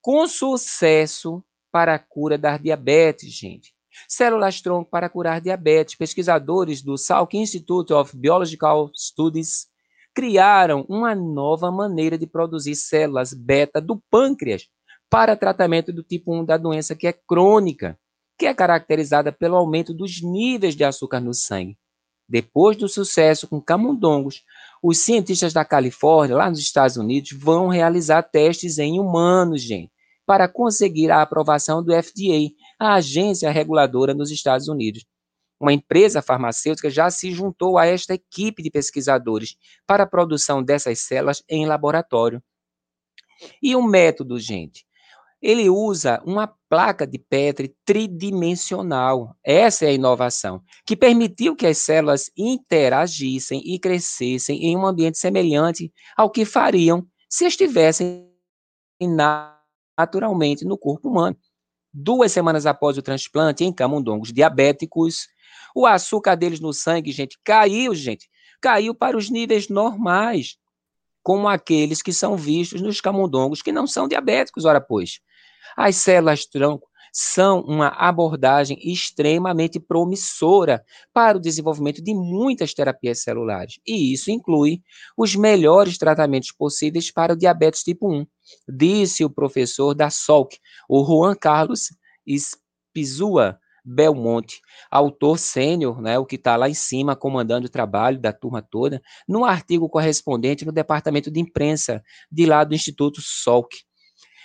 com 0.01 0.27
sucesso 0.27 1.45
para 1.71 1.95
a 1.95 1.99
cura 1.99 2.39
da 2.39 2.57
diabetes, 2.57 3.33
gente. 3.33 3.75
Células-tronco 4.09 4.91
para 4.91 5.09
curar 5.09 5.41
diabetes. 5.41 5.97
Pesquisadores 5.97 6.83
do 6.83 6.97
Salk 6.97 7.37
Institute 7.37 7.93
of 7.93 8.17
Biological 8.17 8.91
Studies 8.97 9.69
criaram 10.15 10.87
uma 10.89 11.15
nova 11.15 11.71
maneira 11.71 12.17
de 12.17 12.27
produzir 12.27 12.75
células 12.75 13.35
beta 13.35 13.81
do 13.81 14.03
pâncreas 14.11 14.67
para 15.11 15.37
tratamento 15.37 15.93
do 15.93 16.03
tipo 16.03 16.35
1 16.35 16.45
da 16.45 16.57
doença 16.57 16.97
que 16.97 17.07
é 17.07 17.13
crônica, 17.13 17.99
que 18.39 18.47
é 18.47 18.55
caracterizada 18.55 19.31
pelo 19.31 19.57
aumento 19.57 19.93
dos 19.93 20.23
níveis 20.23 20.75
de 20.75 20.85
açúcar 20.85 21.21
no 21.21 21.35
sangue. 21.35 21.77
Depois 22.31 22.77
do 22.77 22.89
sucesso 22.89 23.49
com 23.49 23.61
camundongos, 23.61 24.45
os 24.83 24.99
cientistas 24.99 25.53
da 25.53 25.65
Califórnia, 25.65 26.37
lá 26.37 26.49
nos 26.49 26.59
Estados 26.59 26.97
Unidos, 26.97 27.33
vão 27.33 27.69
realizar 27.69 28.23
testes 28.23 28.79
em 28.79 28.99
humanos, 28.99 29.63
gente, 29.63 29.93
para 30.25 30.49
conseguir 30.49 31.11
a 31.11 31.23
aprovação 31.23 31.83
do 31.83 31.93
FDA, 31.93 32.55
a 32.79 32.95
agência 32.95 33.51
reguladora 33.51 34.15
nos 34.15 34.31
Estados 34.31 34.69
Unidos. 34.69 35.05
Uma 35.61 35.73
empresa 35.75 36.23
farmacêutica 36.23 36.89
já 36.89 37.11
se 37.11 37.31
juntou 37.33 37.77
a 37.77 37.85
esta 37.85 38.15
equipe 38.15 38.63
de 38.63 38.71
pesquisadores 38.71 39.57
para 39.87 40.05
a 40.05 40.07
produção 40.07 40.63
dessas 40.63 41.01
células 41.01 41.43
em 41.49 41.67
laboratório. 41.67 42.43
E 43.63 43.77
o 43.77 43.83
método, 43.83 44.39
gente? 44.39 44.87
Ele 45.43 45.71
usa 45.71 46.23
uma 46.25 46.53
placa 46.69 47.07
de 47.07 47.19
Petri 47.19 47.75
tridimensional. 47.85 49.35
Essa 49.43 49.87
é 49.87 49.89
a 49.89 49.93
inovação, 49.93 50.63
que 50.85 50.95
permitiu 50.97 51.57
que 51.57 51.67
as 51.67 51.79
células 51.79 52.31
interagissem 52.37 53.63
e 53.65 53.79
crescessem 53.79 54.65
em 54.65 54.77
um 54.77 54.87
ambiente 54.87 55.19
semelhante 55.19 55.93
ao 56.17 56.31
que 56.31 56.45
fariam 56.45 57.07
se 57.29 57.47
estivessem 57.47 58.29
naturalmente 59.97 60.65
no 60.65 60.77
corpo 60.77 61.09
humano. 61.09 61.37
Duas 61.93 62.33
semanas 62.33 62.67
após 62.67 62.99
o 62.99 63.03
transplante 63.03 63.65
em 63.65 63.73
camundongos 63.73 64.33
diabéticos, 64.33 65.27
o 65.75 65.87
açúcar 65.87 66.37
deles 66.37 66.61
no 66.61 66.73
sangue, 66.73 67.13
gente, 67.13 67.39
caiu, 67.45 67.95
gente, 67.95 68.29
caiu 68.61 68.95
para 68.95 69.17
os 69.17 69.31
níveis 69.31 69.69
normais, 69.69 70.57
como 71.23 71.49
aqueles 71.49 72.03
que 72.03 72.13
são 72.13 72.37
vistos 72.37 72.81
nos 72.81 73.01
camundongos 73.01 73.63
que 73.63 73.73
não 73.73 73.87
são 73.87 74.09
diabéticos, 74.09 74.65
ora 74.65 74.81
pois. 74.81 75.21
As 75.77 75.97
células 75.97 76.47
tronco 76.47 76.89
são 77.13 77.61
uma 77.63 77.89
abordagem 77.89 78.79
extremamente 78.83 79.81
promissora 79.81 80.85
para 81.13 81.39
o 81.39 81.41
desenvolvimento 81.41 82.03
de 82.03 82.15
muitas 82.15 82.73
terapias 82.73 83.23
celulares, 83.23 83.81
e 83.87 84.13
isso 84.13 84.31
inclui 84.31 84.81
os 85.17 85.35
melhores 85.35 85.99
tratamentos 85.99 86.53
possíveis 86.53 87.11
para 87.11 87.33
o 87.33 87.37
diabetes 87.37 87.83
tipo 87.83 88.13
1, 88.13 88.27
disse 88.69 89.25
o 89.25 89.31
professor 89.31 89.95
da 89.95 90.09
SOLC, 90.09 90.59
o 90.89 91.05
Juan 91.05 91.35
Carlos 91.35 91.89
Spizua 92.29 93.59
Belmonte, 93.85 94.61
autor 94.91 95.39
sênior, 95.39 96.01
né, 96.03 96.19
o 96.19 96.27
que 96.27 96.37
está 96.37 96.55
lá 96.55 96.69
em 96.69 96.75
cima 96.75 97.17
comandando 97.17 97.67
o 97.67 97.71
trabalho 97.71 98.21
da 98.21 98.33
turma 98.33 98.63
toda, 98.63 99.01
no 99.27 99.45
artigo 99.45 99.89
correspondente 99.89 100.65
no 100.65 100.73
departamento 100.73 101.31
de 101.31 101.41
imprensa 101.41 102.03
de 102.31 102.45
lá 102.47 102.63
do 102.63 102.75
Instituto 102.75 103.21
SOLC. 103.21 103.90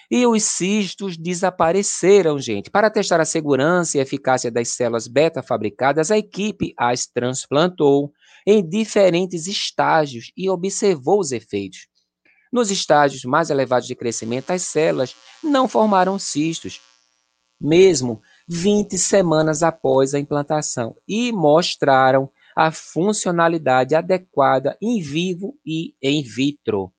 E 0.10 0.26
os 0.28 0.44
cistos 0.44 1.18
desapareceram, 1.18 2.38
gente. 2.40 2.70
Para 2.70 2.90
testar 2.90 3.20
a 3.20 3.26
segurança 3.26 3.98
e 3.98 4.02
eficácia 4.02 4.52
das 4.52 4.70
células 4.70 5.08
beta 5.08 5.42
fabricadas, 5.42 6.12
a 6.12 6.18
equipe 6.18 6.74
as 6.78 7.08
transplantou 7.08 8.12
em 8.46 8.68
diferentes 8.68 9.48
estágios 9.48 10.32
e 10.38 10.50
observou 10.50 11.20
os 11.20 11.32
efeitos. 11.32 11.88
Nos 12.52 12.70
estágios 12.72 13.26
mais 13.26 13.50
elevados 13.50 13.88
de 13.88 13.96
crescimento, 13.96 14.52
as 14.52 14.62
células 14.62 15.16
não 15.44 15.68
formaram 15.68 16.18
cistos, 16.20 16.80
mesmo 17.60 18.22
20 18.48 18.98
semanas 18.98 19.64
após 19.64 20.14
a 20.14 20.20
implantação, 20.20 20.96
e 21.08 21.32
mostraram 21.32 22.30
a 22.56 22.72
funcionalidade 22.72 23.96
adequada 23.96 24.78
em 24.82 25.02
vivo 25.02 25.58
e 25.66 25.94
em 26.02 26.24
vitro. 26.24 26.94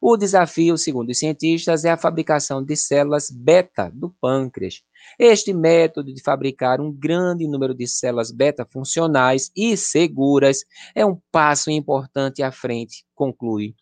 O 0.00 0.16
desafio, 0.16 0.76
segundo 0.76 1.10
os 1.10 1.18
cientistas, 1.18 1.84
é 1.84 1.90
a 1.90 1.96
fabricação 1.96 2.62
de 2.62 2.76
células 2.76 3.30
beta 3.30 3.90
do 3.92 4.10
pâncreas. 4.20 4.82
Este 5.18 5.52
método 5.52 6.12
de 6.12 6.22
fabricar 6.22 6.80
um 6.80 6.92
grande 6.92 7.46
número 7.46 7.74
de 7.74 7.86
células 7.86 8.30
beta 8.30 8.66
funcionais 8.70 9.50
e 9.56 9.76
seguras 9.76 10.64
é 10.94 11.04
um 11.04 11.18
passo 11.30 11.70
importante 11.70 12.42
à 12.42 12.50
frente, 12.52 13.04
conclui. 13.14 13.74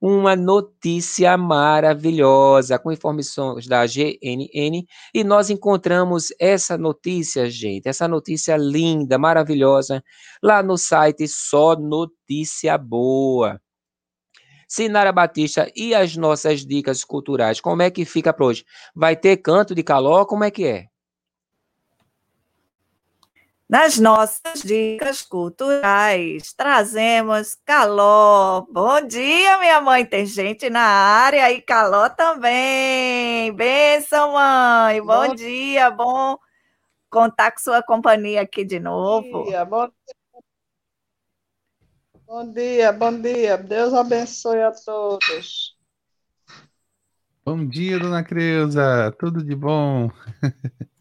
Uma 0.00 0.36
notícia 0.36 1.36
maravilhosa 1.36 2.78
com 2.78 2.92
informações 2.92 3.66
da 3.66 3.84
GNN 3.84 4.86
e 5.12 5.24
nós 5.24 5.50
encontramos 5.50 6.28
essa 6.38 6.78
notícia, 6.78 7.50
gente, 7.50 7.88
essa 7.88 8.06
notícia 8.06 8.56
linda, 8.56 9.18
maravilhosa, 9.18 10.00
lá 10.40 10.62
no 10.62 10.78
site 10.78 11.26
Só 11.26 11.74
Notícia 11.74 12.78
Boa. 12.78 13.60
Sinara 14.68 15.10
Batista 15.10 15.72
e 15.74 15.94
as 15.94 16.14
nossas 16.16 16.64
dicas 16.64 17.02
culturais, 17.02 17.60
como 17.60 17.80
é 17.80 17.90
que 17.90 18.04
fica 18.04 18.32
para 18.32 18.44
hoje? 18.44 18.64
Vai 18.94 19.16
ter 19.16 19.38
canto 19.38 19.74
de 19.74 19.82
caló? 19.82 20.26
Como 20.26 20.44
é 20.44 20.50
que 20.50 20.66
é? 20.66 20.86
Nas 23.68 23.98
nossas 23.98 24.62
dicas 24.62 25.20
culturais, 25.22 26.54
trazemos 26.54 27.54
Caló. 27.66 28.66
Bom 28.70 29.00
dia, 29.02 29.58
minha 29.58 29.78
mãe. 29.80 30.06
Tem 30.06 30.24
gente 30.24 30.70
na 30.70 30.80
área 30.80 31.52
e 31.52 31.60
Caló 31.60 32.08
também. 32.08 33.52
Benção, 33.52 34.32
mãe. 34.32 35.02
Bom, 35.02 35.28
bom 35.28 35.34
dia, 35.34 35.90
bom 35.90 36.38
contar 37.10 37.52
com 37.52 37.58
sua 37.58 37.82
companhia 37.82 38.42
aqui 38.42 38.64
de 38.64 38.78
novo. 38.78 39.30
Bom 39.30 39.44
dia, 39.44 39.64
bom 39.64 39.86
dia. 39.86 40.17
Bom 42.28 42.52
dia, 42.52 42.92
bom 42.92 43.22
dia. 43.22 43.56
Deus 43.56 43.94
abençoe 43.94 44.60
a 44.60 44.70
todos. 44.70 45.74
Bom 47.42 47.66
dia, 47.66 47.98
dona 47.98 48.22
Creuza. 48.22 49.10
Tudo 49.18 49.42
de 49.42 49.56
bom? 49.56 50.10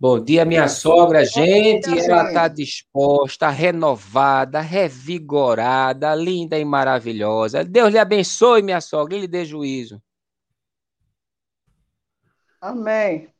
Bom 0.00 0.18
dia, 0.18 0.44
minha 0.44 0.68
sogra. 0.68 1.24
Gente, 1.24 1.88
ela 1.96 2.26
está 2.26 2.48
disposta, 2.48 3.48
renovada, 3.48 4.60
revigorada, 4.60 6.14
linda 6.16 6.58
e 6.58 6.64
maravilhosa. 6.64 7.64
Deus 7.64 7.92
lhe 7.92 7.98
abençoe, 7.98 8.62
minha 8.62 8.80
sogra, 8.80 9.16
e 9.16 9.20
lhe 9.20 9.28
dê 9.28 9.44
juízo. 9.44 10.02
Amém. 12.60 13.32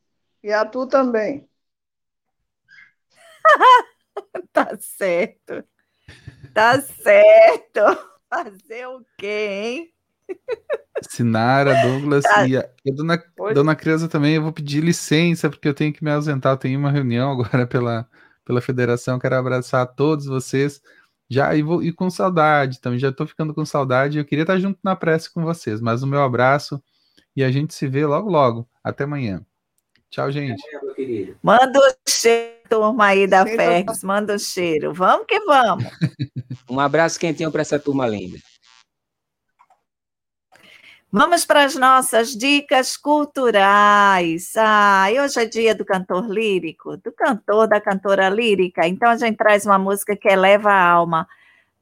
E 0.44 0.52
a 0.52 0.64
tu 0.64 0.86
também. 0.86 1.48
tá 4.52 4.76
certo. 4.80 5.64
Tá 6.54 6.80
certo. 6.80 7.80
Fazer 8.28 8.86
o 8.86 9.04
quê, 9.16 9.48
hein? 9.50 9.92
Sinara, 11.08 11.74
Douglas 11.82 12.24
tá. 12.24 12.46
e, 12.46 12.56
a, 12.56 12.68
e 12.84 12.90
a 12.90 12.94
dona, 12.94 13.22
dona 13.54 13.74
Creuza 13.74 14.08
também, 14.08 14.34
eu 14.34 14.42
vou 14.42 14.52
pedir 14.52 14.82
licença, 14.82 15.48
porque 15.48 15.68
eu 15.68 15.74
tenho 15.74 15.92
que 15.92 16.04
me 16.04 16.10
ausentar. 16.10 16.52
Eu 16.52 16.56
tenho 16.58 16.78
uma 16.78 16.90
reunião 16.90 17.30
agora 17.32 17.66
pela, 17.66 18.06
pela 18.44 18.60
federação. 18.60 19.18
Quero 19.18 19.36
abraçar 19.36 19.86
todos 19.86 20.26
vocês. 20.26 20.80
Já 21.30 21.54
e, 21.54 21.62
vou, 21.62 21.82
e 21.82 21.92
com 21.92 22.08
saudade 22.08 22.80
também, 22.80 22.98
já 22.98 23.10
estou 23.10 23.26
ficando 23.26 23.54
com 23.54 23.64
saudade. 23.64 24.18
Eu 24.18 24.24
queria 24.24 24.42
estar 24.42 24.58
junto 24.58 24.78
na 24.82 24.96
prece 24.96 25.32
com 25.32 25.42
vocês, 25.42 25.80
mas 25.80 26.02
o 26.02 26.06
meu 26.06 26.22
abraço 26.22 26.82
e 27.36 27.44
a 27.44 27.50
gente 27.50 27.74
se 27.74 27.86
vê 27.86 28.04
logo, 28.04 28.30
logo. 28.30 28.68
Até 28.82 29.04
amanhã. 29.04 29.44
Tchau, 30.10 30.30
gente. 30.32 30.62
Manda 31.42 31.78
o 31.78 31.94
cheiro, 32.08 32.58
turma 32.68 33.06
aí 33.06 33.26
da 33.26 33.44
FERGS, 33.44 34.02
manda 34.02 34.34
o 34.34 34.38
cheiro. 34.38 34.92
Vamos 34.94 35.26
que 35.26 35.38
vamos. 35.40 35.84
um 36.68 36.80
abraço 36.80 37.20
quentinho 37.20 37.52
para 37.52 37.60
essa 37.60 37.78
turma 37.78 38.06
linda. 38.06 38.38
Vamos 41.10 41.46
para 41.46 41.64
as 41.64 41.74
nossas 41.74 42.30
dicas 42.36 42.96
culturais. 42.96 44.52
Ah, 44.56 45.10
e 45.10 45.18
hoje 45.18 45.40
é 45.40 45.46
dia 45.46 45.74
do 45.74 45.84
cantor 45.84 46.28
lírico, 46.28 46.98
do 46.98 47.12
cantor, 47.12 47.66
da 47.66 47.80
cantora 47.80 48.28
lírica. 48.28 48.86
Então 48.86 49.10
a 49.10 49.16
gente 49.16 49.36
traz 49.36 49.64
uma 49.64 49.78
música 49.78 50.14
que 50.16 50.28
eleva 50.28 50.70
a 50.70 50.86
alma. 50.86 51.26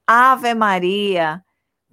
Ave 0.07 0.55
Maria, 0.55 1.43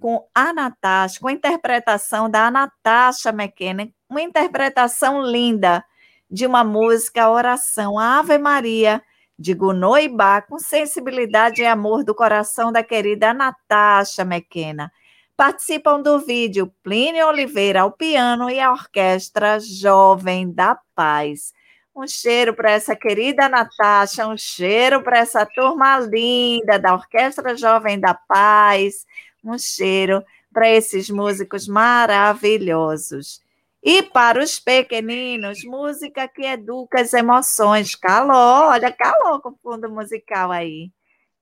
com 0.00 0.24
a 0.32 0.52
Natasha, 0.52 1.18
com 1.20 1.26
a 1.26 1.32
interpretação 1.32 2.30
da 2.30 2.50
Natasha 2.50 3.30
McKenna, 3.30 3.88
uma 4.08 4.22
interpretação 4.22 5.20
linda 5.22 5.84
de 6.30 6.46
uma 6.46 6.64
música 6.64 7.30
oração, 7.30 7.98
Ave 7.98 8.38
Maria, 8.38 9.02
de 9.38 9.52
Gunoibá, 9.54 10.42
com 10.42 10.58
sensibilidade 10.58 11.62
e 11.62 11.66
amor 11.66 12.04
do 12.04 12.14
coração 12.14 12.72
da 12.72 12.82
querida 12.82 13.34
Natasha 13.34 14.22
McKenna. 14.22 14.92
Participam 15.36 16.00
do 16.00 16.20
vídeo 16.20 16.72
Plínio 16.82 17.26
Oliveira 17.26 17.80
ao 17.82 17.90
piano 17.90 18.48
e 18.48 18.60
a 18.60 18.70
Orquestra 18.70 19.58
Jovem 19.58 20.52
da 20.52 20.78
Paz. 20.94 21.52
Um 21.94 22.06
cheiro 22.06 22.54
para 22.54 22.70
essa 22.70 22.94
querida 22.96 23.48
Natasha, 23.48 24.26
um 24.26 24.36
cheiro 24.36 25.02
para 25.02 25.18
essa 25.18 25.44
turma 25.44 25.98
linda 26.00 26.78
da 26.78 26.94
Orquestra 26.94 27.56
Jovem 27.56 27.98
da 27.98 28.14
Paz, 28.14 29.04
um 29.44 29.58
cheiro 29.58 30.24
para 30.52 30.68
esses 30.68 31.10
músicos 31.10 31.66
maravilhosos. 31.66 33.43
E 33.84 34.02
para 34.02 34.42
os 34.42 34.58
pequeninos, 34.58 35.62
música 35.62 36.26
que 36.26 36.42
educa 36.42 37.02
as 37.02 37.12
emoções. 37.12 37.94
Calor, 37.94 38.70
olha, 38.70 38.90
calor 38.90 39.42
com 39.42 39.54
fundo 39.62 39.90
musical 39.90 40.50
aí. 40.50 40.90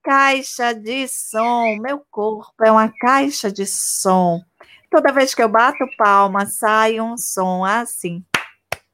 caixa 0.03 0.74
de 0.74 1.07
som. 1.09 1.76
Meu 1.80 2.01
corpo 2.11 2.64
é 2.64 2.72
uma 2.72 2.93
caixa 3.01 3.53
de 3.53 3.64
som. 3.66 4.43
Toda 4.90 5.12
vez 5.12 5.34
que 5.34 5.43
eu 5.43 5.49
bato 5.49 5.86
palma, 5.97 6.47
sai 6.47 7.01
um 7.01 7.16
som 7.16 7.64
assim. 7.64 8.24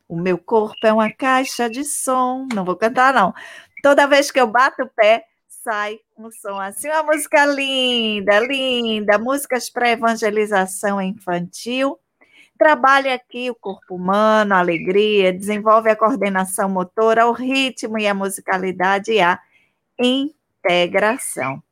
O 0.07 0.21
meu 0.21 0.39
corpo 0.39 0.87
é 0.87 0.93
uma 0.93 1.11
caixa 1.11 1.71
de 1.71 1.85
som. 1.85 2.47
Não 2.55 2.65
vou 2.67 2.77
cantar, 2.77 3.15
não. 3.15 3.35
Toda 3.83 4.07
vez 4.07 4.31
que 4.31 4.41
eu 4.41 4.47
bato 4.47 4.83
o 4.83 4.91
pé, 4.91 5.25
sai 5.49 5.99
um 6.19 6.31
som 6.31 6.61
assim. 6.61 6.89
Uma 6.89 7.03
música 7.03 7.47
linda, 7.47 8.41
linda. 8.41 9.19
Músicas 9.19 9.71
para 9.71 9.91
evangelização 9.91 11.01
infantil. 11.01 11.99
Trabalha 12.59 13.15
aqui 13.15 13.49
o 13.51 13.55
corpo 13.55 13.95
humano, 13.95 14.55
a 14.55 14.59
alegria, 14.59 15.33
desenvolve 15.33 15.89
a 15.89 15.97
coordenação 15.97 16.69
motora, 16.69 17.29
o 17.29 17.33
ritmo 17.33 17.99
e 17.99 18.07
a 18.07 18.15
musicalidade 18.15 19.13
e 19.13 19.21
a 19.21 19.41
integração. 19.99 21.63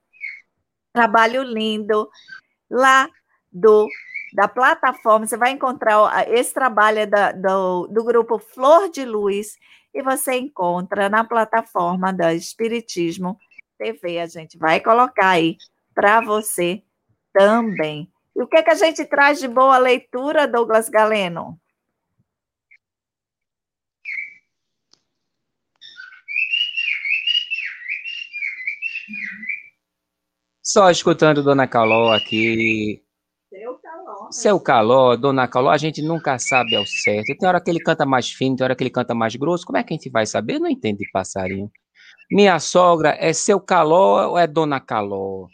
Trabalho 0.92 1.42
lindo 1.42 2.08
lá 2.70 3.10
do 3.52 3.88
da 4.32 4.46
plataforma, 4.46 5.26
você 5.26 5.36
vai 5.36 5.52
encontrar 5.52 6.28
esse 6.28 6.52
trabalho 6.52 6.98
é 6.98 7.06
da, 7.06 7.32
do, 7.32 7.86
do 7.86 8.04
grupo 8.04 8.38
Flor 8.38 8.90
de 8.90 9.02
Luz 9.02 9.56
e 9.94 10.02
você 10.02 10.34
encontra 10.34 11.08
na 11.08 11.24
plataforma 11.24 12.12
da 12.12 12.34
Espiritismo 12.34 13.38
TV. 13.78 14.18
A 14.18 14.26
gente 14.26 14.58
vai 14.58 14.80
colocar 14.80 15.30
aí 15.30 15.56
para 15.94 16.20
você 16.20 16.82
também. 17.32 18.12
E 18.36 18.42
o 18.42 18.46
que, 18.46 18.58
é 18.58 18.62
que 18.62 18.70
a 18.70 18.74
gente 18.74 19.02
traz 19.06 19.38
de 19.40 19.48
boa 19.48 19.78
leitura, 19.78 20.46
Douglas 20.46 20.90
Galeno? 20.90 21.58
Só 30.62 30.90
escutando 30.90 31.42
Dona 31.42 31.66
Caló 31.66 32.12
aqui. 32.12 33.02
Seu 33.48 33.78
Caló. 33.78 34.30
Seu 34.30 34.60
Caló, 34.60 35.16
Dona 35.16 35.48
Caló, 35.48 35.70
a 35.70 35.78
gente 35.78 36.02
nunca 36.02 36.38
sabe 36.38 36.76
ao 36.76 36.84
certo. 36.84 37.34
Tem 37.38 37.48
hora 37.48 37.60
que 37.62 37.70
ele 37.70 37.80
canta 37.80 38.04
mais 38.04 38.30
fino, 38.30 38.54
tem 38.54 38.64
hora 38.64 38.76
que 38.76 38.82
ele 38.82 38.90
canta 38.90 39.14
mais 39.14 39.34
grosso. 39.34 39.64
Como 39.64 39.78
é 39.78 39.82
que 39.82 39.94
a 39.94 39.96
gente 39.96 40.10
vai 40.10 40.26
saber? 40.26 40.56
Eu 40.56 40.60
não 40.60 40.68
entendo 40.68 40.98
de 40.98 41.10
passarinho. 41.10 41.70
Minha 42.30 42.58
sogra 42.58 43.16
é 43.18 43.32
seu 43.32 43.58
Caló 43.58 44.32
ou 44.32 44.38
é 44.38 44.46
Dona 44.46 44.78
Caló? 44.78 45.46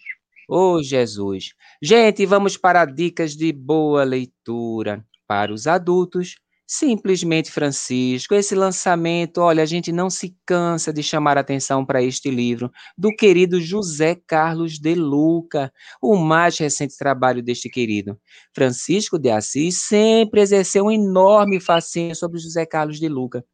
Ô 0.49 0.75
oh, 0.75 0.83
Jesus! 0.83 1.55
Gente, 1.85 2.25
vamos 2.25 2.57
para 2.57 2.85
dicas 2.85 3.35
de 3.35 3.53
boa 3.53 4.05
leitura 4.05 5.05
para 5.27 5.53
os 5.53 5.67
adultos. 5.67 6.37
Simplesmente 6.65 7.51
Francisco, 7.51 8.37
esse 8.37 8.55
lançamento, 8.55 9.39
olha, 9.39 9.65
a 9.65 9.67
gente 9.67 9.91
não 9.91 10.09
se 10.09 10.37
cansa 10.47 10.93
de 10.93 11.03
chamar 11.03 11.37
atenção 11.37 11.85
para 11.85 12.01
este 12.01 12.31
livro 12.31 12.71
do 12.97 13.11
querido 13.11 13.61
José 13.61 14.15
Carlos 14.15 14.79
de 14.79 14.95
Luca, 14.95 15.73
o 16.01 16.17
mais 16.17 16.57
recente 16.57 16.97
trabalho 16.97 17.43
deste 17.43 17.69
querido. 17.69 18.17
Francisco 18.55 19.19
de 19.19 19.31
Assis 19.31 19.79
sempre 19.79 20.41
exerceu 20.41 20.85
um 20.85 20.91
enorme 20.91 21.59
fascínio 21.59 22.15
sobre 22.15 22.39
José 22.39 22.65
Carlos 22.65 23.01
de 23.01 23.09
Luca 23.09 23.45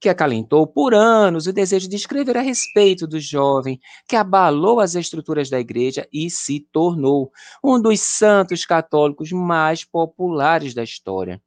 que 0.00 0.08
acalentou 0.08 0.66
por 0.66 0.94
anos 0.94 1.46
o 1.46 1.52
desejo 1.52 1.88
de 1.88 1.96
escrever 1.96 2.36
a 2.36 2.42
respeito 2.42 3.06
do 3.06 3.18
jovem, 3.18 3.80
que 4.08 4.16
abalou 4.16 4.80
as 4.80 4.94
estruturas 4.94 5.50
da 5.50 5.58
igreja 5.58 6.06
e 6.12 6.30
se 6.30 6.60
tornou 6.72 7.30
um 7.62 7.80
dos 7.80 8.00
santos 8.00 8.64
católicos 8.64 9.32
mais 9.32 9.84
populares 9.84 10.74
da 10.74 10.82
história. 10.82 11.40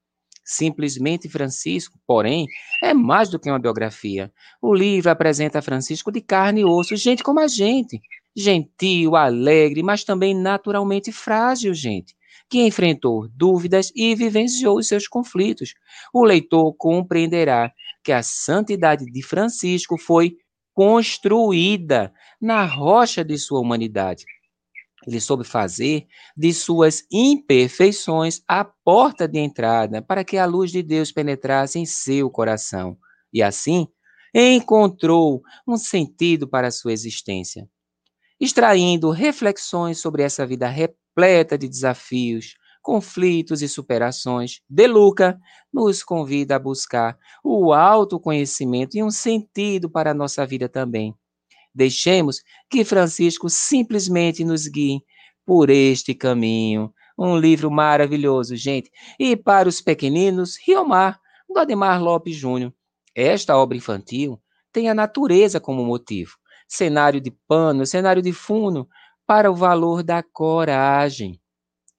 Simplesmente 0.43 1.29
Francisco, 1.29 1.97
porém, 2.05 2.45
é 2.83 2.93
mais 2.93 3.29
do 3.29 3.39
que 3.39 3.49
uma 3.49 3.59
biografia. 3.59 4.31
O 4.61 4.73
livro 4.73 5.09
apresenta 5.09 5.61
Francisco 5.61 6.11
de 6.11 6.19
carne 6.19 6.61
e 6.61 6.65
osso, 6.65 6.95
gente 6.95 7.23
como 7.23 7.39
a 7.39 7.47
gente, 7.47 8.01
gentil, 8.35 9.15
alegre, 9.15 9.83
mas 9.83 10.03
também 10.03 10.35
naturalmente 10.35 11.11
frágil, 11.11 11.73
gente 11.73 12.15
que 12.51 12.61
enfrentou 12.61 13.29
dúvidas 13.29 13.93
e 13.95 14.13
vivenciou 14.13 14.77
os 14.77 14.87
seus 14.89 15.07
conflitos. 15.07 15.73
O 16.13 16.25
leitor 16.25 16.73
compreenderá 16.73 17.71
que 18.03 18.11
a 18.11 18.23
santidade 18.23 19.05
de 19.05 19.23
Francisco 19.23 19.97
foi 19.97 20.37
construída 20.73 22.13
na 22.39 22.65
rocha 22.65 23.23
de 23.23 23.37
sua 23.37 23.59
humanidade. 23.59 24.25
Ele 25.05 25.19
soube 25.19 25.43
fazer 25.43 26.05
de 26.37 26.53
suas 26.53 27.03
imperfeições 27.11 28.41
a 28.47 28.63
porta 28.63 29.27
de 29.27 29.39
entrada 29.39 30.01
para 30.01 30.23
que 30.23 30.37
a 30.37 30.45
luz 30.45 30.71
de 30.71 30.83
Deus 30.83 31.11
penetrasse 31.11 31.79
em 31.79 31.85
seu 31.85 32.29
coração. 32.29 32.97
E 33.33 33.41
assim, 33.41 33.87
encontrou 34.33 35.41
um 35.67 35.75
sentido 35.75 36.47
para 36.47 36.71
sua 36.71 36.93
existência. 36.93 37.67
Extraindo 38.39 39.09
reflexões 39.11 39.99
sobre 39.99 40.23
essa 40.23 40.45
vida 40.45 40.67
repleta 40.67 41.57
de 41.57 41.67
desafios, 41.67 42.55
conflitos 42.81 43.61
e 43.61 43.67
superações, 43.67 44.61
De 44.69 44.87
Luca 44.87 45.39
nos 45.71 46.03
convida 46.03 46.55
a 46.55 46.59
buscar 46.59 47.17
o 47.43 47.73
autoconhecimento 47.73 48.97
e 48.97 49.03
um 49.03 49.11
sentido 49.11 49.89
para 49.89 50.11
a 50.11 50.13
nossa 50.13 50.45
vida 50.45 50.67
também. 50.67 51.15
Deixemos 51.73 52.41
que 52.69 52.83
Francisco 52.83 53.49
simplesmente 53.49 54.43
nos 54.43 54.67
guie 54.67 55.01
por 55.45 55.69
este 55.69 56.13
caminho. 56.13 56.93
Um 57.17 57.37
livro 57.37 57.69
maravilhoso, 57.71 58.55
gente. 58.55 58.91
E 59.19 59.35
para 59.35 59.69
os 59.69 59.79
pequeninos, 59.79 60.57
Riomar, 60.65 61.19
Godemar 61.49 62.01
Lopes 62.01 62.35
Júnior. 62.35 62.73
Esta 63.15 63.57
obra 63.57 63.77
infantil 63.77 64.41
tem 64.71 64.89
a 64.89 64.93
natureza 64.93 65.59
como 65.59 65.83
motivo. 65.83 66.31
Cenário 66.67 67.19
de 67.19 67.31
pano, 67.47 67.85
cenário 67.85 68.21
de 68.21 68.31
fundo, 68.31 68.87
para 69.25 69.51
o 69.51 69.55
valor 69.55 70.03
da 70.03 70.23
coragem. 70.23 71.39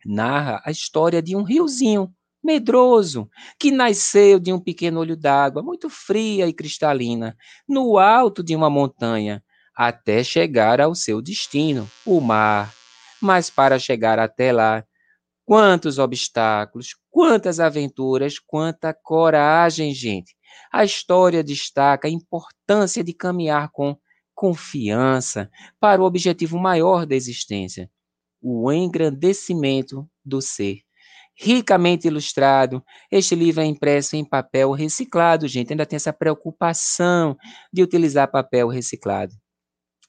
Narra 0.05 0.61
a 0.65 0.71
história 0.71 1.23
de 1.23 1.37
um 1.37 1.43
riozinho 1.43 2.13
medroso 2.43 3.31
que 3.59 3.71
nasceu 3.71 4.41
de 4.41 4.53
um 4.53 4.59
pequeno 4.59 5.01
olho 5.01 5.17
d'água, 5.17 5.63
muito 5.63 5.89
fria 5.89 6.47
e 6.49 6.53
cristalina, 6.53 7.37
no 7.69 7.99
alto 7.99 8.43
de 8.43 8.57
uma 8.57 8.69
montanha, 8.69 9.43
até 9.75 10.25
chegar 10.25 10.81
ao 10.81 10.95
seu 10.95 11.23
destino, 11.23 11.89
o 12.05 12.21
mar. 12.21 12.73
Mas 13.21 13.49
para 13.49 13.79
chegar 13.79 14.19
até 14.19 14.53
lá, 14.53 14.85
quantos 15.45 15.99
obstáculos, 15.99 16.97
quantas 17.11 17.61
aventuras, 17.61 18.39
quanta 18.39 18.93
coragem, 18.93 19.95
gente. 19.95 20.37
A 20.73 20.85
história 20.85 21.43
destaca 21.45 22.09
a 22.09 22.11
importância 22.11 23.05
de 23.05 23.13
caminhar 23.13 23.71
com 23.71 23.97
confiança 24.35 25.51
para 25.79 26.03
o 26.03 26.05
objetivo 26.05 26.59
maior 26.59 27.07
da 27.07 27.15
existência, 27.15 27.91
o 28.43 28.73
engrandecimento 28.73 30.09
do 30.25 30.41
ser. 30.43 30.81
Ricamente 31.35 32.07
ilustrado, 32.07 32.85
este 33.11 33.35
livro 33.35 33.63
é 33.63 33.65
impresso 33.65 34.17
em 34.17 34.25
papel 34.25 34.73
reciclado, 34.73 35.49
gente. 35.49 35.73
Ainda 35.73 35.87
tem 35.87 35.97
essa 35.97 36.13
preocupação 36.13 37.37
de 37.73 37.83
utilizar 37.83 38.31
papel 38.31 38.69
reciclado. 38.69 39.35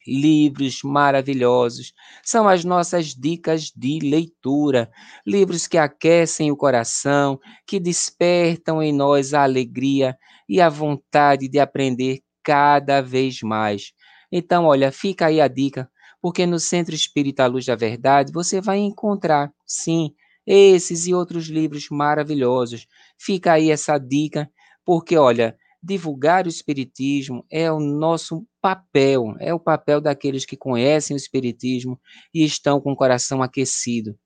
Livros 0.05 0.81
maravilhosos 0.83 1.93
são 2.23 2.47
as 2.47 2.65
nossas 2.65 3.15
dicas 3.15 3.71
de 3.73 3.99
leitura. 3.99 4.91
Livros 5.25 5.65
que 5.65 5.77
aquecem 5.77 6.51
o 6.51 6.57
coração, 6.57 7.39
que 7.65 7.79
despertam 7.79 8.83
em 8.83 8.91
nós 8.91 9.33
a 9.33 9.43
alegria 9.43 10.17
e 10.47 10.59
a 10.59 10.67
vontade 10.67 11.47
de 11.47 11.57
aprender 11.57 12.19
cada 12.43 13.01
vez 13.01 13.41
mais. 13.41 13.93
Então, 14.29 14.65
olha, 14.65 14.91
fica 14.91 15.27
aí 15.27 15.39
a 15.39 15.47
dica, 15.47 15.89
porque 16.23 16.45
no 16.45 16.57
Centro 16.57 16.95
Espírita 16.95 17.45
Luz 17.47 17.65
da 17.65 17.75
Verdade 17.75 18.31
você 18.31 18.61
vai 18.61 18.77
encontrar, 18.77 19.51
sim, 19.67 20.15
esses 20.47 21.05
e 21.05 21.13
outros 21.13 21.47
livros 21.47 21.89
maravilhosos. 21.91 22.87
Fica 23.19 23.51
aí 23.51 23.69
essa 23.69 23.97
dica, 23.97 24.49
porque, 24.85 25.17
olha, 25.17 25.57
divulgar 25.83 26.45
o 26.45 26.49
Espiritismo 26.49 27.45
é 27.51 27.69
o 27.69 27.77
nosso 27.77 28.47
papel, 28.61 29.35
é 29.37 29.53
o 29.53 29.59
papel 29.59 29.99
daqueles 29.99 30.45
que 30.45 30.55
conhecem 30.55 31.13
o 31.13 31.17
Espiritismo 31.17 31.99
e 32.33 32.45
estão 32.45 32.79
com 32.79 32.93
o 32.93 32.95
coração 32.95 33.43
aquecido. 33.43 34.17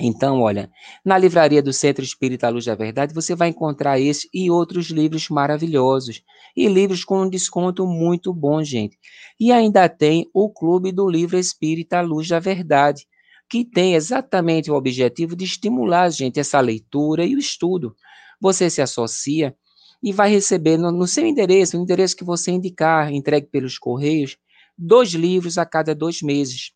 Então, 0.00 0.40
olha, 0.40 0.68
na 1.04 1.16
livraria 1.16 1.62
do 1.62 1.72
Centro 1.72 2.04
Espírita 2.04 2.48
Luz 2.48 2.64
da 2.64 2.74
Verdade, 2.74 3.14
você 3.14 3.34
vai 3.34 3.50
encontrar 3.50 4.00
esse 4.00 4.28
e 4.34 4.50
outros 4.50 4.86
livros 4.86 5.28
maravilhosos. 5.28 6.20
E 6.56 6.66
livros 6.66 7.04
com 7.04 7.22
um 7.22 7.30
desconto 7.30 7.86
muito 7.86 8.34
bom, 8.34 8.62
gente. 8.62 8.98
E 9.38 9.52
ainda 9.52 9.88
tem 9.88 10.28
o 10.34 10.50
Clube 10.50 10.90
do 10.90 11.08
Livro 11.08 11.38
Espírita 11.38 12.00
Luz 12.00 12.26
da 12.26 12.40
Verdade, 12.40 13.06
que 13.48 13.64
tem 13.64 13.94
exatamente 13.94 14.68
o 14.68 14.74
objetivo 14.74 15.36
de 15.36 15.44
estimular, 15.44 16.10
gente, 16.10 16.40
essa 16.40 16.58
leitura 16.58 17.24
e 17.24 17.36
o 17.36 17.38
estudo. 17.38 17.94
Você 18.40 18.68
se 18.68 18.82
associa 18.82 19.56
e 20.02 20.12
vai 20.12 20.28
receber 20.28 20.76
no, 20.76 20.90
no 20.90 21.06
seu 21.06 21.24
endereço, 21.24 21.78
o 21.78 21.80
endereço 21.80 22.16
que 22.16 22.24
você 22.24 22.50
indicar, 22.50 23.12
entregue 23.12 23.46
pelos 23.46 23.78
correios, 23.78 24.36
dois 24.76 25.10
livros 25.10 25.56
a 25.56 25.64
cada 25.64 25.94
dois 25.94 26.20
meses. 26.20 26.72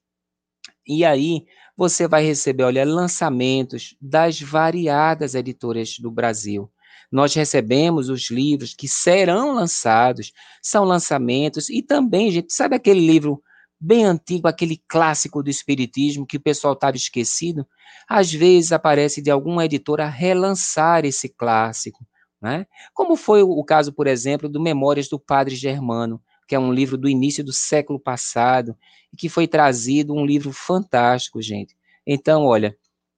E 0.86 1.04
aí 1.04 1.44
você 1.78 2.08
vai 2.08 2.24
receber, 2.24 2.64
olha, 2.64 2.84
lançamentos 2.84 3.96
das 4.00 4.40
variadas 4.40 5.36
editoras 5.36 5.96
do 6.00 6.10
Brasil. 6.10 6.68
Nós 7.10 7.32
recebemos 7.34 8.08
os 8.08 8.30
livros 8.32 8.74
que 8.74 8.88
serão 8.88 9.52
lançados, 9.52 10.32
são 10.60 10.82
lançamentos, 10.82 11.70
e 11.70 11.80
também, 11.80 12.32
gente, 12.32 12.52
sabe 12.52 12.74
aquele 12.74 12.98
livro 12.98 13.40
bem 13.80 14.04
antigo, 14.04 14.48
aquele 14.48 14.82
clássico 14.88 15.40
do 15.40 15.48
espiritismo 15.48 16.26
que 16.26 16.36
o 16.36 16.40
pessoal 16.40 16.72
estava 16.72 16.96
esquecido, 16.96 17.64
às 18.08 18.32
vezes 18.32 18.72
aparece 18.72 19.22
de 19.22 19.30
alguma 19.30 19.64
editora 19.64 20.08
relançar 20.08 21.04
esse 21.04 21.28
clássico, 21.28 22.04
né? 22.42 22.66
Como 22.92 23.14
foi 23.14 23.44
o 23.44 23.62
caso, 23.62 23.92
por 23.92 24.08
exemplo, 24.08 24.48
do 24.48 24.60
Memórias 24.60 25.08
do 25.08 25.18
Padre 25.18 25.54
Germano, 25.54 26.20
que 26.48 26.54
é 26.54 26.58
um 26.58 26.72
livro 26.72 26.96
do 26.96 27.08
início 27.08 27.44
do 27.44 27.52
século 27.52 28.00
passado, 28.00 28.74
e 29.12 29.16
que 29.16 29.28
foi 29.28 29.46
trazido 29.46 30.14
um 30.14 30.24
livro 30.24 30.50
fantástico, 30.50 31.42
gente. 31.42 31.76
Então, 32.06 32.44
olha, 32.46 32.74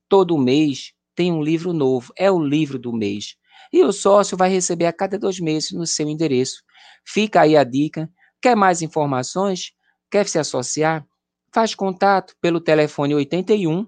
todo 0.09 0.37
mês 0.37 0.93
tem 1.14 1.33
um 1.33 1.41
livro 1.41 1.72
novo, 1.72 2.12
é 2.16 2.31
o 2.31 2.41
livro 2.41 2.76
do 2.76 2.93
mês. 2.93 3.37
E 3.72 3.85
o 3.85 3.93
sócio 3.93 4.37
vai 4.37 4.51
receber 4.51 4.87
a 4.87 4.93
cada 4.93 5.16
dois 5.16 5.39
meses 5.39 5.70
no 5.70 5.87
seu 5.87 6.09
endereço. 6.09 6.62
Fica 7.05 7.43
aí 7.43 7.57
a 7.57 7.62
dica. 7.62 8.11
Quer 8.43 8.57
mais 8.57 8.83
informações? 8.83 9.72
Quer 10.11 10.26
se 10.26 10.39
associar? 10.39 11.07
Faz 11.53 11.74
contato 11.74 12.35
pelo 12.41 12.61
telefone 12.61 13.14
81 13.14 13.87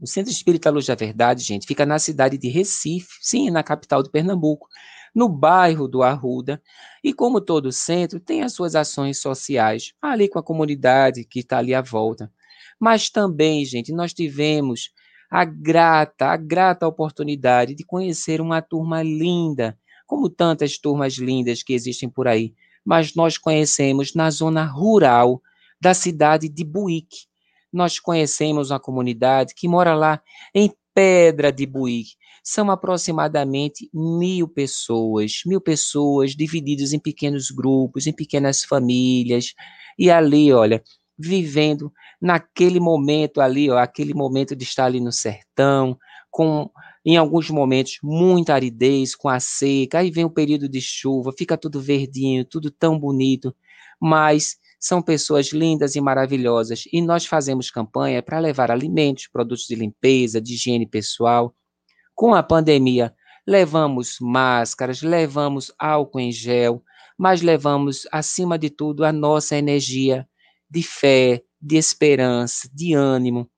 O 0.01 0.07
Centro 0.09 0.33
Espírita 0.33 0.69
Luz 0.69 0.87
da 0.87 0.97
Verdade, 0.97 1.45
gente, 1.45 1.65
fica 1.65 1.87
na 1.87 2.01
cidade 2.01 2.37
de 2.37 2.49
Recife, 2.49 3.07
sim, 3.21 3.53
na 3.53 3.63
capital 3.63 4.03
de 4.03 4.11
Pernambuco, 4.11 4.67
no 5.15 5.29
bairro 5.29 5.87
do 5.87 6.03
Arruda. 6.03 6.61
E 7.03 7.13
como 7.13 7.41
todo 7.41 7.71
centro, 7.71 8.19
tem 8.19 8.43
as 8.43 8.53
suas 8.53 8.75
ações 8.75 9.21
sociais, 9.21 9.93
ali 10.03 10.29
com 10.29 10.39
a 10.39 10.43
comunidade 10.43 11.25
que 11.25 11.41
está 11.41 11.59
ali 11.59 11.75
à 11.75 11.81
volta. 11.81 12.31
Mas 12.81 13.09
também, 13.09 13.65
gente, 13.65 13.93
nós 13.93 14.13
tivemos 14.13 14.91
a 15.31 15.45
grata, 15.45 16.27
a 16.27 16.37
grata 16.37 16.87
oportunidade 16.87 17.75
de 17.75 17.85
conhecer 17.85 18.41
uma 18.41 18.61
turma 18.61 19.03
linda, 19.03 19.79
como 20.07 20.29
tantas 20.29 20.79
turmas 20.79 21.15
lindas 21.15 21.63
que 21.63 21.73
existem 21.73 22.09
por 22.09 22.29
aí. 22.29 22.55
Mas 22.85 23.15
nós 23.15 23.39
conhecemos 23.39 24.15
na 24.15 24.31
zona 24.31 24.65
rural 24.65 25.41
da 25.81 25.95
cidade 25.95 26.49
de 26.49 26.65
Buíque. 26.65 27.27
Nós 27.73 27.99
conhecemos 27.99 28.71
uma 28.71 28.79
comunidade 28.79 29.55
que 29.55 29.67
mora 29.67 29.95
lá 29.95 30.21
em 30.55 30.73
Pedra 30.95 31.53
de 31.53 31.67
Buíque. 31.67 32.13
São 32.43 32.71
aproximadamente 32.71 33.89
mil 33.93 34.47
pessoas, 34.49 35.41
mil 35.47 35.61
pessoas 35.61 36.33
divididas 36.37 36.93
em 36.93 36.99
pequenos 36.99 37.51
grupos, 37.51 38.07
em 38.07 38.13
pequenas 38.13 38.63
famílias. 38.65 39.55
E 39.99 40.11
ali, 40.11 40.53
olha, 40.53 40.83
vivendo 41.19 41.93
naquele 42.21 42.79
momento 42.81 43.41
ali, 43.41 43.71
ó, 43.71 43.79
aquele 43.79 44.15
momento 44.15 44.55
de 44.55 44.65
estar 44.65 44.85
ali 44.87 45.01
no 45.01 45.13
sertão, 45.13 45.97
com 46.31 46.71
em 47.07 47.17
alguns 47.17 47.51
momentos 47.51 47.99
muita 48.03 48.55
aridez, 48.55 49.15
com 49.15 49.29
a 49.29 49.39
seca, 49.39 49.99
aí 49.99 50.11
vem 50.11 50.25
o 50.25 50.31
período 50.31 50.69
de 50.69 50.81
chuva, 50.81 51.33
fica 51.37 51.57
tudo 51.57 51.81
verdinho, 51.81 52.45
tudo 52.45 52.71
tão 52.71 52.99
bonito, 52.99 53.55
mas 54.01 54.57
são 54.85 55.01
pessoas 55.01 55.51
lindas 55.51 55.97
e 55.97 56.01
maravilhosas 56.03 56.85
e 56.93 57.01
nós 57.01 57.25
fazemos 57.25 57.71
campanha 57.71 58.23
para 58.23 58.39
levar 58.39 58.71
alimentos, 58.71 59.27
produtos 59.27 59.65
de 59.65 59.75
limpeza, 59.75 60.43
de 60.43 60.53
higiene 60.53 60.87
pessoal. 60.87 61.55
Com 62.15 62.35
a 62.35 62.43
pandemia, 62.43 63.15
levamos 63.47 64.19
máscaras, 64.21 65.01
levamos 65.01 65.73
álcool 65.79 66.21
em 66.21 66.31
gel, 66.31 66.85
mas 67.17 67.41
levamos, 67.41 68.07
acima 68.13 68.59
de 68.59 68.69
tudo, 68.69 69.07
a 69.07 69.13
nossa 69.13 69.57
energia 69.57 70.29
de 70.69 70.83
fé, 70.83 71.43
de 71.59 71.77
esperança, 71.77 72.69
de 72.71 72.93
ânimo 72.93 73.51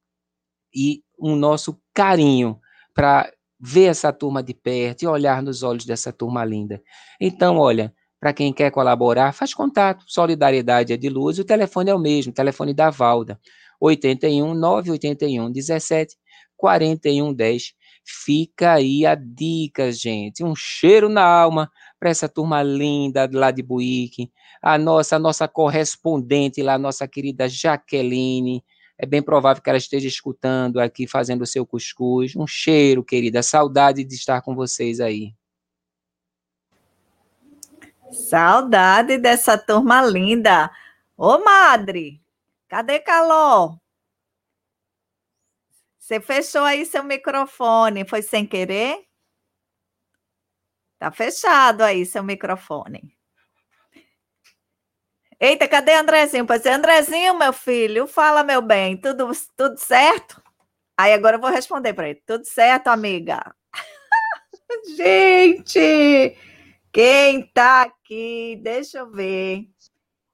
e 0.72 1.03
um 1.18 1.35
nosso 1.35 1.77
carinho 1.93 2.61
para 2.95 3.33
ver 3.59 3.87
essa 3.87 4.12
turma 4.12 4.45
de 4.45 4.55
perto 4.55 5.03
e 5.03 5.09
olhar 5.09 5.43
nos 5.43 5.64
olhos 5.64 5.85
dessa 5.85 6.12
turma 6.12 6.45
linda. 6.45 6.81
Então, 7.20 7.57
olha, 7.57 7.93
para 8.27 8.33
quem 8.33 8.53
quer 8.53 8.72
colaborar, 8.72 9.33
faz 9.33 9.55
contato. 9.55 10.05
Solidariedade 10.05 10.93
é 10.93 10.97
de 10.97 11.09
luz, 11.09 11.39
o 11.39 11.45
telefone 11.45 11.91
é 11.91 11.95
o 11.95 11.99
mesmo, 11.99 12.33
o 12.33 12.35
telefone 12.35 12.74
da 12.74 12.91
Valda, 12.91 13.39
81 13.81 14.53
981 14.53 15.53
17 15.53 16.16
41 16.57 17.33
10. 17.33 17.72
Fica 18.05 18.72
aí 18.72 19.07
a 19.07 19.14
dica, 19.14 19.93
gente. 19.93 20.43
Um 20.43 20.57
cheiro 20.57 21.09
na 21.09 21.22
alma 21.22 21.70
para 22.01 22.11
essa 22.11 22.29
turma 22.29 22.64
linda 22.64 23.31
lá 23.33 23.53
de 23.53 23.62
Buíque, 23.62 24.33
a 24.61 24.77
nossa, 24.77 25.14
a 25.14 25.18
nossa 25.20 25.47
correspondente 25.47 26.61
lá, 26.64 26.77
nossa 26.77 27.07
querida 27.07 27.49
Jaqueline. 27.49 28.61
É 28.99 29.07
bem 29.07 29.22
provável 29.22 29.62
que 29.62 29.70
ela 29.70 29.79
esteja 29.79 30.09
escutando 30.09 30.81
aqui, 30.81 31.07
fazendo 31.07 31.43
o 31.43 31.47
seu 31.47 31.64
cuscuz. 31.64 32.35
Um 32.35 32.45
cheiro, 32.47 33.05
querida. 33.05 33.41
Saudade 33.41 34.03
de 34.03 34.16
estar 34.16 34.43
com 34.43 34.53
vocês 34.53 34.99
aí. 34.99 35.33
Saudade 38.13 39.19
dessa 39.19 39.59
turma 39.59 40.03
linda. 40.03 40.71
Ô, 41.17 41.39
madre, 41.39 42.23
cadê 42.69 43.01
Caló? 43.01 43.77
Você 45.99 46.21
fechou 46.21 46.63
aí 46.63 46.87
seu 46.87 47.03
microfone, 47.03 48.09
foi 48.09 48.23
sem 48.23 48.47
querer? 48.47 49.05
Tá 50.99 51.11
fechado 51.11 51.83
aí 51.83 52.07
seu 52.07 52.23
microfone. 52.23 53.17
Eita, 55.39 55.69
cadê 55.69 55.93
Andrezinho? 55.95 56.47
Pois 56.47 56.65
é, 56.65 56.73
Andrezinho, 56.73 57.39
meu 57.39 57.53
filho, 57.53 58.07
fala, 58.07 58.43
meu 58.43 58.63
bem, 58.63 58.97
tudo, 58.97 59.31
tudo 59.57 59.77
certo? 59.79 60.43
Aí 60.97 61.13
agora 61.13 61.37
eu 61.37 61.41
vou 61.41 61.51
responder 61.51 61.93
para 61.93 62.09
ele. 62.09 62.23
Tudo 62.27 62.45
certo, 62.47 62.89
amiga? 62.89 63.55
Gente, 64.97 66.37
quem 66.97 67.43
tá 67.43 67.83
aqui? 67.83 68.59
Deixa 68.63 69.01
eu 69.01 69.11
ver. 69.11 69.69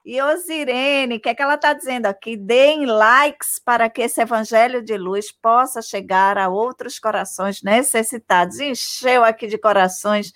E 0.04 0.22
Osirene, 0.22 1.16
o 1.16 1.20
que, 1.20 1.28
é 1.28 1.34
que 1.34 1.42
ela 1.42 1.56
está 1.56 1.72
dizendo 1.72 2.06
aqui? 2.06 2.36
Deem 2.36 2.86
likes 2.86 3.58
para 3.58 3.90
que 3.90 4.00
esse 4.00 4.20
evangelho 4.20 4.80
de 4.80 4.96
luz 4.96 5.32
possa 5.32 5.82
chegar 5.82 6.38
a 6.38 6.48
outros 6.48 7.00
corações 7.00 7.62
necessitados. 7.64 8.60
Encheu 8.60 9.24
aqui 9.24 9.48
de 9.48 9.58
corações 9.58 10.32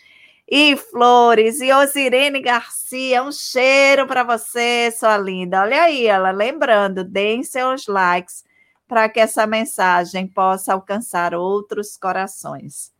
e 0.51 0.77
flores. 0.77 1.61
E 1.61 1.73
Osirene 1.73 2.41
Garcia, 2.43 3.23
um 3.23 3.31
cheiro 3.31 4.05
para 4.09 4.25
você, 4.25 4.91
sua 4.91 5.17
linda. 5.17 5.63
Olha 5.63 5.83
aí, 5.83 6.09
ela 6.09 6.33
lembrando, 6.33 7.05
deem 7.05 7.45
seus 7.45 7.87
likes 7.87 8.43
para 8.89 9.09
que 9.09 9.21
essa 9.21 9.47
mensagem 9.47 10.27
possa 10.27 10.73
alcançar 10.73 11.37
outros 11.37 11.97
corações. 11.97 12.96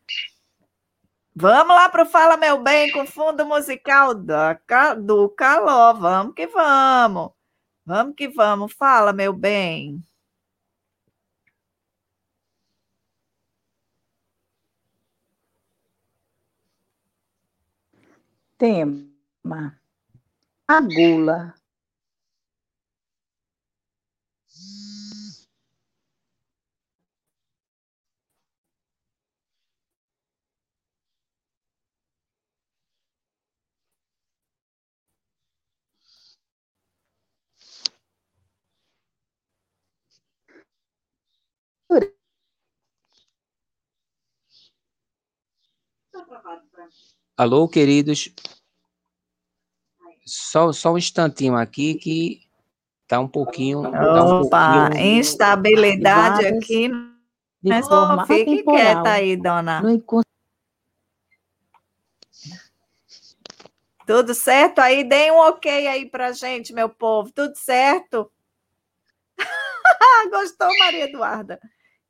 Vamos 1.39 1.77
lá 1.77 1.87
para 1.91 2.03
o 2.03 2.07
Fala 2.07 2.35
Meu 2.39 2.63
Bem 2.63 2.91
com 2.93 3.07
fundo 3.07 3.45
musical 3.45 4.15
do 4.15 5.29
Caló. 5.37 5.93
Vamos 5.93 6.35
que 6.35 6.47
vamos. 6.47 7.33
Vamos 7.85 8.15
que 8.17 8.27
vamos. 8.29 8.73
Fala, 8.73 9.13
meu 9.13 9.35
bem. 9.35 10.03
Tema: 18.59 19.79
a 20.69 20.81
gula. 20.81 21.55
Alô, 47.37 47.69
queridos. 47.69 48.33
Só, 50.25 50.73
só 50.73 50.93
um 50.93 50.99
instantinho 50.99 51.55
aqui 51.57 51.95
que 51.95 52.41
tá 53.07 53.21
um 53.21 53.29
pouquinho. 53.29 53.83
Tá 53.83 54.25
um 54.25 54.41
Opa, 54.41 54.89
pouquinho... 54.89 55.19
instabilidade 55.19 56.47
aqui. 56.47 56.91
Mas 57.63 57.87
fique 58.27 58.57
temporal. 58.57 58.81
quieta 58.81 59.11
aí, 59.11 59.37
dona. 59.37 59.83
Tudo 64.07 64.35
certo? 64.35 64.79
Aí 64.79 65.03
deem 65.03 65.33
um 65.33 65.39
ok 65.39 65.89
aí 65.89 66.09
pra 66.09 66.33
gente, 66.33 66.73
meu 66.73 66.89
povo. 66.89 67.33
Tudo 67.33 67.57
certo? 67.57 68.31
Gostou, 70.31 70.69
Maria 70.79 71.05
Eduarda? 71.05 71.61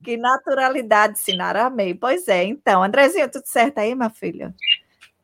Que 0.07 0.17
naturalidade, 0.17 1.19
Sinara, 1.19 1.65
amei. 1.65 1.93
Pois 1.93 2.29
é, 2.29 2.45
então, 2.45 2.81
Andrezinho, 2.81 3.29
tudo 3.29 3.45
certo 3.45 3.79
aí, 3.79 3.93
minha 3.93 4.09
filha? 4.09 4.55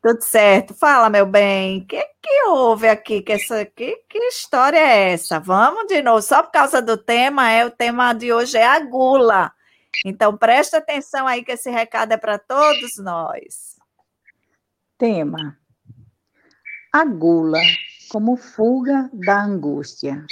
Tudo 0.02 0.20
certo. 0.22 0.74
Fala, 0.74 1.08
meu 1.08 1.24
bem. 1.24 1.82
O 1.82 1.86
que, 1.86 2.04
que 2.20 2.42
houve 2.48 2.88
aqui? 2.88 3.22
Que, 3.22 3.34
essa, 3.34 3.64
que, 3.64 3.98
que 4.08 4.18
história 4.18 4.76
é 4.76 5.12
essa? 5.12 5.38
Vamos 5.38 5.86
de 5.86 6.02
novo. 6.02 6.20
Só 6.20 6.42
por 6.42 6.50
causa 6.50 6.82
do 6.82 6.96
tema, 6.96 7.48
é 7.48 7.64
o 7.64 7.70
tema 7.70 8.12
de 8.12 8.32
hoje 8.32 8.58
é 8.58 8.66
a 8.66 8.80
gula. 8.80 9.52
Então, 10.04 10.36
presta 10.36 10.78
atenção 10.78 11.28
aí 11.28 11.44
que 11.44 11.52
esse 11.52 11.70
recado 11.70 12.10
é 12.10 12.16
para 12.16 12.36
todos 12.36 12.96
nós. 12.96 13.76
Tema: 14.98 15.56
A 16.92 17.04
gula 17.04 17.60
como 18.10 18.36
fuga 18.36 19.08
da 19.12 19.44
angústia. 19.44 20.26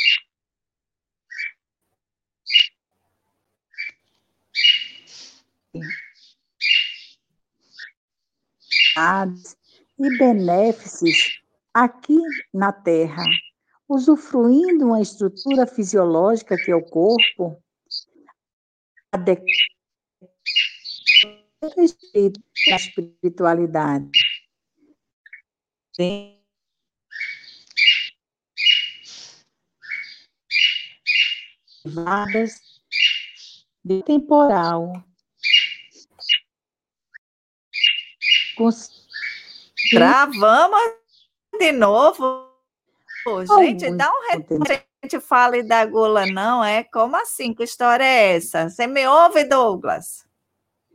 E 9.99 10.19
benéficos 10.19 11.41
aqui 11.73 12.19
na 12.53 12.73
Terra, 12.73 13.23
usufruindo 13.89 14.87
uma 14.87 15.01
estrutura 15.01 15.67
fisiológica 15.67 16.57
que 16.57 16.71
é 16.71 16.75
o 16.75 16.85
corpo, 16.85 17.63
na 22.69 22.77
espiritualidade. 22.77 24.11
Vagas 31.85 32.61
de 33.85 34.03
temporal. 34.03 35.10
Travamos 39.91 40.81
de 41.59 41.73
novo. 41.73 42.49
gente, 43.59 43.91
dá 43.97 44.11
um 44.11 44.33
retorno. 44.33 44.65
A 44.69 45.07
gente 45.07 45.21
fale 45.21 45.63
da 45.63 45.85
gula, 45.87 46.27
não 46.27 46.63
é? 46.63 46.85
Como 46.85 47.17
assim? 47.17 47.55
Que 47.55 47.65
história 47.65 48.05
é 48.05 48.37
essa? 48.37 48.69
Você 48.69 48.87
me 48.87 49.07
ouve, 49.07 49.45
Douglas? 49.45 50.29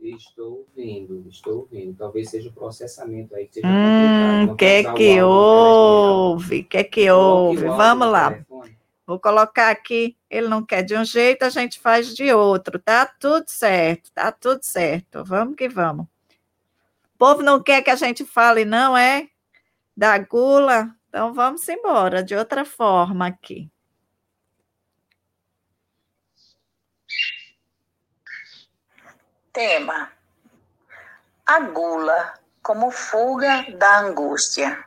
Estou 0.00 0.66
ouvindo, 0.76 1.26
estou 1.28 1.60
ouvindo. 1.60 1.96
Talvez 1.96 2.30
seja 2.30 2.48
o 2.48 2.52
processamento 2.52 3.34
aí 3.34 3.46
que 3.46 3.54
seja 3.54 3.66
hum, 3.66 4.52
O 4.52 4.56
que 4.56 4.84
que 4.92 5.22
houve? 5.22 6.60
O 6.60 6.64
que 6.64 6.84
que 6.84 7.10
houve? 7.10 7.64
Vamos 7.64 8.08
lá. 8.08 8.38
Vou 9.04 9.18
colocar 9.18 9.70
aqui. 9.70 10.16
Ele 10.30 10.48
não 10.48 10.64
quer 10.64 10.82
de 10.82 10.96
um 10.96 11.04
jeito, 11.04 11.44
a 11.44 11.48
gente 11.48 11.80
faz 11.80 12.14
de 12.14 12.32
outro. 12.32 12.78
Tá 12.78 13.06
tudo 13.06 13.44
certo, 13.48 14.12
tá 14.12 14.30
tudo 14.30 14.62
certo. 14.62 15.24
Vamos 15.24 15.56
que 15.56 15.68
vamos. 15.68 16.06
O 17.16 17.18
povo 17.18 17.40
não 17.40 17.62
quer 17.62 17.80
que 17.80 17.88
a 17.88 17.94
gente 17.94 18.26
fale, 18.26 18.66
não 18.66 18.94
é? 18.94 19.26
Da 19.96 20.18
gula. 20.18 20.94
Então 21.08 21.32
vamos 21.32 21.66
embora 21.66 22.22
de 22.22 22.36
outra 22.36 22.62
forma 22.62 23.26
aqui. 23.26 23.72
Tema: 29.50 30.12
A 31.46 31.60
gula 31.60 32.34
como 32.62 32.90
fuga 32.90 33.64
da 33.78 34.00
angústia. 34.00 34.84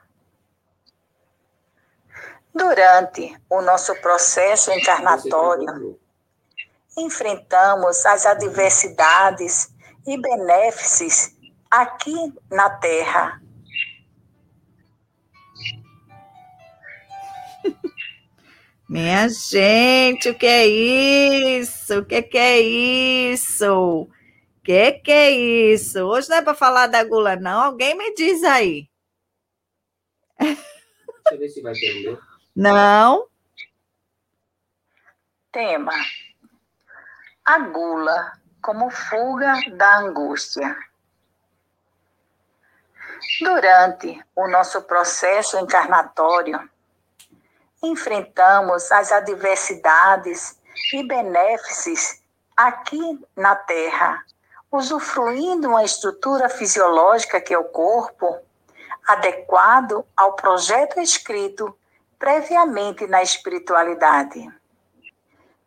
Durante 2.53 3.35
o 3.49 3.59
nosso 3.63 3.99
processo 4.01 4.71
encarnatório, 4.71 5.99
enfrentamos 6.95 8.05
as 8.05 8.27
adversidades 8.27 9.73
e 10.05 10.15
benefícios 10.15 11.38
aqui 11.69 12.33
na 12.49 12.69
Terra. 12.69 13.41
Minha 18.89 19.29
gente, 19.29 20.29
o 20.29 20.37
que 20.37 20.45
é 20.47 20.65
isso? 20.65 21.99
O 21.99 22.05
que, 22.05 22.21
que 22.23 22.37
é 22.37 22.59
isso? 22.59 24.07
O 24.07 24.61
que, 24.63 24.93
que 24.93 25.11
é 25.11 25.29
isso? 25.31 25.99
Hoje 25.99 26.29
não 26.29 26.37
é 26.37 26.41
para 26.41 26.55
falar 26.55 26.87
da 26.87 27.03
gula, 27.03 27.35
não. 27.35 27.61
Alguém 27.61 27.95
me 27.95 28.13
diz 28.15 28.43
aí. 28.43 28.89
Deixa 30.39 30.57
eu 31.31 31.37
ver 31.37 31.49
se 31.49 31.61
vai 31.61 31.73
entender. 31.73 32.19
Não. 32.55 33.27
Tema: 35.51 35.93
A 37.45 37.59
gula 37.59 38.33
como 38.61 38.89
fuga 38.89 39.53
da 39.75 39.99
angústia. 39.99 40.75
Durante 43.41 44.23
o 44.35 44.47
nosso 44.47 44.81
processo 44.83 45.57
encarnatório, 45.59 46.69
enfrentamos 47.83 48.91
as 48.91 49.11
adversidades 49.11 50.57
e 50.93 51.03
benefícios 51.03 52.21
aqui 52.55 53.19
na 53.35 53.55
Terra, 53.55 54.23
usufruindo 54.71 55.69
uma 55.69 55.83
estrutura 55.83 56.47
fisiológica 56.47 57.41
que 57.41 57.53
é 57.53 57.57
o 57.57 57.65
corpo, 57.65 58.39
adequado 59.07 60.05
ao 60.15 60.33
projeto 60.33 60.99
escrito 60.99 61.77
previamente 62.17 63.05
na 63.07 63.21
espiritualidade. 63.21 64.47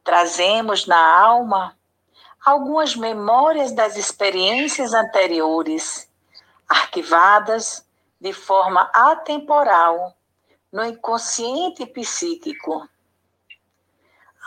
Trazemos 0.04 0.86
na 0.86 1.20
alma 1.20 1.76
algumas 2.44 2.96
memórias 2.96 3.72
das 3.72 3.96
experiências 3.96 4.94
anteriores 4.94 6.10
arquivadas 6.72 7.86
de 8.18 8.32
forma 8.32 8.90
atemporal 8.94 10.16
no 10.72 10.82
inconsciente 10.84 11.84
psíquico. 11.84 12.88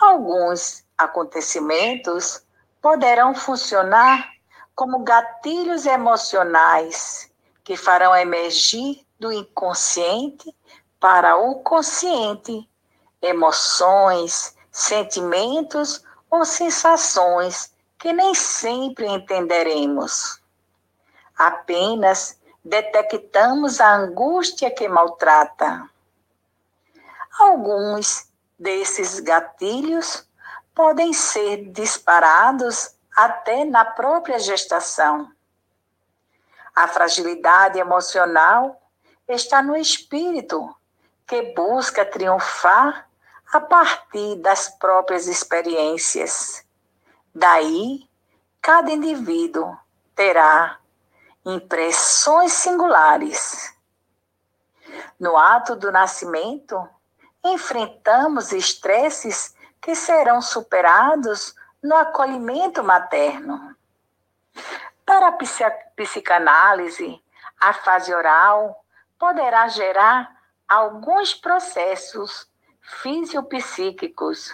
Alguns 0.00 0.84
acontecimentos 0.98 2.44
poderão 2.82 3.32
funcionar 3.34 4.28
como 4.74 5.04
gatilhos 5.04 5.86
emocionais 5.86 7.30
que 7.62 7.76
farão 7.76 8.14
emergir 8.14 9.06
do 9.20 9.32
inconsciente 9.32 10.54
para 10.98 11.36
o 11.36 11.62
consciente 11.62 12.68
emoções, 13.22 14.56
sentimentos 14.72 16.04
ou 16.28 16.44
sensações 16.44 17.72
que 17.98 18.12
nem 18.12 18.34
sempre 18.34 19.06
entenderemos 19.06 20.40
apenas 21.36 22.38
detectamos 22.64 23.80
a 23.80 23.94
angústia 23.94 24.70
que 24.70 24.88
maltrata. 24.88 25.88
Alguns 27.38 28.28
desses 28.58 29.20
gatilhos 29.20 30.26
podem 30.74 31.12
ser 31.12 31.70
disparados 31.70 32.96
até 33.14 33.64
na 33.64 33.84
própria 33.84 34.38
gestação. 34.38 35.30
A 36.74 36.88
fragilidade 36.88 37.78
emocional 37.78 38.80
está 39.28 39.62
no 39.62 39.76
espírito, 39.76 40.74
que 41.26 41.54
busca 41.54 42.04
triunfar 42.04 43.08
a 43.52 43.60
partir 43.60 44.36
das 44.36 44.68
próprias 44.68 45.26
experiências. 45.26 46.64
Daí, 47.34 48.08
cada 48.60 48.92
indivíduo 48.92 49.76
terá 50.14 50.78
impressões 51.46 52.52
singulares. 52.52 53.72
No 55.18 55.36
ato 55.36 55.76
do 55.76 55.92
nascimento, 55.92 56.88
enfrentamos 57.44 58.52
estresses 58.52 59.54
que 59.80 59.94
serão 59.94 60.42
superados 60.42 61.54
no 61.80 61.94
acolhimento 61.94 62.82
materno. 62.82 63.76
Para 65.04 65.28
a 65.28 65.38
psicanálise, 65.94 67.22
a 67.60 67.72
fase 67.72 68.12
oral 68.12 68.84
poderá 69.16 69.68
gerar 69.68 70.34
alguns 70.68 71.32
processos 71.32 72.50
fisiopsíquicos. 72.80 74.52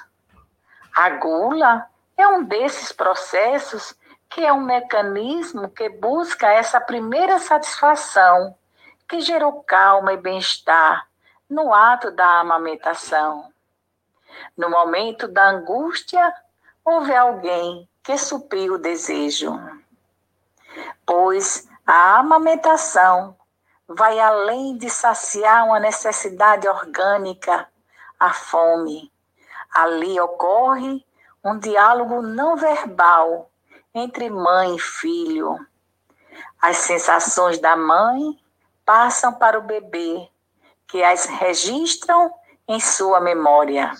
A 0.95 1.09
gula 1.09 1.89
é 2.19 2.29
um 2.29 2.45
desses 2.45 2.93
processos 2.93 3.95
que 4.33 4.45
é 4.45 4.53
um 4.53 4.63
mecanismo 4.63 5.69
que 5.69 5.91
busca 5.91 6.49
essa 6.49 6.81
primeira 6.81 7.39
satisfação, 7.39 8.57
que 9.07 9.21
gerou 9.21 9.63
calma 9.63 10.15
e 10.15 10.17
bem-estar 10.17 11.07
no 11.49 11.73
ato 11.75 12.11
da 12.11 12.41
amamentação. 12.41 13.53
No 14.57 14.71
momento 14.71 15.29
da 15.29 15.51
angústia, 15.51 16.33
houve 16.83 17.15
alguém 17.15 17.87
que 18.03 18.17
supriu 18.17 18.75
o 18.75 18.79
desejo. 18.79 19.53
Pois 21.05 21.69
a 21.87 22.19
amamentação 22.19 23.37
vai 23.87 24.19
além 24.19 24.79
de 24.79 24.89
saciar 24.89 25.67
uma 25.67 25.79
necessidade 25.79 26.67
orgânica, 26.67 27.69
a 28.19 28.33
fome. 28.33 29.13
Ali 29.75 30.19
ocorre 30.19 31.05
um 31.45 31.59
diálogo 31.59 32.23
não 32.23 32.57
verbal 32.57 33.52
entre 33.95 34.31
mãe 34.31 34.77
e 34.77 34.81
filho. 34.81 35.59
As 36.61 36.79
sensações 36.79 37.59
da 37.59 37.77
mãe 37.77 38.39
passam 38.85 39.33
para 39.35 39.59
o 39.59 39.63
bebê, 39.63 40.29
que 40.87 41.03
as 41.03 41.27
registram 41.27 42.33
em 42.67 42.81
sua 42.81 43.21
memória. 43.21 43.93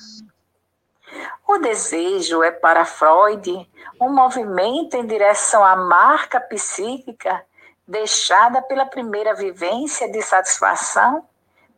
O 1.47 1.59
desejo 1.59 2.43
é 2.43 2.51
para 2.51 2.85
Freud 2.85 3.69
um 4.01 4.09
movimento 4.09 4.97
em 4.97 5.07
direção 5.07 5.65
à 5.65 5.77
marca 5.77 6.41
psíquica 6.41 7.45
deixada 7.87 8.63
pela 8.63 8.87
primeira 8.87 9.35
vivência 9.35 10.11
de 10.11 10.23
satisfação 10.23 11.29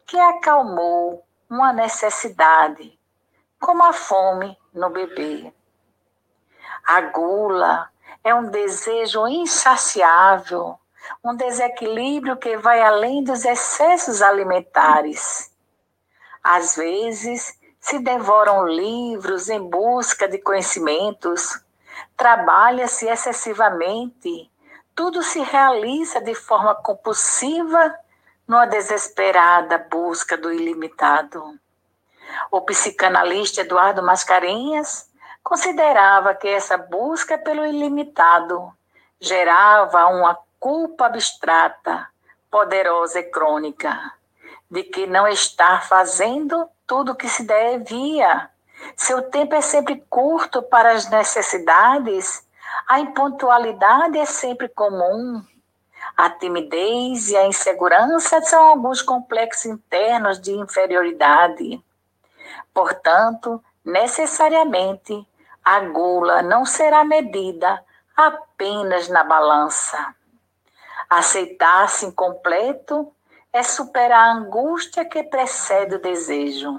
que 0.06 0.18
acalmou 0.18 1.24
uma 1.48 1.72
necessidade, 1.72 2.98
como 3.58 3.82
a 3.82 3.92
fome 3.92 4.56
no 4.72 4.90
bebê. 4.90 5.52
A 6.86 7.00
gula 7.00 7.90
é 8.24 8.34
um 8.34 8.50
desejo 8.50 9.28
insaciável, 9.28 10.78
um 11.22 11.36
desequilíbrio 11.36 12.38
que 12.38 12.56
vai 12.56 12.80
além 12.80 13.22
dos 13.22 13.44
excessos 13.44 14.22
alimentares. 14.22 15.52
Às 16.42 16.74
vezes, 16.74 17.58
se 17.78 17.98
devoram 17.98 18.66
livros 18.66 19.50
em 19.50 19.60
busca 19.60 20.26
de 20.26 20.38
conhecimentos, 20.38 21.62
trabalha-se 22.16 23.06
excessivamente, 23.06 24.50
tudo 24.94 25.22
se 25.22 25.40
realiza 25.40 26.20
de 26.20 26.34
forma 26.34 26.74
compulsiva 26.74 27.94
numa 28.48 28.64
desesperada 28.64 29.76
busca 29.90 30.36
do 30.36 30.50
ilimitado. 30.50 31.58
O 32.50 32.62
psicanalista 32.62 33.60
Eduardo 33.60 34.02
Mascarenhas 34.02 35.10
considerava 35.44 36.34
que 36.34 36.48
essa 36.48 36.78
busca 36.78 37.36
pelo 37.36 37.66
ilimitado 37.66 38.72
gerava 39.20 40.06
uma 40.06 40.36
culpa 40.58 41.06
abstrata, 41.06 42.08
poderosa 42.50 43.20
e 43.20 43.24
crônica, 43.24 44.12
de 44.70 44.82
que 44.82 45.06
não 45.06 45.28
estar 45.28 45.86
fazendo 45.86 46.66
tudo 46.86 47.12
o 47.12 47.14
que 47.14 47.28
se 47.28 47.46
devia. 47.46 48.48
Seu 48.96 49.22
tempo 49.30 49.54
é 49.54 49.60
sempre 49.60 50.02
curto 50.08 50.62
para 50.62 50.92
as 50.92 51.08
necessidades, 51.10 52.44
a 52.88 52.98
impontualidade 52.98 54.18
é 54.18 54.24
sempre 54.24 54.68
comum. 54.68 55.44
A 56.16 56.30
timidez 56.30 57.28
e 57.28 57.36
a 57.36 57.46
insegurança 57.46 58.40
são 58.42 58.62
alguns 58.62 59.02
complexos 59.02 59.66
internos 59.66 60.40
de 60.40 60.52
inferioridade. 60.52 61.82
Portanto, 62.72 63.62
necessariamente, 63.84 65.26
a 65.64 65.80
gula 65.80 66.42
não 66.42 66.66
será 66.66 67.02
medida 67.04 67.82
apenas 68.14 69.08
na 69.08 69.24
balança. 69.24 70.14
Aceitar-se 71.08 72.04
incompleto 72.04 73.10
é 73.50 73.62
superar 73.62 74.28
a 74.28 74.32
angústia 74.32 75.04
que 75.06 75.22
precede 75.22 75.94
o 75.94 76.02
desejo. 76.02 76.78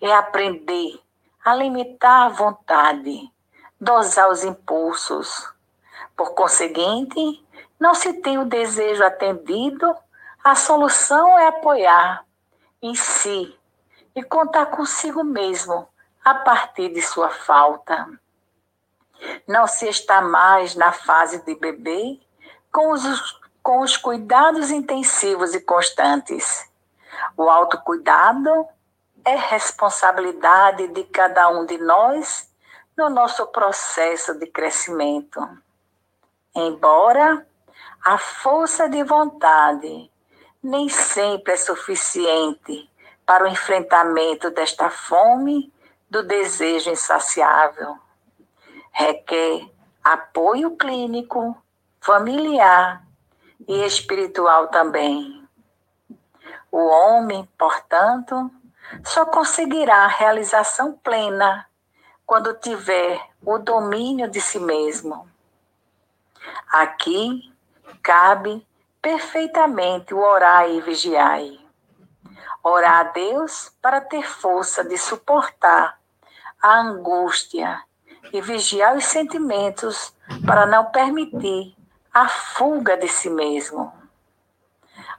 É 0.00 0.12
aprender 0.12 1.00
a 1.42 1.54
limitar 1.54 2.26
a 2.26 2.28
vontade, 2.28 3.32
dosar 3.80 4.28
os 4.28 4.44
impulsos. 4.44 5.50
Por 6.14 6.34
conseguinte, 6.34 7.42
não 7.80 7.94
se 7.94 8.12
tem 8.20 8.38
o 8.38 8.44
desejo 8.44 9.02
atendido, 9.02 9.96
a 10.44 10.54
solução 10.54 11.38
é 11.38 11.46
apoiar 11.46 12.24
em 12.82 12.94
si 12.94 13.56
e 14.14 14.22
contar 14.22 14.66
consigo 14.66 15.24
mesmo 15.24 15.88
a 16.24 16.34
partir 16.34 16.88
de 16.90 17.02
sua 17.02 17.30
falta. 17.30 18.08
Não 19.46 19.66
se 19.66 19.88
está 19.88 20.20
mais 20.20 20.74
na 20.74 20.92
fase 20.92 21.44
de 21.44 21.54
bebê 21.54 22.20
com 22.70 22.90
os, 22.92 23.40
com 23.62 23.80
os 23.80 23.96
cuidados 23.96 24.70
intensivos 24.70 25.54
e 25.54 25.60
constantes. 25.60 26.70
O 27.36 27.48
autocuidado 27.48 28.66
é 29.24 29.36
responsabilidade 29.36 30.88
de 30.88 31.04
cada 31.04 31.48
um 31.48 31.64
de 31.64 31.78
nós 31.78 32.50
no 32.96 33.08
nosso 33.08 33.46
processo 33.46 34.34
de 34.38 34.46
crescimento. 34.46 35.40
Embora 36.54 37.46
a 38.04 38.18
força 38.18 38.88
de 38.88 39.02
vontade 39.04 40.10
nem 40.62 40.88
sempre 40.88 41.54
é 41.54 41.56
suficiente 41.56 42.90
para 43.24 43.44
o 43.44 43.48
enfrentamento 43.48 44.50
desta 44.50 44.90
fome 44.90 45.71
do 46.12 46.22
desejo 46.22 46.90
insaciável. 46.90 47.96
Requer 48.90 49.66
apoio 50.04 50.76
clínico, 50.76 51.56
familiar 52.02 53.02
e 53.66 53.82
espiritual 53.86 54.68
também. 54.68 55.48
O 56.70 56.76
homem, 56.76 57.48
portanto, 57.56 58.50
só 59.02 59.24
conseguirá 59.24 60.04
a 60.04 60.08
realização 60.08 60.92
plena 60.92 61.66
quando 62.26 62.52
tiver 62.58 63.18
o 63.42 63.56
domínio 63.56 64.30
de 64.30 64.40
si 64.40 64.58
mesmo. 64.58 65.26
Aqui 66.70 67.50
cabe 68.02 68.66
perfeitamente 69.00 70.12
o 70.12 70.18
orar 70.18 70.68
e 70.68 70.78
vigiar. 70.82 71.40
Orar 72.62 73.00
a 73.00 73.02
Deus 73.04 73.74
para 73.80 73.98
ter 74.02 74.28
força 74.28 74.84
de 74.84 74.98
suportar 74.98 76.01
a 76.62 76.80
angústia 76.80 77.82
e 78.32 78.40
vigiar 78.40 78.96
os 78.96 79.04
sentimentos 79.04 80.14
para 80.46 80.64
não 80.64 80.86
permitir 80.86 81.76
a 82.14 82.28
fuga 82.28 82.96
de 82.96 83.08
si 83.08 83.28
mesmo. 83.28 83.92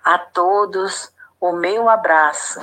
A 0.03 0.17
todos 0.17 1.13
o 1.39 1.51
meu 1.51 1.89
abraço. 1.89 2.61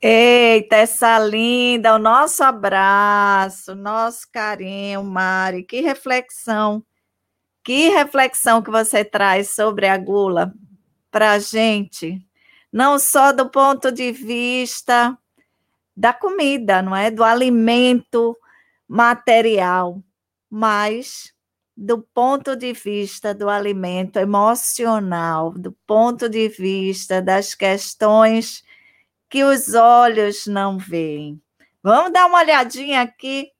Eita, 0.00 0.76
essa 0.76 1.18
linda, 1.18 1.94
o 1.94 1.98
nosso 1.98 2.44
abraço, 2.44 3.74
nosso 3.74 4.30
carinho, 4.30 5.02
Mari. 5.02 5.62
Que 5.62 5.80
reflexão, 5.80 6.84
que 7.62 7.88
reflexão 7.88 8.60
que 8.60 8.70
você 8.70 9.02
traz 9.02 9.54
sobre 9.54 9.88
a 9.88 9.96
gula 9.96 10.52
para 11.10 11.32
a 11.32 11.38
gente, 11.38 12.20
não 12.70 12.98
só 12.98 13.32
do 13.32 13.48
ponto 13.48 13.90
de 13.90 14.12
vista 14.12 15.16
da 15.96 16.12
comida, 16.12 16.82
não 16.82 16.94
é? 16.94 17.10
Do 17.10 17.22
alimento 17.22 18.36
material, 18.88 20.02
mas 20.50 21.32
do 21.76 22.02
ponto 22.14 22.54
de 22.54 22.72
vista 22.72 23.34
do 23.34 23.48
alimento 23.48 24.18
emocional, 24.18 25.52
do 25.52 25.72
ponto 25.86 26.28
de 26.28 26.48
vista 26.48 27.20
das 27.20 27.54
questões 27.54 28.62
que 29.28 29.42
os 29.42 29.74
olhos 29.74 30.46
não 30.46 30.78
veem. 30.78 31.40
Vamos 31.82 32.12
dar 32.12 32.26
uma 32.26 32.38
olhadinha 32.38 33.02
aqui 33.02 33.50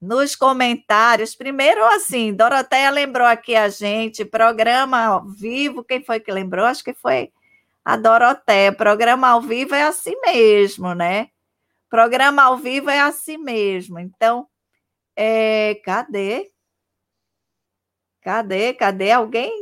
nos 0.00 0.34
comentários. 0.34 1.36
Primeiro, 1.36 1.84
assim, 1.84 2.34
Doroteia 2.34 2.90
lembrou 2.90 3.26
aqui 3.26 3.54
a 3.54 3.68
gente, 3.68 4.24
programa 4.24 5.04
ao 5.04 5.24
vivo. 5.28 5.84
Quem 5.84 6.02
foi 6.02 6.18
que 6.18 6.32
lembrou? 6.32 6.66
Acho 6.66 6.82
que 6.82 6.92
foi 6.92 7.32
a 7.84 7.96
Doroteia. 7.96 8.72
Programa 8.72 9.28
ao 9.28 9.40
vivo 9.42 9.74
é 9.74 9.82
assim 9.84 10.14
mesmo, 10.20 10.94
né? 10.94 11.28
Programa 11.90 12.44
ao 12.44 12.56
vivo 12.58 12.90
é 12.90 13.00
assim 13.00 13.38
mesmo. 13.38 13.98
Então, 13.98 14.46
é, 15.16 15.76
cadê? 15.84 16.50
Cadê? 18.22 18.74
Cadê? 18.74 19.10
Alguém 19.12 19.52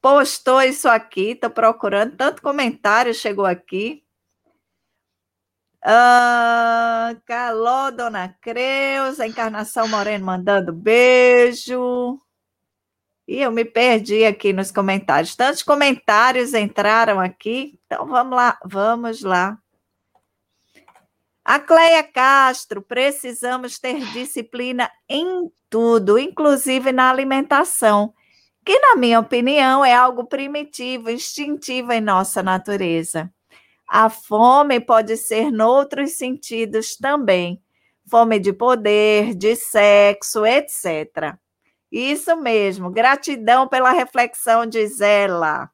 postou 0.00 0.62
isso 0.62 0.88
aqui? 0.88 1.30
Estou 1.32 1.50
procurando. 1.50 2.16
Tanto 2.16 2.42
comentário 2.42 3.14
chegou 3.14 3.46
aqui. 3.46 4.04
Ah, 5.82 7.14
Caló, 7.26 7.90
Dona 7.90 8.28
Creuza, 8.40 9.26
Encarnação 9.26 9.86
Moreno 9.88 10.24
mandando 10.24 10.72
beijo. 10.72 12.18
E 13.26 13.40
eu 13.40 13.50
me 13.50 13.64
perdi 13.64 14.24
aqui 14.24 14.52
nos 14.52 14.70
comentários. 14.70 15.34
Tantos 15.34 15.62
comentários 15.62 16.52
entraram 16.52 17.18
aqui. 17.20 17.78
Então 17.86 18.06
vamos 18.06 18.36
lá, 18.36 18.58
vamos 18.64 19.22
lá. 19.22 19.58
A 21.44 21.58
Cleia 21.58 22.02
Castro, 22.02 22.80
precisamos 22.80 23.78
ter 23.78 24.00
disciplina 24.12 24.90
em 25.08 25.50
tudo, 25.68 26.18
inclusive 26.18 26.90
na 26.90 27.10
alimentação, 27.10 28.14
que, 28.64 28.78
na 28.78 28.96
minha 28.96 29.20
opinião, 29.20 29.84
é 29.84 29.94
algo 29.94 30.24
primitivo, 30.24 31.10
instintivo 31.10 31.92
em 31.92 32.00
nossa 32.00 32.42
natureza. 32.42 33.30
A 33.86 34.08
fome 34.08 34.80
pode 34.80 35.18
ser 35.18 35.50
noutros 35.50 36.12
sentidos 36.12 36.96
também, 36.96 37.60
fome 38.08 38.38
de 38.38 38.52
poder, 38.52 39.34
de 39.34 39.54
sexo, 39.54 40.46
etc. 40.46 41.36
Isso 41.94 42.34
mesmo, 42.36 42.90
gratidão 42.90 43.68
pela 43.68 43.92
reflexão, 43.92 44.66
diz 44.66 45.00
ela. 45.00 45.70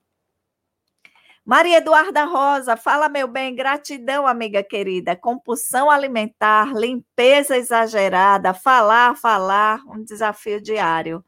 Maria 1.42 1.78
Eduarda 1.78 2.24
Rosa, 2.24 2.76
fala 2.76 3.08
meu 3.08 3.26
bem, 3.26 3.54
gratidão, 3.54 4.26
amiga 4.26 4.62
querida. 4.62 5.16
Compulsão 5.16 5.90
alimentar, 5.90 6.74
limpeza 6.74 7.56
exagerada, 7.56 8.52
falar, 8.52 9.16
falar, 9.16 9.80
um 9.86 10.04
desafio 10.04 10.60
diário. 10.60 11.24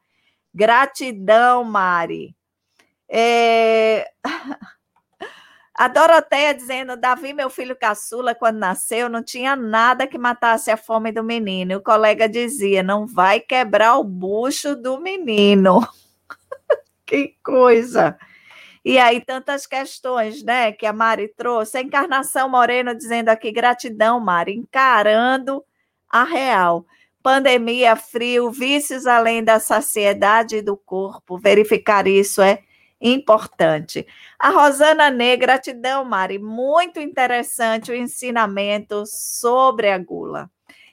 Gratidão, 0.55 1.65
Mari. 1.65 2.37
É... 3.09 4.07
A 5.83 5.89
Doroteia 5.89 6.55
dizendo: 6.55 6.97
Davi, 6.97 7.35
meu 7.35 7.51
filho 7.51 7.75
caçula, 7.75 8.37
quando 8.37 8.57
nasceu, 8.57 9.09
não 9.09 9.21
tinha 9.21 9.57
nada 9.57 10.07
que 10.07 10.17
matasse 10.17 10.71
a 10.71 10.77
fome 10.77 11.11
do 11.11 11.25
menino. 11.25 11.73
E 11.73 11.75
o 11.75 11.83
colega 11.83 12.29
dizia: 12.29 12.85
não 12.85 13.05
vai 13.05 13.41
quebrar 13.41 13.99
o 13.99 14.05
bucho 14.05 14.77
do 14.77 15.01
menino. 15.01 15.81
que 17.05 17.35
coisa! 17.43 18.17
E 18.85 18.97
aí, 18.97 19.21
tantas 19.21 19.67
questões, 19.67 20.45
né, 20.45 20.71
que 20.71 20.87
a 20.87 20.93
Mari 20.93 21.27
trouxe. 21.37 21.79
A 21.79 21.83
Encarnação 21.83 22.49
Moreno 22.49 22.95
dizendo 22.95 23.31
aqui, 23.31 23.51
gratidão, 23.51 24.21
Mari, 24.21 24.55
encarando 24.55 25.65
a 26.09 26.23
real. 26.23 26.87
Pandemia, 27.21 27.97
frio, 27.97 28.53
vícios 28.53 29.05
além 29.05 29.43
da 29.43 29.59
saciedade 29.59 30.63
do 30.63 30.77
corpo. 30.77 31.41
Verificar 31.41 32.07
isso 32.07 32.41
é 32.41 32.63
importante. 33.03 34.07
A 34.39 34.51
Rosana 34.51 35.11
Ney, 35.11 35.37
gratidão, 35.37 36.05
Mari. 36.05 36.39
Muito 36.39 37.01
interessante 37.01 37.91
o 37.91 37.95
ensinamento 37.95 39.05
sobre 39.07 39.91
a 39.91 39.99
gula. 39.99 40.51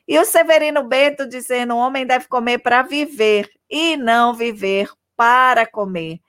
E 0.07 0.17
o 0.17 0.25
Severino 0.25 0.83
Bento 0.83 1.27
dizendo: 1.27 1.75
o 1.75 1.77
homem 1.77 2.05
deve 2.05 2.27
comer 2.27 2.57
para 2.59 2.81
viver 2.81 3.49
e 3.69 3.95
não 3.95 4.33
viver 4.33 4.89
para 5.15 5.65
comer. 5.67 6.19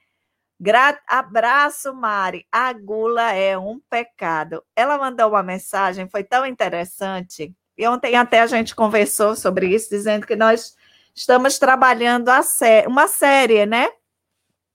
Gra 0.59 0.99
Abraço, 1.07 1.91
Mari. 1.93 2.45
A 2.51 2.71
gula 2.71 3.33
é 3.33 3.57
um 3.57 3.79
pecado. 3.89 4.63
Ela 4.75 4.97
mandou 4.99 5.29
uma 5.29 5.41
mensagem, 5.41 6.07
foi 6.07 6.23
tão 6.23 6.45
interessante. 6.45 7.51
E 7.75 7.87
ontem 7.87 8.15
até 8.15 8.41
a 8.41 8.45
gente 8.45 8.75
conversou 8.75 9.35
sobre 9.35 9.73
isso, 9.73 9.89
dizendo 9.89 10.27
que 10.27 10.35
nós 10.35 10.75
estamos 11.15 11.57
trabalhando 11.57 12.29
sé 12.43 12.85
uma 12.87 13.07
série, 13.07 13.65
né? 13.65 13.87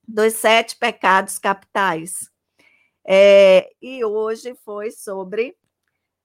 Dos 0.07 0.33
sete 0.33 0.75
pecados 0.75 1.37
capitais. 1.37 2.29
É, 3.05 3.69
e 3.81 4.03
hoje 4.03 4.55
foi 4.63 4.91
sobre 4.91 5.55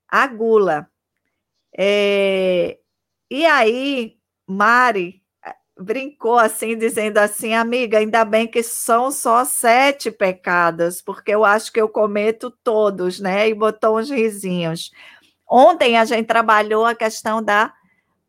a 0.09 0.27
gula. 0.27 0.89
É, 1.77 2.79
e 3.31 3.47
aí, 3.47 4.19
Mari 4.47 5.23
brincou 5.79 6.39
assim, 6.39 6.77
dizendo 6.77 7.19
assim, 7.19 7.55
amiga, 7.55 7.99
ainda 7.99 8.25
bem 8.25 8.47
que 8.47 8.63
são 8.63 9.11
só 9.11 9.45
sete 9.45 10.11
pecados, 10.11 11.03
porque 11.03 11.33
eu 11.33 11.45
acho 11.45 11.73
que 11.73 11.81
eu 11.81 11.89
cometo 11.89 12.51
todos, 12.63 13.19
né? 13.19 13.49
E 13.49 13.55
botou 13.55 13.99
uns 13.99 14.11
risinhos. 14.11 14.91
Ontem 15.49 15.99
a 15.99 16.05
gente 16.05 16.27
trabalhou 16.27 16.85
a 16.85 16.95
questão 16.95 17.43
da 17.43 17.73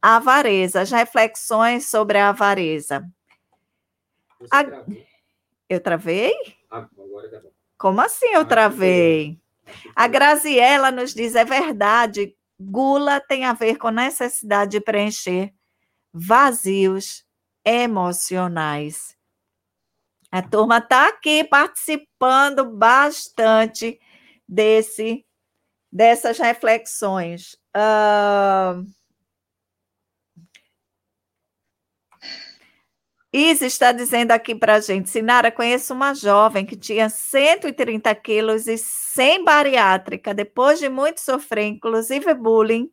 avareza, 0.02 0.82
as 0.82 0.92
reflexões 0.92 1.86
sobre 1.90 2.18
a 2.18 2.30
avareza. 2.30 3.08
A... 4.52 4.64
Eu 5.70 5.80
travei? 5.80 6.34
Ah, 6.70 6.88
agora 6.98 7.30
tá 7.30 7.40
bom. 7.40 7.52
Como 7.78 8.02
assim 8.02 8.28
eu 8.28 8.46
travei? 8.46 9.40
A 9.96 10.08
Graziella 10.08 10.92
nos 10.92 11.14
diz: 11.14 11.36
é 11.36 11.44
verdade, 11.44 12.36
gula 12.60 13.20
tem 13.20 13.46
a 13.46 13.54
ver 13.54 13.78
com 13.78 13.90
necessidade 13.90 14.72
de 14.72 14.82
preencher 14.82 15.54
vazios 16.14 17.26
emocionais. 17.66 19.18
A 20.32 20.42
turma 20.42 20.80
está 20.80 21.10
aqui 21.10 21.44
participando 21.44 22.66
bastante 22.66 24.00
desse 24.48 25.26
dessas 25.92 26.40
reflexões. 26.40 27.54
Uh... 27.76 28.84
Isa 33.34 33.66
está 33.66 33.92
dizendo 33.92 34.32
aqui 34.32 34.54
para 34.54 34.76
a 34.76 34.80
gente, 34.80 35.10
Sinara, 35.10 35.52
conheço 35.52 35.92
uma 35.92 36.14
jovem 36.14 36.68
que 36.68 36.76
tinha 36.76 37.10
130 37.10 38.14
quilos 38.14 38.68
e 38.68 38.78
sem 38.78 39.44
bariátrica, 39.44 40.36
depois 40.36 40.78
de 40.78 40.88
muito 40.88 41.20
sofrer, 41.20 41.66
inclusive 41.66 42.32
bullying, 42.36 42.92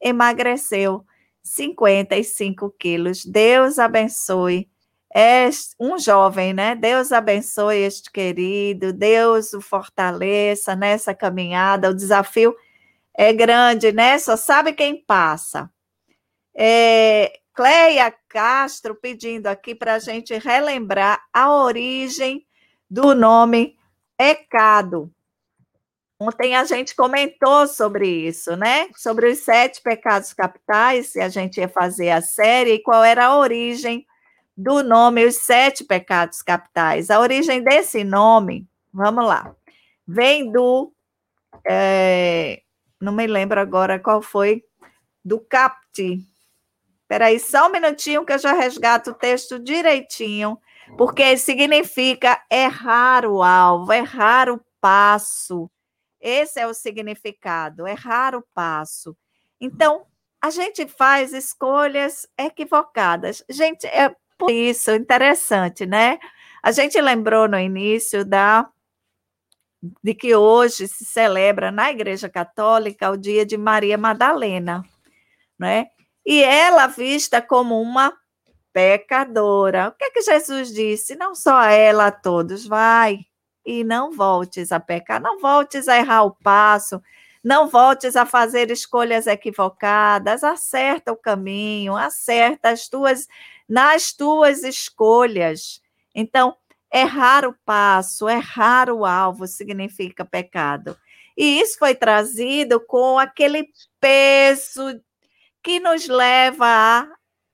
emagreceu. 0.00 1.04
55 1.42 2.70
quilos. 2.78 3.24
Deus 3.24 3.78
abençoe. 3.80 4.68
É 5.12 5.48
um 5.80 5.98
jovem, 5.98 6.52
né? 6.52 6.76
Deus 6.76 7.10
abençoe 7.10 7.78
este 7.78 8.12
querido, 8.12 8.92
Deus 8.92 9.52
o 9.52 9.60
fortaleça 9.60 10.76
nessa 10.76 11.12
caminhada. 11.12 11.90
O 11.90 11.94
desafio 11.94 12.54
é 13.16 13.32
grande, 13.32 13.90
né? 13.90 14.18
Só 14.18 14.36
sabe 14.36 14.72
quem 14.72 15.02
passa. 15.04 15.68
É, 16.54 17.39
Cleia 17.54 18.14
Castro 18.28 18.94
pedindo 18.94 19.46
aqui 19.46 19.74
para 19.74 19.94
a 19.94 19.98
gente 19.98 20.36
relembrar 20.38 21.22
a 21.32 21.52
origem 21.52 22.46
do 22.88 23.14
nome 23.14 23.76
pecado. 24.16 25.12
Ontem 26.18 26.54
a 26.54 26.64
gente 26.64 26.94
comentou 26.94 27.66
sobre 27.66 28.06
isso, 28.06 28.54
né? 28.56 28.88
Sobre 28.94 29.30
os 29.30 29.38
sete 29.38 29.80
pecados 29.80 30.34
capitais, 30.34 31.06
se 31.06 31.20
a 31.20 31.28
gente 31.30 31.58
ia 31.58 31.68
fazer 31.68 32.10
a 32.10 32.20
série, 32.20 32.74
e 32.74 32.82
qual 32.82 33.02
era 33.02 33.26
a 33.26 33.38
origem 33.38 34.06
do 34.60 34.82
nome 34.82 35.24
Os 35.24 35.36
Sete 35.36 35.82
Pecados 35.82 36.42
Capitais. 36.42 37.10
A 37.10 37.18
origem 37.18 37.62
desse 37.62 38.04
nome, 38.04 38.68
vamos 38.92 39.24
lá, 39.24 39.56
vem 40.06 40.52
do. 40.52 40.92
É, 41.66 42.60
não 43.00 43.12
me 43.12 43.26
lembro 43.26 43.58
agora 43.58 43.98
qual 43.98 44.20
foi, 44.20 44.62
do 45.24 45.40
capti. 45.40 46.29
Espera 47.10 47.26
aí, 47.26 47.40
só 47.40 47.66
um 47.66 47.72
minutinho 47.72 48.24
que 48.24 48.32
eu 48.32 48.38
já 48.38 48.52
resgato 48.52 49.10
o 49.10 49.14
texto 49.14 49.58
direitinho, 49.58 50.56
porque 50.96 51.36
significa 51.36 52.40
errar 52.48 53.26
o 53.26 53.42
alvo, 53.42 53.92
errar 53.92 54.48
o 54.48 54.60
passo 54.80 55.68
esse 56.20 56.60
é 56.60 56.66
o 56.66 56.74
significado, 56.74 57.86
errar 57.86 58.34
o 58.34 58.44
passo. 58.54 59.16
Então, 59.58 60.06
a 60.40 60.50
gente 60.50 60.86
faz 60.86 61.32
escolhas 61.32 62.28
equivocadas. 62.38 63.42
Gente, 63.48 63.86
é 63.86 64.14
por 64.38 64.50
isso 64.50 64.90
interessante, 64.92 65.86
né? 65.86 66.18
A 66.62 66.72
gente 66.72 67.00
lembrou 67.00 67.48
no 67.48 67.58
início 67.58 68.24
da 68.24 68.68
de 70.04 70.14
que 70.14 70.34
hoje 70.34 70.86
se 70.86 71.06
celebra 71.06 71.70
na 71.70 71.90
Igreja 71.90 72.28
Católica 72.28 73.10
o 73.10 73.16
dia 73.16 73.46
de 73.46 73.56
Maria 73.56 73.96
Madalena, 73.96 74.84
né? 75.58 75.86
E 76.24 76.42
ela 76.42 76.86
vista 76.86 77.40
como 77.40 77.80
uma 77.80 78.12
pecadora. 78.72 79.88
O 79.88 79.92
que 79.92 80.04
é 80.04 80.10
que 80.10 80.22
Jesus 80.22 80.72
disse? 80.72 81.16
Não 81.16 81.34
só 81.34 81.56
a 81.56 81.72
ela, 81.72 82.06
a 82.06 82.12
todos, 82.12 82.66
vai, 82.66 83.20
e 83.64 83.84
não 83.84 84.12
voltes 84.12 84.72
a 84.72 84.80
pecar, 84.80 85.20
não 85.20 85.38
voltes 85.38 85.88
a 85.88 85.96
errar 85.96 86.24
o 86.24 86.36
passo, 86.42 87.02
não 87.42 87.68
voltes 87.68 88.16
a 88.16 88.26
fazer 88.26 88.70
escolhas 88.70 89.26
equivocadas, 89.26 90.44
acerta 90.44 91.12
o 91.12 91.16
caminho, 91.16 91.96
acerta 91.96 92.70
as 92.70 92.88
tuas 92.88 93.26
nas 93.68 94.12
tuas 94.12 94.64
escolhas. 94.64 95.80
Então, 96.14 96.56
errar 96.92 97.46
o 97.46 97.54
passo, 97.64 98.28
errar 98.28 98.90
o 98.90 99.04
alvo 99.04 99.46
significa 99.46 100.24
pecado. 100.24 100.96
E 101.36 101.60
isso 101.60 101.78
foi 101.78 101.94
trazido 101.94 102.80
com 102.80 103.18
aquele 103.18 103.68
peso 104.00 105.00
que 105.62 105.80
nos 105.80 106.06
leva 106.08 106.66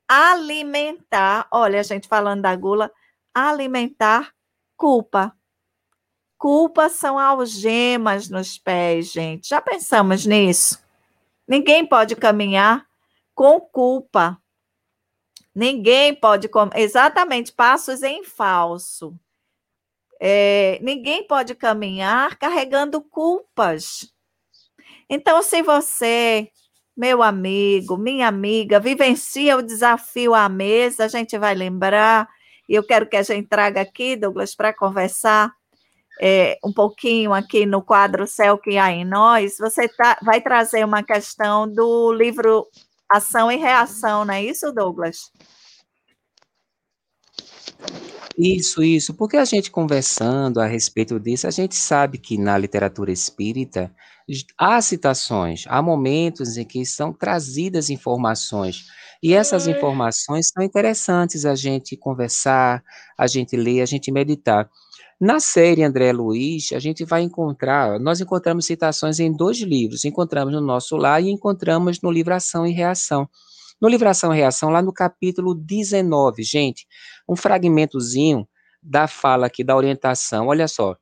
a 0.09 0.33
alimentar, 0.33 1.49
olha, 1.51 1.81
a 1.81 1.83
gente 1.83 2.07
falando 2.07 2.43
da 2.43 2.55
gula, 2.55 2.93
alimentar 3.35 4.33
culpa. 4.77 5.37
Culpa 6.39 6.89
são 6.89 7.19
algemas 7.19 8.29
nos 8.29 8.59
pés, 8.59 9.11
gente. 9.11 9.49
Já 9.49 9.61
pensamos 9.61 10.27
nisso? 10.27 10.79
Ninguém 11.49 11.87
pode 11.87 12.15
caminhar 12.15 12.87
com 13.35 13.61
culpa. 13.61 14.41
Ninguém 15.55 16.15
pode. 16.15 16.51
Exatamente, 16.75 17.53
passos 17.53 18.03
em 18.03 18.23
falso. 18.23 19.19
É, 20.21 20.79
ninguém 20.83 21.27
pode 21.27 21.55
caminhar 21.55 22.37
carregando 22.37 23.01
culpas. 23.01 24.13
Então, 25.09 25.43
se 25.43 25.63
você, 25.63 26.51
meu 26.97 27.23
amigo, 27.23 27.97
minha 27.97 28.27
amiga, 28.27 28.81
vivencia 28.81 29.57
o 29.57 29.63
desafio 29.63 30.35
à 30.35 30.49
mesa, 30.49 31.05
a 31.05 31.09
gente 31.09 31.37
vai 31.37 31.55
lembrar, 31.55 32.29
e 32.69 32.75
eu 32.75 32.83
quero 32.83 33.07
que 33.07 33.17
a 33.17 33.23
gente 33.23 33.49
traga 33.49 33.81
aqui, 33.81 34.17
Douglas, 34.17 34.55
para 34.55 34.73
conversar 34.73 35.53
é, 36.21 36.59
um 36.65 36.73
pouquinho 36.73 37.35
aqui 37.35 37.67
no 37.67 37.83
quadro 37.83 38.27
Céu 38.27 38.57
que 38.57 38.79
há 38.79 38.91
em 38.91 39.05
nós, 39.05 39.57
você 39.59 39.87
tá, 39.89 40.19
vai 40.23 40.41
trazer 40.41 40.85
uma 40.85 41.03
questão 41.03 41.71
do 41.71 42.13
livro 42.13 42.67
Ação 43.09 43.53
e 43.53 43.57
Reação, 43.57 44.25
não 44.25 44.35
é 44.35 44.43
isso, 44.43 44.73
Douglas? 44.73 45.31
Isso, 48.39 48.83
isso, 48.83 49.15
porque 49.15 49.37
a 49.39 49.45
gente 49.47 49.71
conversando 49.71 50.61
a 50.61 50.67
respeito 50.67 51.19
disso, 51.19 51.47
a 51.47 51.51
gente 51.51 51.75
sabe 51.75 52.19
que 52.19 52.37
na 52.37 52.59
literatura 52.59 53.11
espírita 53.11 53.91
há 54.59 54.81
citações, 54.83 55.65
há 55.69 55.81
momentos 55.81 56.59
em 56.59 56.65
que 56.65 56.85
são 56.85 57.15
trazidas 57.15 57.89
informações, 57.89 58.85
e 59.23 59.33
essas 59.33 59.67
informações 59.67 60.49
são 60.53 60.63
interessantes 60.63 61.47
a 61.47 61.55
gente 61.55 61.97
conversar, 61.97 62.85
a 63.17 63.27
gente 63.27 63.57
ler, 63.57 63.81
a 63.81 63.87
gente 63.87 64.13
meditar. 64.13 64.69
Na 65.19 65.41
série 65.41 65.83
André 65.83 66.13
Luiz, 66.13 66.73
a 66.75 66.79
gente 66.79 67.05
vai 67.07 67.23
encontrar, 67.23 67.99
nós 67.99 68.21
encontramos 68.21 68.67
citações 68.67 69.19
em 69.19 69.33
dois 69.33 69.59
livros, 69.61 70.05
encontramos 70.05 70.53
no 70.53 70.61
nosso 70.61 70.95
lá 70.97 71.19
e 71.19 71.31
encontramos 71.31 72.03
no 72.03 72.11
livro 72.11 72.35
Ação 72.35 72.67
e 72.67 72.73
Reação. 72.73 73.27
No 73.81 73.89
livro 73.89 74.09
Ação 74.09 74.33
e 74.33 74.37
Reação, 74.37 74.71
lá 74.71 74.81
no 74.81 74.93
capítulo 74.93 75.55
19, 75.55 76.43
gente, 76.43 76.87
um 77.29 77.37
fragmentozinho 77.37 78.49
da 78.83 79.07
fala 79.07 79.47
aqui, 79.47 79.63
da 79.63 79.77
orientação, 79.77 80.47
olha 80.47 80.67
só. 80.67 80.97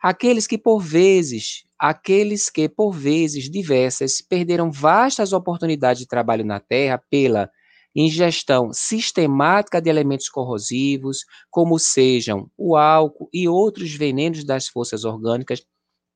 Aqueles 0.00 0.46
que 0.46 0.56
por 0.56 0.80
vezes, 0.80 1.64
aqueles 1.78 2.48
que 2.48 2.68
por 2.68 2.92
vezes 2.92 3.50
diversas 3.50 4.20
perderam 4.22 4.70
vastas 4.70 5.32
oportunidades 5.32 6.00
de 6.00 6.06
trabalho 6.06 6.44
na 6.44 6.60
terra 6.60 7.02
pela 7.10 7.50
ingestão 7.94 8.72
sistemática 8.72 9.80
de 9.82 9.90
elementos 9.90 10.28
corrosivos, 10.28 11.24
como 11.50 11.80
sejam 11.80 12.48
o 12.56 12.76
álcool 12.76 13.28
e 13.32 13.48
outros 13.48 13.92
venenos 13.92 14.44
das 14.44 14.68
forças 14.68 15.04
orgânicas, 15.04 15.64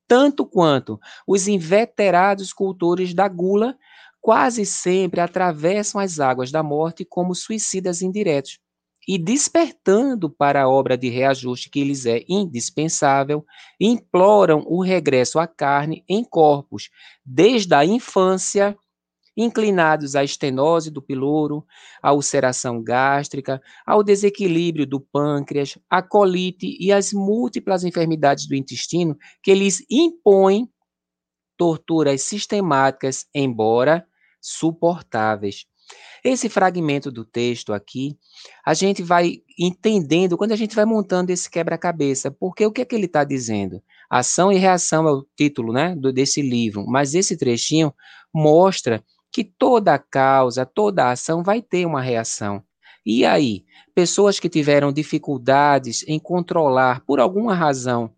tanto 0.07 0.45
quanto 0.45 0.97
os 1.27 1.47
inveterados 1.47 2.53
cultores 2.53 3.13
da 3.13 3.27
gula, 3.27 3.75
quase 4.25 4.65
sempre 4.65 5.21
atravessam 5.21 6.01
as 6.01 6.19
águas 6.19 6.51
da 6.51 6.63
morte 6.63 7.05
como 7.05 7.35
suicidas 7.35 8.01
indiretos. 8.01 8.57
E 9.07 9.19
despertando 9.19 10.31
para 10.31 10.63
a 10.63 10.67
obra 10.67 10.97
de 10.97 11.09
reajuste 11.09 11.69
que 11.69 11.83
lhes 11.83 12.07
é 12.07 12.25
indispensável, 12.27 13.45
imploram 13.79 14.65
o 14.65 14.81
regresso 14.81 15.37
à 15.37 15.45
carne 15.45 16.03
em 16.09 16.23
corpos, 16.23 16.89
desde 17.23 17.75
a 17.75 17.85
infância 17.85 18.75
inclinados 19.37 20.15
à 20.15 20.23
estenose 20.23 20.89
do 20.89 21.03
piloro, 21.03 21.63
à 22.01 22.11
ulceração 22.11 22.81
gástrica, 22.81 23.61
ao 23.85 24.01
desequilíbrio 24.01 24.87
do 24.87 24.99
pâncreas, 24.99 25.77
à 25.87 26.01
colite 26.01 26.75
e 26.79 26.91
às 26.91 27.13
múltiplas 27.13 27.83
enfermidades 27.83 28.47
do 28.47 28.55
intestino 28.55 29.15
que 29.43 29.53
lhes 29.53 29.85
impõem 29.87 30.67
torturas 31.55 32.23
sistemáticas, 32.23 33.27
embora 33.31 34.03
suportáveis. 34.45 35.65
Esse 36.23 36.49
fragmento 36.49 37.11
do 37.11 37.23
texto 37.23 37.71
aqui, 37.71 38.17
a 38.65 38.73
gente 38.73 39.03
vai 39.03 39.41
entendendo 39.59 40.37
quando 40.37 40.51
a 40.51 40.55
gente 40.55 40.75
vai 40.75 40.85
montando 40.85 41.31
esse 41.31 41.49
quebra-cabeça, 41.49 42.31
porque 42.31 42.65
o 42.65 42.71
que 42.71 42.81
é 42.81 42.85
que 42.85 42.95
ele 42.95 43.05
está 43.05 43.23
dizendo? 43.23 43.81
Ação 44.09 44.51
e 44.51 44.57
reação 44.57 45.07
é 45.07 45.11
o 45.11 45.25
título 45.35 45.71
né, 45.71 45.95
do, 45.95 46.11
desse 46.11 46.41
livro, 46.41 46.85
mas 46.87 47.13
esse 47.13 47.37
trechinho 47.37 47.93
mostra 48.33 49.03
que 49.31 49.43
toda 49.43 49.99
causa, 49.99 50.65
toda 50.65 51.11
ação 51.11 51.43
vai 51.43 51.61
ter 51.61 51.85
uma 51.85 52.01
reação. 52.01 52.63
E 53.05 53.23
aí, 53.23 53.63
pessoas 53.93 54.39
que 54.39 54.49
tiveram 54.49 54.91
dificuldades 54.91 56.03
em 56.07 56.17
controlar, 56.17 57.01
por 57.05 57.19
alguma 57.19 57.53
razão, 57.53 58.11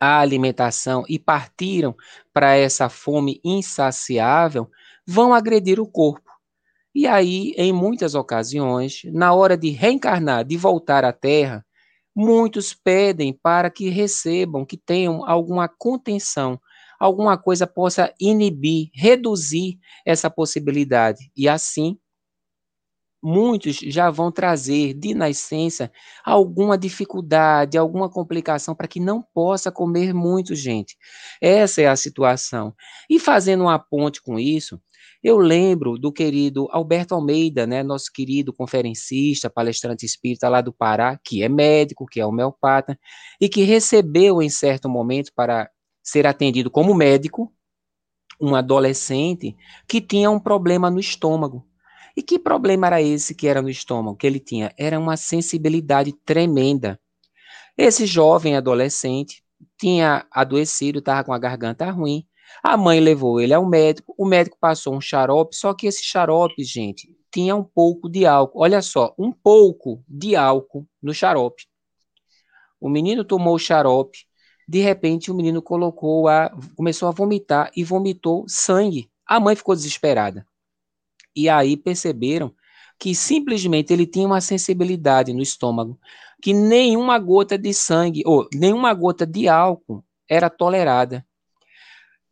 a 0.00 0.20
alimentação 0.20 1.04
e 1.08 1.18
partiram 1.18 1.96
para 2.32 2.54
essa 2.54 2.88
fome 2.88 3.40
insaciável, 3.44 4.70
vão 5.08 5.32
agredir 5.32 5.80
o 5.80 5.86
corpo. 5.86 6.30
E 6.94 7.06
aí, 7.06 7.54
em 7.56 7.72
muitas 7.72 8.14
ocasiões, 8.14 9.00
na 9.06 9.32
hora 9.32 9.56
de 9.56 9.70
reencarnar, 9.70 10.44
de 10.44 10.56
voltar 10.56 11.02
à 11.02 11.12
Terra, 11.12 11.64
muitos 12.14 12.74
pedem 12.74 13.32
para 13.32 13.70
que 13.70 13.88
recebam, 13.88 14.66
que 14.66 14.76
tenham 14.76 15.24
alguma 15.26 15.66
contenção, 15.66 16.60
alguma 17.00 17.38
coisa 17.38 17.66
possa 17.66 18.12
inibir, 18.20 18.90
reduzir 18.92 19.78
essa 20.04 20.28
possibilidade. 20.28 21.30
E 21.34 21.48
assim, 21.48 21.96
muitos 23.22 23.76
já 23.76 24.10
vão 24.10 24.30
trazer 24.30 24.94
de 24.94 25.14
nascença 25.14 25.90
alguma 26.24 26.76
dificuldade, 26.78 27.78
alguma 27.78 28.10
complicação 28.10 28.74
para 28.74 28.88
que 28.88 29.00
não 29.00 29.22
possa 29.22 29.72
comer 29.72 30.12
muito, 30.14 30.54
gente. 30.54 30.96
Essa 31.40 31.82
é 31.82 31.86
a 31.86 31.96
situação. 31.96 32.74
E 33.08 33.18
fazendo 33.18 33.62
uma 33.64 33.78
ponte 33.78 34.22
com 34.22 34.38
isso, 34.38 34.80
eu 35.22 35.38
lembro 35.38 35.98
do 35.98 36.12
querido 36.12 36.68
Alberto 36.70 37.14
Almeida, 37.14 37.66
né, 37.66 37.82
nosso 37.82 38.12
querido 38.12 38.52
conferencista, 38.52 39.50
palestrante 39.50 40.06
espírita 40.06 40.48
lá 40.48 40.60
do 40.60 40.72
Pará, 40.72 41.18
que 41.22 41.42
é 41.42 41.48
médico, 41.48 42.06
que 42.06 42.20
é 42.20 42.26
homeopata, 42.26 42.98
e 43.40 43.48
que 43.48 43.62
recebeu 43.62 44.40
em 44.40 44.48
certo 44.48 44.88
momento 44.88 45.32
para 45.34 45.70
ser 46.02 46.26
atendido 46.26 46.70
como 46.70 46.94
médico 46.94 47.52
um 48.40 48.54
adolescente 48.54 49.56
que 49.86 50.00
tinha 50.00 50.30
um 50.30 50.38
problema 50.38 50.90
no 50.90 51.00
estômago. 51.00 51.66
E 52.16 52.22
que 52.22 52.38
problema 52.38 52.86
era 52.88 53.02
esse 53.02 53.34
que 53.34 53.46
era 53.46 53.62
no 53.62 53.68
estômago 53.68 54.16
que 54.16 54.26
ele 54.26 54.40
tinha? 54.40 54.72
Era 54.76 54.98
uma 54.98 55.16
sensibilidade 55.16 56.12
tremenda. 56.24 57.00
Esse 57.76 58.06
jovem 58.06 58.56
adolescente 58.56 59.42
tinha 59.78 60.26
adoecido, 60.30 60.98
estava 60.98 61.22
com 61.24 61.32
a 61.32 61.38
garganta 61.38 61.88
ruim. 61.90 62.26
A 62.62 62.76
mãe 62.76 63.00
levou 63.00 63.40
ele 63.40 63.54
ao 63.54 63.66
médico, 63.66 64.14
o 64.16 64.26
médico 64.26 64.56
passou 64.60 64.94
um 64.94 65.00
xarope, 65.00 65.54
só 65.56 65.72
que 65.74 65.86
esse 65.86 66.02
xarope, 66.02 66.64
gente, 66.64 67.08
tinha 67.30 67.54
um 67.54 67.64
pouco 67.64 68.08
de 68.08 68.26
álcool. 68.26 68.60
Olha 68.60 68.82
só, 68.82 69.14
um 69.18 69.32
pouco 69.32 70.02
de 70.08 70.34
álcool 70.34 70.86
no 71.02 71.14
xarope. 71.14 71.66
O 72.80 72.88
menino 72.88 73.24
tomou 73.24 73.54
o 73.54 73.58
xarope, 73.58 74.28
de 74.68 74.80
repente, 74.80 75.30
o 75.30 75.34
menino 75.34 75.62
colocou 75.62 76.28
a, 76.28 76.54
começou 76.76 77.08
a 77.08 77.12
vomitar 77.12 77.70
e 77.74 77.82
vomitou 77.82 78.44
sangue. 78.46 79.10
A 79.26 79.40
mãe 79.40 79.56
ficou 79.56 79.74
desesperada. 79.74 80.46
E 81.34 81.48
aí 81.48 81.74
perceberam 81.74 82.54
que 82.98 83.14
simplesmente 83.14 83.92
ele 83.92 84.06
tinha 84.06 84.26
uma 84.26 84.42
sensibilidade 84.42 85.32
no 85.32 85.40
estômago, 85.40 85.98
que 86.42 86.52
nenhuma 86.52 87.18
gota 87.18 87.56
de 87.56 87.72
sangue 87.72 88.22
ou 88.26 88.46
nenhuma 88.52 88.92
gota 88.92 89.26
de 89.26 89.48
álcool 89.48 90.04
era 90.28 90.50
tolerada. 90.50 91.24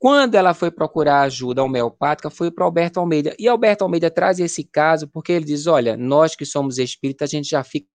Quando 0.07 0.37
ela 0.37 0.55
foi 0.55 0.71
procurar 0.71 1.23
ajuda 1.23 1.65
homeopática, 1.65 2.31
foi 2.31 2.49
para 2.49 2.65
Alberto 2.65 3.01
Almeida. 3.01 3.35
E 3.41 3.49
Alberto 3.49 3.83
Almeida 3.83 4.09
traz 4.09 4.39
esse 4.39 4.63
caso 4.63 5.09
porque 5.09 5.33
ele 5.33 5.45
diz: 5.45 5.67
olha, 5.67 5.97
nós 5.97 6.37
que 6.37 6.47
somos 6.47 6.79
espíritas, 6.79 7.29
a 7.29 7.33
gente 7.37 7.49
já 7.49 7.65
fica 7.65 7.89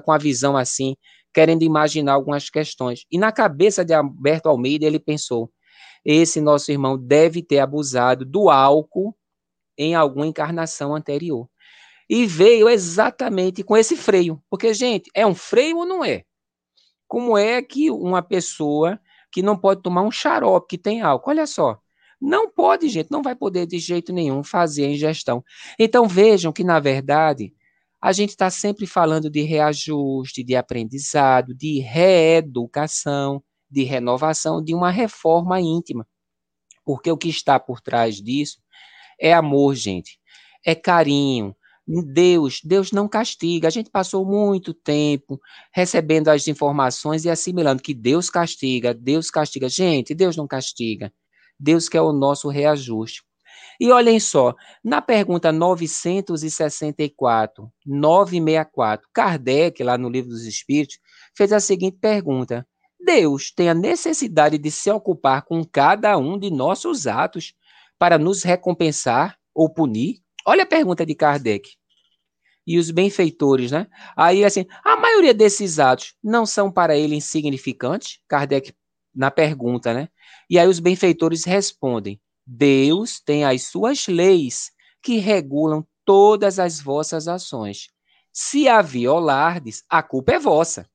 com 0.00 0.12
a 0.12 0.16
visão 0.16 0.56
assim 0.56 0.94
querendo 1.34 1.64
imaginar 1.64 2.12
algumas 2.12 2.48
questões. 2.48 3.04
E 3.10 3.18
na 3.18 3.32
cabeça 3.32 3.84
de 3.84 3.92
Alberto 3.92 4.48
Almeida, 4.48 4.86
ele 4.86 5.00
pensou: 5.00 5.50
esse 6.04 6.40
nosso 6.40 6.70
irmão 6.70 6.96
deve 6.96 7.42
ter 7.42 7.58
abusado 7.58 8.24
do 8.24 8.48
álcool 8.48 9.12
em 9.76 9.96
alguma 9.96 10.28
encarnação 10.28 10.94
anterior. 10.94 11.48
E 12.08 12.26
veio 12.26 12.68
exatamente 12.68 13.64
com 13.64 13.76
esse 13.76 13.96
freio. 13.96 14.40
Porque, 14.48 14.72
gente, 14.72 15.10
é 15.16 15.26
um 15.26 15.34
freio 15.34 15.78
ou 15.78 15.84
não 15.84 16.04
é? 16.04 16.22
Como 17.08 17.36
é 17.36 17.60
que 17.60 17.90
uma 17.90 18.22
pessoa 18.22 19.00
que 19.32 19.42
não 19.42 19.56
pode 19.56 19.82
tomar 19.82 20.02
um 20.02 20.10
xarope 20.10 20.68
que 20.68 20.78
tem 20.78 21.00
álcool, 21.00 21.30
olha 21.30 21.46
só, 21.46 21.80
não 22.20 22.48
pode, 22.48 22.88
gente, 22.88 23.10
não 23.10 23.22
vai 23.22 23.34
poder 23.34 23.66
de 23.66 23.78
jeito 23.78 24.12
nenhum 24.12 24.44
fazer 24.44 24.84
a 24.84 24.90
ingestão. 24.90 25.42
Então 25.76 26.06
vejam 26.06 26.52
que, 26.52 26.62
na 26.62 26.78
verdade, 26.78 27.52
a 28.00 28.12
gente 28.12 28.30
está 28.30 28.50
sempre 28.50 28.86
falando 28.86 29.30
de 29.30 29.42
reajuste, 29.42 30.44
de 30.44 30.54
aprendizado, 30.54 31.54
de 31.54 31.80
reeducação, 31.80 33.42
de 33.70 33.82
renovação, 33.84 34.62
de 34.62 34.74
uma 34.74 34.90
reforma 34.90 35.60
íntima. 35.60 36.06
Porque 36.84 37.10
o 37.10 37.16
que 37.16 37.28
está 37.28 37.58
por 37.58 37.80
trás 37.80 38.16
disso 38.16 38.60
é 39.20 39.32
amor, 39.32 39.74
gente. 39.74 40.18
É 40.64 40.74
carinho. 40.74 41.56
Deus, 41.86 42.60
Deus 42.64 42.92
não 42.92 43.08
castiga. 43.08 43.68
A 43.68 43.70
gente 43.70 43.90
passou 43.90 44.24
muito 44.24 44.72
tempo 44.72 45.40
recebendo 45.72 46.28
as 46.28 46.46
informações 46.46 47.24
e 47.24 47.30
assimilando 47.30 47.82
que 47.82 47.94
Deus 47.94 48.30
castiga, 48.30 48.94
Deus 48.94 49.30
castiga. 49.30 49.68
Gente, 49.68 50.14
Deus 50.14 50.36
não 50.36 50.46
castiga. 50.46 51.12
Deus 51.58 51.88
quer 51.88 52.00
o 52.00 52.12
nosso 52.12 52.48
reajuste. 52.48 53.22
E 53.80 53.90
olhem 53.90 54.20
só, 54.20 54.54
na 54.84 55.02
pergunta 55.02 55.50
964, 55.50 57.72
964, 57.84 59.08
Kardec, 59.12 59.82
lá 59.82 59.98
no 59.98 60.08
Livro 60.08 60.30
dos 60.30 60.46
Espíritos, 60.46 60.98
fez 61.36 61.52
a 61.52 61.60
seguinte 61.60 61.98
pergunta: 62.00 62.66
Deus 63.04 63.52
tem 63.52 63.68
a 63.68 63.74
necessidade 63.74 64.56
de 64.58 64.70
se 64.70 64.88
ocupar 64.90 65.44
com 65.44 65.64
cada 65.64 66.16
um 66.16 66.38
de 66.38 66.50
nossos 66.50 67.08
atos 67.08 67.54
para 67.98 68.18
nos 68.18 68.42
recompensar 68.42 69.36
ou 69.54 69.68
punir? 69.68 70.21
Olha 70.46 70.64
a 70.64 70.66
pergunta 70.66 71.06
de 71.06 71.14
Kardec. 71.14 71.76
E 72.66 72.78
os 72.78 72.90
benfeitores, 72.90 73.72
né? 73.72 73.88
Aí, 74.16 74.44
assim, 74.44 74.66
a 74.84 74.96
maioria 74.96 75.34
desses 75.34 75.78
atos 75.78 76.14
não 76.22 76.46
são 76.46 76.70
para 76.70 76.96
ele 76.96 77.16
insignificantes? 77.16 78.20
Kardec 78.28 78.72
na 79.14 79.30
pergunta, 79.30 79.92
né? 79.92 80.08
E 80.48 80.58
aí 80.58 80.66
os 80.66 80.78
benfeitores 80.78 81.44
respondem: 81.44 82.20
Deus 82.46 83.20
tem 83.20 83.44
as 83.44 83.64
suas 83.64 84.06
leis 84.06 84.70
que 85.02 85.18
regulam 85.18 85.86
todas 86.04 86.58
as 86.58 86.80
vossas 86.80 87.28
ações. 87.28 87.88
Se 88.32 88.68
a 88.68 88.80
violardes, 88.80 89.84
a 89.88 90.02
culpa 90.02 90.32
é 90.32 90.38
vossa. 90.38 90.88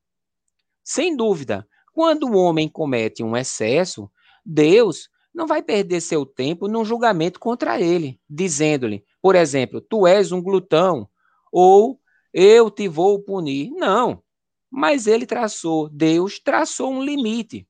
Sem 0.83 1.15
dúvida, 1.15 1.67
quando 1.93 2.23
o 2.23 2.37
homem 2.37 2.67
comete 2.67 3.23
um 3.23 3.35
excesso, 3.35 4.09
Deus 4.45 5.09
não 5.33 5.45
vai 5.45 5.61
perder 5.61 6.01
seu 6.01 6.25
tempo 6.25 6.67
num 6.67 6.83
julgamento 6.83 7.39
contra 7.39 7.79
ele, 7.79 8.19
dizendo-lhe, 8.29 9.05
por 9.21 9.35
exemplo, 9.35 9.81
tu 9.81 10.07
és 10.07 10.31
um 10.31 10.41
glutão, 10.41 11.09
ou 11.51 11.99
eu 12.33 12.69
te 12.69 12.87
vou 12.87 13.21
punir. 13.21 13.71
Não. 13.71 14.21
Mas 14.69 15.07
ele 15.07 15.25
traçou, 15.25 15.89
Deus 15.89 16.39
traçou 16.39 16.91
um 16.91 17.03
limite. 17.03 17.67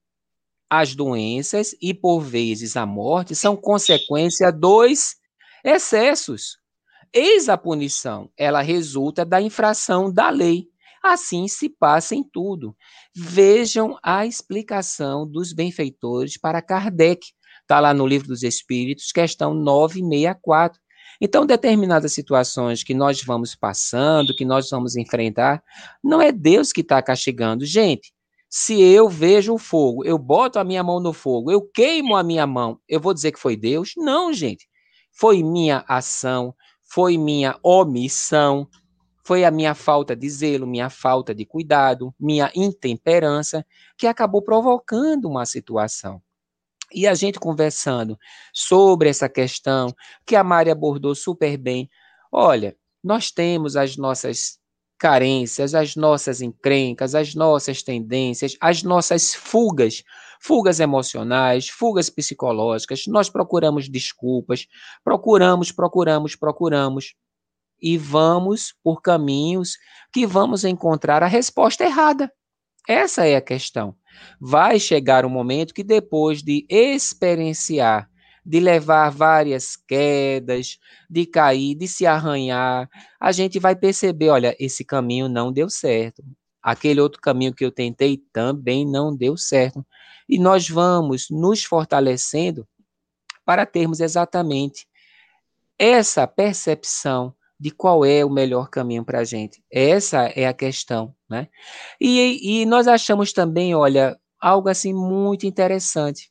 As 0.70 0.96
doenças 0.96 1.76
e, 1.82 1.94
por 1.94 2.20
vezes, 2.20 2.76
a 2.76 2.86
morte 2.86 3.36
são 3.36 3.56
consequência 3.56 4.52
dos 4.52 5.16
excessos. 5.64 6.58
Eis 7.14 7.48
a 7.48 7.58
punição, 7.58 8.30
ela 8.36 8.62
resulta 8.62 9.24
da 9.24 9.42
infração 9.42 10.12
da 10.12 10.30
lei. 10.30 10.68
Assim 11.02 11.48
se 11.48 11.70
passa 11.70 12.16
em 12.16 12.24
tudo. 12.24 12.76
Vejam 13.16 13.98
a 14.04 14.26
explicação 14.26 15.26
dos 15.26 15.54
benfeitores 15.54 16.38
para 16.38 16.62
Kardec, 16.62 17.28
Está 17.68 17.82
lá 17.82 17.94
no 17.94 18.08
Livro 18.08 18.30
dos 18.30 18.44
Espíritos, 18.44 19.12
questão 19.12 19.54
964. 19.54 20.80
Então, 21.20 21.46
determinadas 21.46 22.14
situações 22.14 22.84
que 22.84 22.94
nós 22.94 23.22
vamos 23.24 23.56
passando, 23.56 24.36
que 24.36 24.46
nós 24.46 24.70
vamos 24.70 24.96
enfrentar, 24.96 25.64
não 26.04 26.22
é 26.22 26.32
Deus 26.32 26.72
que 26.72 26.82
está 26.82 27.02
castigando. 27.02 27.66
Gente, 27.66 28.14
se 28.50 28.80
eu 28.82 29.10
vejo 29.10 29.54
o 29.54 29.58
fogo, 29.58 30.06
eu 30.06 30.18
boto 30.18 30.60
a 30.60 30.64
minha 30.64 30.84
mão 30.84 31.00
no 31.00 31.12
fogo, 31.14 31.52
eu 31.52 31.62
queimo 31.62 32.16
a 32.16 32.24
minha 32.24 32.48
mão, 32.48 32.80
eu 32.88 33.00
vou 33.00 33.14
dizer 33.14 33.32
que 33.32 33.40
foi 33.40 33.58
Deus? 33.58 33.92
Não, 33.98 34.32
gente. 34.32 34.68
Foi 35.12 35.44
minha 35.44 35.84
ação, 35.88 36.56
foi 36.84 37.18
minha 37.18 37.58
omissão, 37.64 38.68
foi 39.26 39.44
a 39.44 39.52
minha 39.52 39.76
falta 39.76 40.16
de 40.16 40.30
zelo, 40.30 40.66
minha 40.66 40.90
falta 40.90 41.36
de 41.36 41.46
cuidado, 41.46 42.16
minha 42.18 42.50
intemperança, 42.56 43.66
que 43.98 44.08
acabou 44.08 44.42
provocando 44.42 45.26
uma 45.26 45.46
situação. 45.46 46.22
E 46.94 47.06
a 47.06 47.14
gente 47.14 47.40
conversando 47.40 48.18
sobre 48.54 49.10
essa 49.10 49.28
questão 49.28 49.94
que 50.26 50.36
a 50.36 50.44
Mari 50.44 50.72
abordou 50.72 51.14
super 51.14 51.58
bem. 51.58 51.90
Olha, 52.32 52.76
nós 53.04 53.32
temos 53.32 53.76
as 53.76 53.98
nossas 53.98 54.60
carências, 54.98 55.76
as 55.76 55.96
nossas 55.96 56.42
encrencas, 56.42 57.14
as 57.14 57.36
nossas 57.36 57.84
tendências, 57.84 58.56
as 58.60 58.84
nossas 58.84 59.34
fugas, 59.36 60.04
fugas 60.40 60.80
emocionais, 60.80 61.70
fugas 61.70 62.10
psicológicas. 62.10 63.06
Nós 63.08 63.30
procuramos 63.30 63.88
desculpas, 63.88 64.66
procuramos, 65.04 65.72
procuramos, 65.72 66.36
procuramos 66.36 67.14
e 67.80 67.98
vamos 67.98 68.74
por 68.84 69.02
caminhos 69.02 69.78
que 70.12 70.26
vamos 70.26 70.64
encontrar 70.64 71.22
a 71.22 71.28
resposta 71.28 71.84
errada. 71.84 72.32
Essa 72.88 73.28
é 73.28 73.36
a 73.36 73.42
questão. 73.42 73.96
Vai 74.40 74.80
chegar 74.80 75.26
um 75.26 75.30
momento 75.30 75.74
que 75.74 75.84
depois 75.84 76.44
de 76.44 76.66
experienciar, 76.70 78.10
de 78.46 78.60
levar 78.60 79.10
várias 79.10 79.76
quedas, 79.76 80.80
de 81.10 81.26
cair, 81.26 81.76
de 81.76 81.88
se 81.88 82.06
arranhar, 82.06 82.90
a 83.20 83.32
gente 83.32 83.60
vai 83.60 83.76
perceber, 83.76 84.30
olha, 84.30 84.56
esse 84.60 84.86
caminho 84.86 85.28
não 85.28 85.52
deu 85.52 85.70
certo. 85.70 86.24
Aquele 86.62 87.02
outro 87.02 87.22
caminho 87.22 87.54
que 87.54 87.66
eu 87.66 87.72
tentei 87.72 88.22
também 88.32 88.86
não 88.86 89.16
deu 89.16 89.38
certo. 89.38 89.86
E 90.30 90.40
nós 90.40 90.70
vamos 90.70 91.28
nos 91.30 91.64
fortalecendo 91.64 92.68
para 93.46 93.66
termos 93.66 94.00
exatamente 94.00 94.88
essa 95.80 96.28
percepção 96.28 97.34
de 97.60 97.72
qual 97.72 98.06
é 98.06 98.24
o 98.24 98.30
melhor 98.30 98.70
caminho 98.70 99.04
para 99.04 99.20
a 99.20 99.24
gente. 99.24 99.64
Essa 99.72 100.28
é 100.36 100.46
a 100.46 100.54
questão, 100.54 101.16
né? 101.30 101.48
E, 102.00 102.62
e 102.62 102.66
nós 102.66 102.88
achamos 102.88 103.34
também, 103.34 103.74
olha, 103.74 104.18
algo 104.40 104.70
assim 104.70 104.94
muito 104.94 105.46
interessante, 105.46 106.30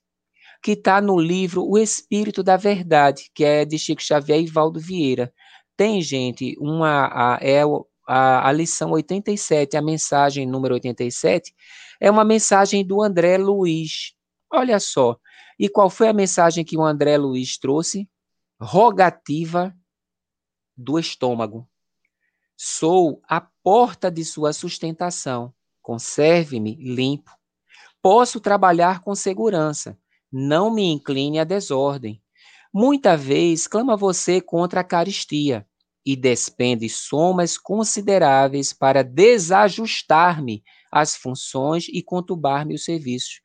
que 0.63 0.73
está 0.73 1.01
no 1.01 1.19
livro 1.19 1.69
O 1.69 1.77
Espírito 1.77 2.43
da 2.43 2.57
Verdade, 2.57 3.31
que 3.35 3.45
é 3.45 3.65
de 3.65 3.79
Chico 3.79 4.03
Xavier 4.03 4.41
e 4.41 4.47
Valdo 4.47 4.81
Vieira. 4.81 5.33
Tem, 5.77 6.01
gente, 6.01 6.57
uma 6.59 7.09
a, 7.13 7.39
é 7.43 7.63
a, 8.07 8.49
a 8.49 8.53
lição 8.53 8.93
87, 8.93 9.77
a 9.77 9.83
mensagem 9.83 10.47
número 10.47 10.75
87, 10.75 11.53
é 12.01 12.11
uma 12.11 12.25
mensagem 12.25 12.87
do 12.87 13.03
André 13.03 13.37
Luiz. 13.37 14.13
Olha 14.51 14.79
só. 14.79 15.17
E 15.59 15.69
qual 15.69 15.91
foi 15.91 16.09
a 16.09 16.13
mensagem 16.13 16.65
que 16.65 16.77
o 16.77 16.85
André 16.85 17.17
Luiz 17.17 17.59
trouxe? 17.59 18.09
Rogativa 18.61 19.75
do 20.77 20.99
estômago. 20.99 21.69
Sou 22.57 23.23
a 23.29 23.41
porta 23.41 24.11
de 24.11 24.25
sua 24.25 24.53
sustentação. 24.53 25.53
Conserve-me 25.83 26.75
limpo. 26.75 27.31
Posso 28.03 28.41
trabalhar 28.41 29.01
com 29.01 29.15
segurança. 29.15 29.99
Não 30.33 30.73
me 30.73 30.85
incline 30.85 31.39
à 31.39 31.45
desordem. 31.45 32.23
Muita 32.73 33.17
vez 33.17 33.67
clama 33.67 33.97
você 33.97 34.41
contra 34.41 34.81
a 34.81 34.85
caristia 34.85 35.67
e 36.05 36.15
despende 36.15 36.89
somas 36.89 37.59
consideráveis 37.59 38.73
para 38.73 39.03
desajustar-me 39.03 40.63
as 40.91 41.17
funções 41.17 41.89
e 41.89 42.03
conturbar-me 42.03 42.75
o 42.75 42.79
serviço. 42.79 43.41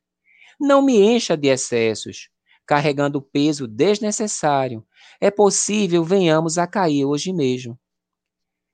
Não 0.59 0.81
me 0.81 1.01
encha 1.01 1.35
de 1.35 1.47
excessos, 1.47 2.29
carregando 2.67 3.21
peso 3.21 3.67
desnecessário, 3.67 4.85
é 5.21 5.29
possível 5.29 6.03
venhamos 6.03 6.57
a 6.57 6.65
cair 6.65 7.05
hoje 7.05 7.31
mesmo. 7.31 7.79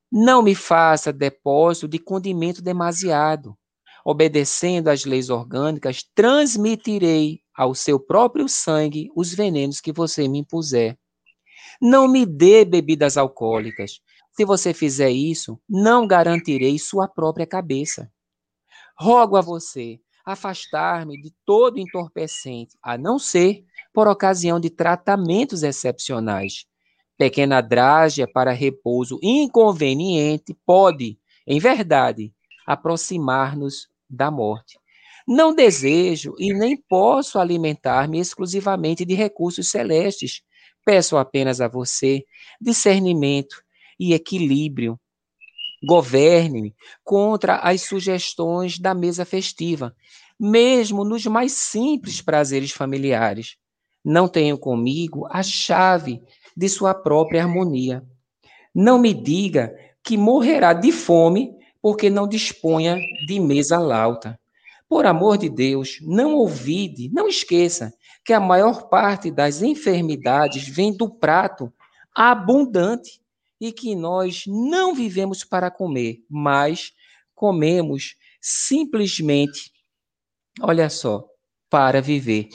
Não 0.10 0.42
me 0.42 0.56
faça 0.56 1.12
depósito 1.12 1.90
de 1.90 2.00
condimento 2.00 2.62
demasiado. 2.62 3.58
Obedecendo 4.06 4.88
às 4.88 5.04
leis 5.04 5.30
orgânicas, 5.30 6.02
transmitirei 6.16 7.42
ao 7.54 7.76
seu 7.76 8.00
próprio 8.00 8.48
sangue 8.48 9.12
os 9.14 9.34
venenos 9.34 9.82
que 9.82 9.92
você 9.92 10.30
me 10.30 10.40
impuser. 10.40 10.98
Não 11.82 12.08
me 12.08 12.26
dê 12.26 12.64
bebidas 12.64 13.18
alcoólicas. 13.18 14.00
Se 14.32 14.46
você 14.46 14.74
fizer 14.74 15.10
isso, 15.10 15.60
não 15.68 16.08
garantirei 16.08 16.80
sua 16.80 17.06
própria 17.10 17.46
cabeça. 17.46 18.10
Rogo 18.98 19.36
a 19.36 19.42
você 19.42 20.00
afastar-me 20.26 21.22
de 21.22 21.34
todo 21.46 21.80
entorpecente, 21.80 22.78
a 22.82 22.98
não 22.98 23.18
ser 23.18 23.66
por 23.98 24.08
ocasião 24.08 24.60
de 24.60 24.70
tratamentos 24.70 25.64
excepcionais. 25.64 26.68
Pequena 27.18 27.62
drágia 27.62 28.28
para 28.32 28.52
repouso 28.52 29.18
inconveniente 29.24 30.56
pode, 30.68 31.18
em 31.48 31.58
verdade, 31.58 32.32
aproximar-nos 32.68 33.88
da 34.08 34.30
morte. 34.30 34.78
Não 35.28 35.52
desejo 35.52 36.36
e 36.38 36.54
nem 36.54 36.78
posso 36.78 37.40
alimentar-me 37.40 38.20
exclusivamente 38.20 39.04
de 39.04 39.16
recursos 39.16 39.72
celestes. 39.72 40.44
Peço 40.86 41.18
apenas 41.18 41.60
a 41.60 41.68
você 41.68 42.24
discernimento 42.62 43.64
e 44.00 44.14
equilíbrio. 44.14 45.00
Governe-me 45.84 46.76
contra 47.04 47.56
as 47.56 47.82
sugestões 47.82 48.78
da 48.78 48.94
mesa 48.94 49.26
festiva, 49.26 49.96
mesmo 50.40 51.04
nos 51.04 51.26
mais 51.26 51.54
simples 51.54 52.22
prazeres 52.22 52.70
familiares. 52.70 53.58
Não 54.10 54.26
tenho 54.26 54.58
comigo 54.58 55.28
a 55.30 55.44
chave 55.44 56.24
de 56.56 56.70
sua 56.70 56.94
própria 56.94 57.44
harmonia. 57.44 58.02
Não 58.74 58.98
me 58.98 59.14
diga 59.14 59.76
que 60.02 60.16
morrerá 60.16 60.72
de 60.72 60.94
fome 60.94 61.52
porque 61.82 62.10
não 62.10 62.26
disponha 62.26 62.98
de 63.28 63.38
mesa 63.38 63.78
lauta. 63.78 64.40
Por 64.88 65.06
amor 65.06 65.38
de 65.38 65.50
Deus, 65.50 66.00
não 66.04 66.36
ouvide, 66.36 67.10
não 67.10 67.28
esqueça 67.28 67.94
que 68.24 68.32
a 68.32 68.40
maior 68.40 68.88
parte 68.88 69.30
das 69.30 69.62
enfermidades 69.62 70.66
vem 70.70 70.96
do 70.96 71.10
prato 71.10 71.70
abundante 72.16 73.20
e 73.60 73.74
que 73.74 73.94
nós 73.94 74.46
não 74.48 74.96
vivemos 74.96 75.44
para 75.44 75.70
comer, 75.70 76.24
mas 76.30 76.94
comemos 77.36 78.16
simplesmente, 78.40 79.70
olha 80.62 80.90
só, 80.90 81.26
para 81.70 82.02
viver 82.02 82.48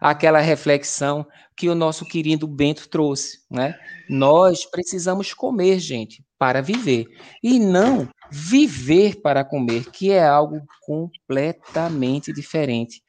aquela 0.00 0.40
reflexão 0.40 1.26
que 1.56 1.68
o 1.68 1.74
nosso 1.74 2.04
querido 2.04 2.46
Bento 2.46 2.88
trouxe, 2.88 3.40
né? 3.50 3.78
Nós 4.08 4.64
precisamos 4.64 5.34
comer, 5.34 5.78
gente, 5.78 6.24
para 6.38 6.62
viver 6.62 7.06
e 7.42 7.58
não 7.58 8.08
viver 8.30 9.20
para 9.20 9.44
comer, 9.44 9.90
que 9.90 10.10
é 10.10 10.24
algo 10.24 10.60
completamente 10.82 12.32
diferente. 12.32 13.02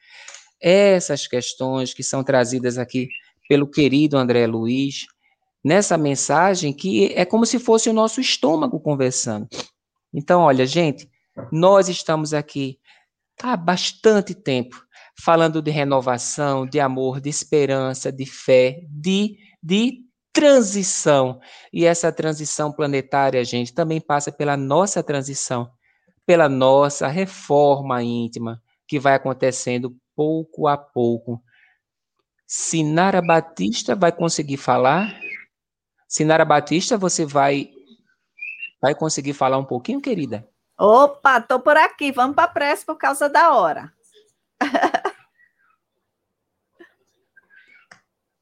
Essas 0.60 1.26
questões 1.26 1.94
que 1.94 2.02
são 2.02 2.24
trazidas 2.24 2.76
aqui 2.76 3.08
pelo 3.48 3.68
querido 3.68 4.18
André 4.18 4.46
Luiz, 4.46 5.06
nessa 5.64 5.96
mensagem 5.96 6.72
que 6.72 7.12
é 7.14 7.24
como 7.24 7.46
se 7.46 7.58
fosse 7.58 7.88
o 7.88 7.92
nosso 7.92 8.20
estômago 8.20 8.80
conversando. 8.80 9.48
Então, 10.12 10.42
olha, 10.42 10.66
gente, 10.66 11.08
nós 11.52 11.88
estamos 11.88 12.34
aqui 12.34 12.78
há 13.42 13.56
bastante 13.56 14.34
tempo 14.34 14.84
falando 15.18 15.60
de 15.62 15.70
renovação, 15.70 16.66
de 16.66 16.80
amor, 16.80 17.20
de 17.20 17.28
esperança, 17.28 18.10
de 18.10 18.26
fé, 18.26 18.80
de, 18.88 19.36
de 19.62 20.04
transição. 20.32 21.40
E 21.72 21.84
essa 21.84 22.12
transição 22.12 22.72
planetária, 22.72 23.44
gente, 23.44 23.72
também 23.72 24.00
passa 24.00 24.30
pela 24.32 24.56
nossa 24.56 25.02
transição, 25.02 25.70
pela 26.26 26.48
nossa 26.48 27.08
reforma 27.08 28.02
íntima, 28.02 28.62
que 28.86 28.98
vai 28.98 29.14
acontecendo 29.14 29.96
pouco 30.14 30.66
a 30.66 30.76
pouco. 30.76 31.42
Sinara 32.46 33.22
Batista 33.22 33.94
vai 33.94 34.12
conseguir 34.12 34.56
falar? 34.56 35.18
Sinara 36.08 36.44
Batista, 36.44 36.98
você 36.98 37.24
vai 37.24 37.70
vai 38.82 38.94
conseguir 38.94 39.34
falar 39.34 39.58
um 39.58 39.64
pouquinho, 39.64 40.00
querida? 40.00 40.48
Opa, 40.78 41.40
tô 41.40 41.60
por 41.60 41.76
aqui. 41.76 42.10
Vamos 42.10 42.34
para 42.34 42.44
a 42.44 42.48
prece 42.48 42.84
por 42.86 42.96
causa 42.96 43.28
da 43.28 43.52
hora. 43.52 43.92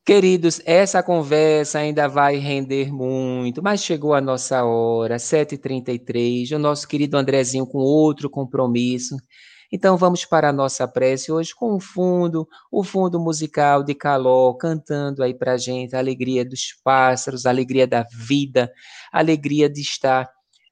Queridos, 0.09 0.59
essa 0.65 1.03
conversa 1.03 1.81
ainda 1.81 2.09
vai 2.09 2.37
render 2.37 2.91
muito, 2.91 3.63
mas 3.63 3.85
chegou 3.85 4.15
a 4.15 4.23
nossa 4.23 4.65
hora, 4.65 5.17
7h33, 5.17 6.57
o 6.57 6.59
nosso 6.59 6.89
querido 6.89 7.19
Andrezinho 7.19 7.67
com 7.67 7.77
outro 7.77 8.31
compromisso. 8.31 9.19
Então 9.71 9.99
vamos 9.99 10.25
para 10.25 10.49
a 10.49 10.53
nossa 10.53 10.89
prece 10.89 11.31
hoje 11.31 11.55
com 11.55 11.75
o 11.75 11.79
fundo, 11.79 12.49
o 12.73 12.83
fundo 12.83 13.21
musical 13.21 13.85
de 13.85 13.95
Caló, 13.95 14.55
cantando 14.55 15.23
aí 15.23 15.35
para 15.35 15.53
a 15.53 15.59
gente 15.59 15.95
a 15.95 15.99
alegria 15.99 16.43
dos 16.43 16.73
pássaros, 16.83 17.45
a 17.45 17.51
alegria 17.51 17.87
da 17.87 18.03
vida, 18.11 18.73
a 19.13 19.19
alegria 19.19 19.69
de 19.69 19.83
estar 19.83 20.27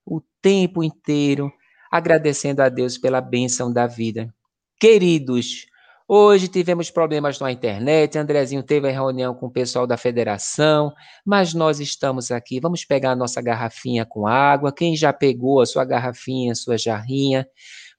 o 0.06 0.22
tempo 0.40 0.82
inteiro 0.82 1.52
agradecendo 1.92 2.62
a 2.62 2.70
Deus 2.70 2.96
pela 2.96 3.20
bênção 3.20 3.70
da 3.70 3.86
vida. 3.86 4.34
Queridos, 4.80 5.66
Hoje 6.08 6.46
tivemos 6.46 6.88
problemas 6.88 7.40
na 7.40 7.50
internet, 7.50 8.16
Andrezinho 8.16 8.62
teve 8.62 8.88
a 8.88 8.92
reunião 8.92 9.34
com 9.34 9.46
o 9.46 9.50
pessoal 9.50 9.88
da 9.88 9.96
federação, 9.96 10.92
mas 11.24 11.52
nós 11.52 11.80
estamos 11.80 12.30
aqui. 12.30 12.60
Vamos 12.60 12.84
pegar 12.84 13.10
a 13.10 13.16
nossa 13.16 13.42
garrafinha 13.42 14.06
com 14.06 14.24
água. 14.24 14.72
Quem 14.72 14.94
já 14.94 15.12
pegou 15.12 15.60
a 15.60 15.66
sua 15.66 15.84
garrafinha, 15.84 16.52
a 16.52 16.54
sua 16.54 16.78
jarrinha, 16.78 17.44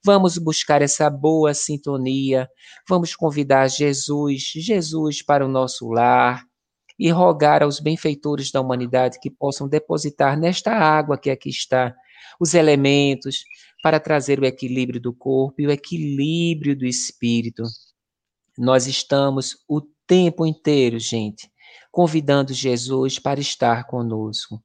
vamos 0.02 0.38
buscar 0.38 0.80
essa 0.80 1.10
boa 1.10 1.52
sintonia. 1.52 2.48
Vamos 2.88 3.14
convidar 3.14 3.68
Jesus, 3.68 4.52
Jesus 4.54 5.22
para 5.22 5.44
o 5.44 5.48
nosso 5.48 5.86
lar 5.90 6.42
e 6.98 7.10
rogar 7.10 7.62
aos 7.62 7.78
benfeitores 7.78 8.50
da 8.50 8.62
humanidade 8.62 9.20
que 9.20 9.30
possam 9.30 9.68
depositar 9.68 10.38
nesta 10.38 10.72
água 10.72 11.18
que 11.18 11.28
aqui 11.28 11.50
está 11.50 11.94
os 12.40 12.54
elementos 12.54 13.44
para 13.82 14.00
trazer 14.00 14.40
o 14.40 14.46
equilíbrio 14.46 14.98
do 14.98 15.12
corpo 15.12 15.60
e 15.60 15.66
o 15.66 15.70
equilíbrio 15.70 16.74
do 16.74 16.86
espírito. 16.86 17.64
Nós 18.58 18.88
estamos 18.88 19.56
o 19.68 19.80
tempo 20.04 20.44
inteiro, 20.44 20.98
gente, 20.98 21.48
convidando 21.92 22.52
Jesus 22.52 23.16
para 23.16 23.38
estar 23.38 23.86
conosco. 23.86 24.60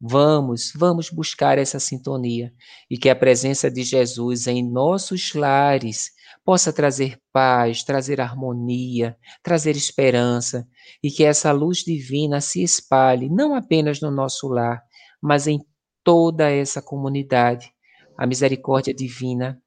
Vamos, 0.00 0.72
vamos 0.74 1.10
buscar 1.10 1.56
essa 1.56 1.78
sintonia 1.78 2.52
e 2.90 2.98
que 2.98 3.08
a 3.08 3.14
presença 3.14 3.70
de 3.70 3.84
Jesus 3.84 4.48
em 4.48 4.68
nossos 4.68 5.32
lares 5.32 6.10
possa 6.44 6.72
trazer 6.72 7.20
paz, 7.32 7.84
trazer 7.84 8.20
harmonia, 8.20 9.16
trazer 9.44 9.76
esperança 9.76 10.66
e 11.00 11.08
que 11.08 11.22
essa 11.22 11.52
luz 11.52 11.84
divina 11.84 12.40
se 12.40 12.64
espalhe 12.64 13.28
não 13.28 13.54
apenas 13.54 14.00
no 14.00 14.10
nosso 14.10 14.48
lar, 14.48 14.82
mas 15.22 15.46
em 15.46 15.60
toda 16.02 16.50
essa 16.50 16.82
comunidade. 16.82 17.70
A 18.18 18.26
misericórdia 18.26 18.92
divina 18.92 19.62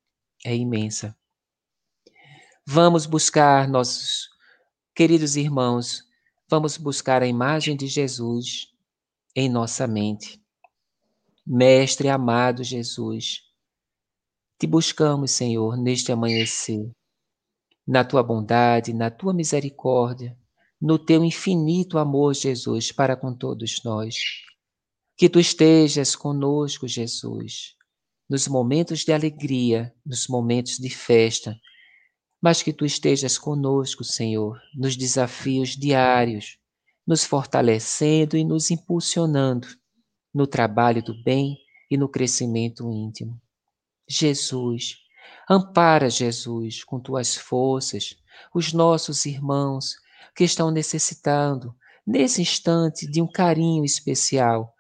é 0.46 0.54
imensa. 0.54 1.16
Vamos 2.66 3.06
buscar 3.06 3.68
nossos 3.68 4.30
queridos 4.96 5.36
irmãos, 5.36 6.02
vamos 6.50 6.78
buscar 6.78 7.22
a 7.22 7.28
imagem 7.28 7.76
de 7.76 7.88
Jesus 7.88 8.74
em 9.36 9.50
nossa 9.50 9.86
mente. 9.86 10.42
Mestre 11.46 12.08
amado 12.08 12.64
Jesus, 12.64 13.42
te 14.58 14.66
buscamos, 14.66 15.32
Senhor, 15.32 15.76
neste 15.76 16.14
amanhecer, 16.14 16.90
na 17.86 18.06
tua 18.06 18.24
bondade, 18.24 18.94
na 18.94 19.12
tua 19.12 19.34
misericórdia, 19.34 20.38
no 20.80 20.98
teu 20.98 21.22
infinito 21.22 21.98
amor, 21.98 22.34
Jesus, 22.34 22.94
para 22.94 23.18
com 23.18 23.36
todos 23.36 23.84
nós. 23.84 24.16
Que 25.18 25.28
tu 25.28 25.38
estejas 25.38 26.16
conosco, 26.16 26.88
Jesus, 26.88 27.76
nos 28.30 28.48
momentos 28.48 29.02
de 29.02 29.12
alegria, 29.12 29.94
nos 30.06 30.30
momentos 30.30 30.78
de 30.78 30.90
festa, 30.90 31.60
mas 32.44 32.62
que 32.62 32.74
tu 32.74 32.86
estejas 32.86 33.38
conosco, 33.38 34.04
Senhor, 34.04 34.62
nos 34.76 34.98
desafios 34.98 35.78
diários, 35.78 36.58
nos 37.08 37.24
fortalecendo 37.24 38.36
e 38.36 38.44
nos 38.44 38.70
impulsionando 38.70 39.66
no 40.34 40.46
trabalho 40.46 41.02
do 41.02 41.14
bem 41.24 41.58
e 41.90 41.96
no 41.96 42.10
crescimento 42.10 42.92
íntimo. 42.92 43.42
Jesus, 44.10 44.98
ampara, 45.50 46.10
Jesus, 46.10 46.84
com 46.84 47.00
tuas 47.00 47.38
forças, 47.38 48.18
os 48.54 48.74
nossos 48.74 49.26
irmãos 49.26 49.96
que 50.36 50.44
estão 50.44 50.70
necessitando, 50.70 51.74
nesse 52.06 52.42
instante, 52.42 53.10
de 53.10 53.22
um 53.22 53.28
carinho 53.32 53.86
especial. 53.86 54.74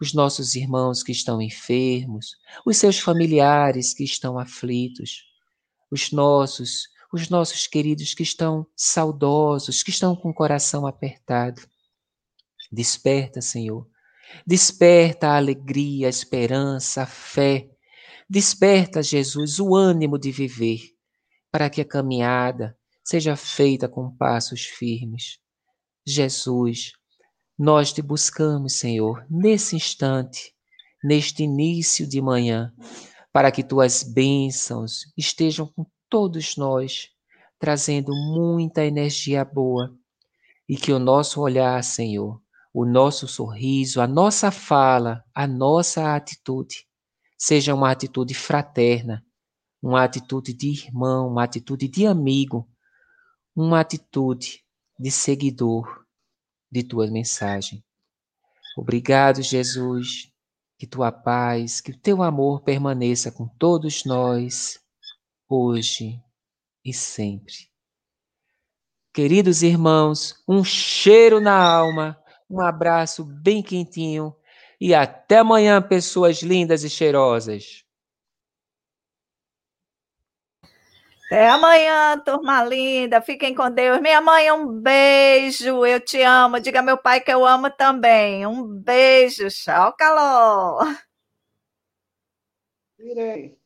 Os 0.00 0.14
nossos 0.14 0.54
irmãos 0.54 1.02
que 1.02 1.12
estão 1.12 1.42
enfermos, 1.42 2.30
os 2.64 2.78
seus 2.78 2.98
familiares 2.98 3.92
que 3.92 4.04
estão 4.04 4.38
aflitos, 4.38 5.24
os 5.90 6.12
nossos 6.12 6.88
os 7.12 7.28
nossos 7.28 7.66
queridos 7.66 8.14
que 8.14 8.22
estão 8.22 8.66
saudosos, 8.76 9.82
que 9.82 9.90
estão 9.90 10.14
com 10.14 10.30
o 10.30 10.34
coração 10.34 10.86
apertado. 10.86 11.60
Desperta, 12.70 13.40
Senhor. 13.40 13.88
Desperta 14.46 15.28
a 15.28 15.36
alegria, 15.36 16.06
a 16.06 16.10
esperança, 16.10 17.02
a 17.02 17.06
fé. 17.06 17.68
Desperta, 18.28 19.02
Jesus, 19.02 19.58
o 19.58 19.74
ânimo 19.74 20.18
de 20.18 20.30
viver, 20.30 20.80
para 21.50 21.68
que 21.68 21.80
a 21.80 21.84
caminhada 21.84 22.78
seja 23.02 23.34
feita 23.34 23.88
com 23.88 24.14
passos 24.16 24.62
firmes. 24.66 25.38
Jesus, 26.06 26.92
nós 27.58 27.92
te 27.92 28.00
buscamos, 28.00 28.74
Senhor, 28.74 29.26
nesse 29.28 29.74
instante, 29.74 30.54
neste 31.02 31.42
início 31.42 32.06
de 32.06 32.20
manhã, 32.22 32.72
para 33.32 33.50
que 33.50 33.64
tuas 33.64 34.04
bênçãos 34.04 35.12
estejam 35.16 35.66
com 35.66 35.84
todos 36.10 36.56
nós, 36.56 37.08
trazendo 37.58 38.12
muita 38.12 38.84
energia 38.84 39.44
boa. 39.44 39.96
E 40.68 40.76
que 40.76 40.92
o 40.92 40.98
nosso 40.98 41.40
olhar, 41.40 41.82
Senhor, 41.82 42.42
o 42.72 42.84
nosso 42.84 43.26
sorriso, 43.26 44.00
a 44.00 44.06
nossa 44.06 44.50
fala, 44.50 45.24
a 45.34 45.46
nossa 45.46 46.14
atitude, 46.14 46.86
seja 47.38 47.74
uma 47.74 47.90
atitude 47.90 48.34
fraterna, 48.34 49.24
uma 49.82 50.04
atitude 50.04 50.52
de 50.52 50.68
irmão, 50.68 51.28
uma 51.28 51.44
atitude 51.44 51.88
de 51.88 52.06
amigo, 52.06 52.68
uma 53.56 53.80
atitude 53.80 54.64
de 54.98 55.10
seguidor 55.10 56.04
de 56.70 56.82
tua 56.82 57.06
mensagem. 57.10 57.82
Obrigado, 58.76 59.42
Jesus, 59.42 60.30
que 60.78 60.86
tua 60.86 61.10
paz, 61.10 61.80
que 61.80 61.90
o 61.90 61.98
teu 61.98 62.22
amor 62.22 62.62
permaneça 62.62 63.32
com 63.32 63.48
todos 63.48 64.04
nós 64.04 64.79
hoje 65.50 66.22
e 66.84 66.94
sempre. 66.94 67.68
Queridos 69.12 69.62
irmãos, 69.62 70.40
um 70.48 70.62
cheiro 70.62 71.40
na 71.40 71.60
alma, 71.60 72.16
um 72.48 72.60
abraço 72.60 73.24
bem 73.24 73.60
quentinho 73.60 74.34
e 74.80 74.94
até 74.94 75.38
amanhã, 75.38 75.82
pessoas 75.82 76.42
lindas 76.42 76.84
e 76.84 76.88
cheirosas. 76.88 77.84
Até 81.26 81.48
amanhã, 81.48 82.18
turma 82.24 82.64
linda. 82.64 83.20
Fiquem 83.20 83.54
com 83.54 83.70
Deus. 83.70 84.00
Minha 84.00 84.20
mãe, 84.20 84.50
um 84.50 84.80
beijo. 84.80 85.86
Eu 85.86 86.00
te 86.00 86.20
amo. 86.22 86.58
Diga 86.58 86.82
meu 86.82 86.98
pai 86.98 87.20
que 87.20 87.30
eu 87.32 87.46
amo 87.46 87.70
também. 87.70 88.44
Um 88.46 88.66
beijo. 88.66 89.48
Tchau, 89.48 89.94
calor. 89.96 90.84
Virei. 92.98 93.56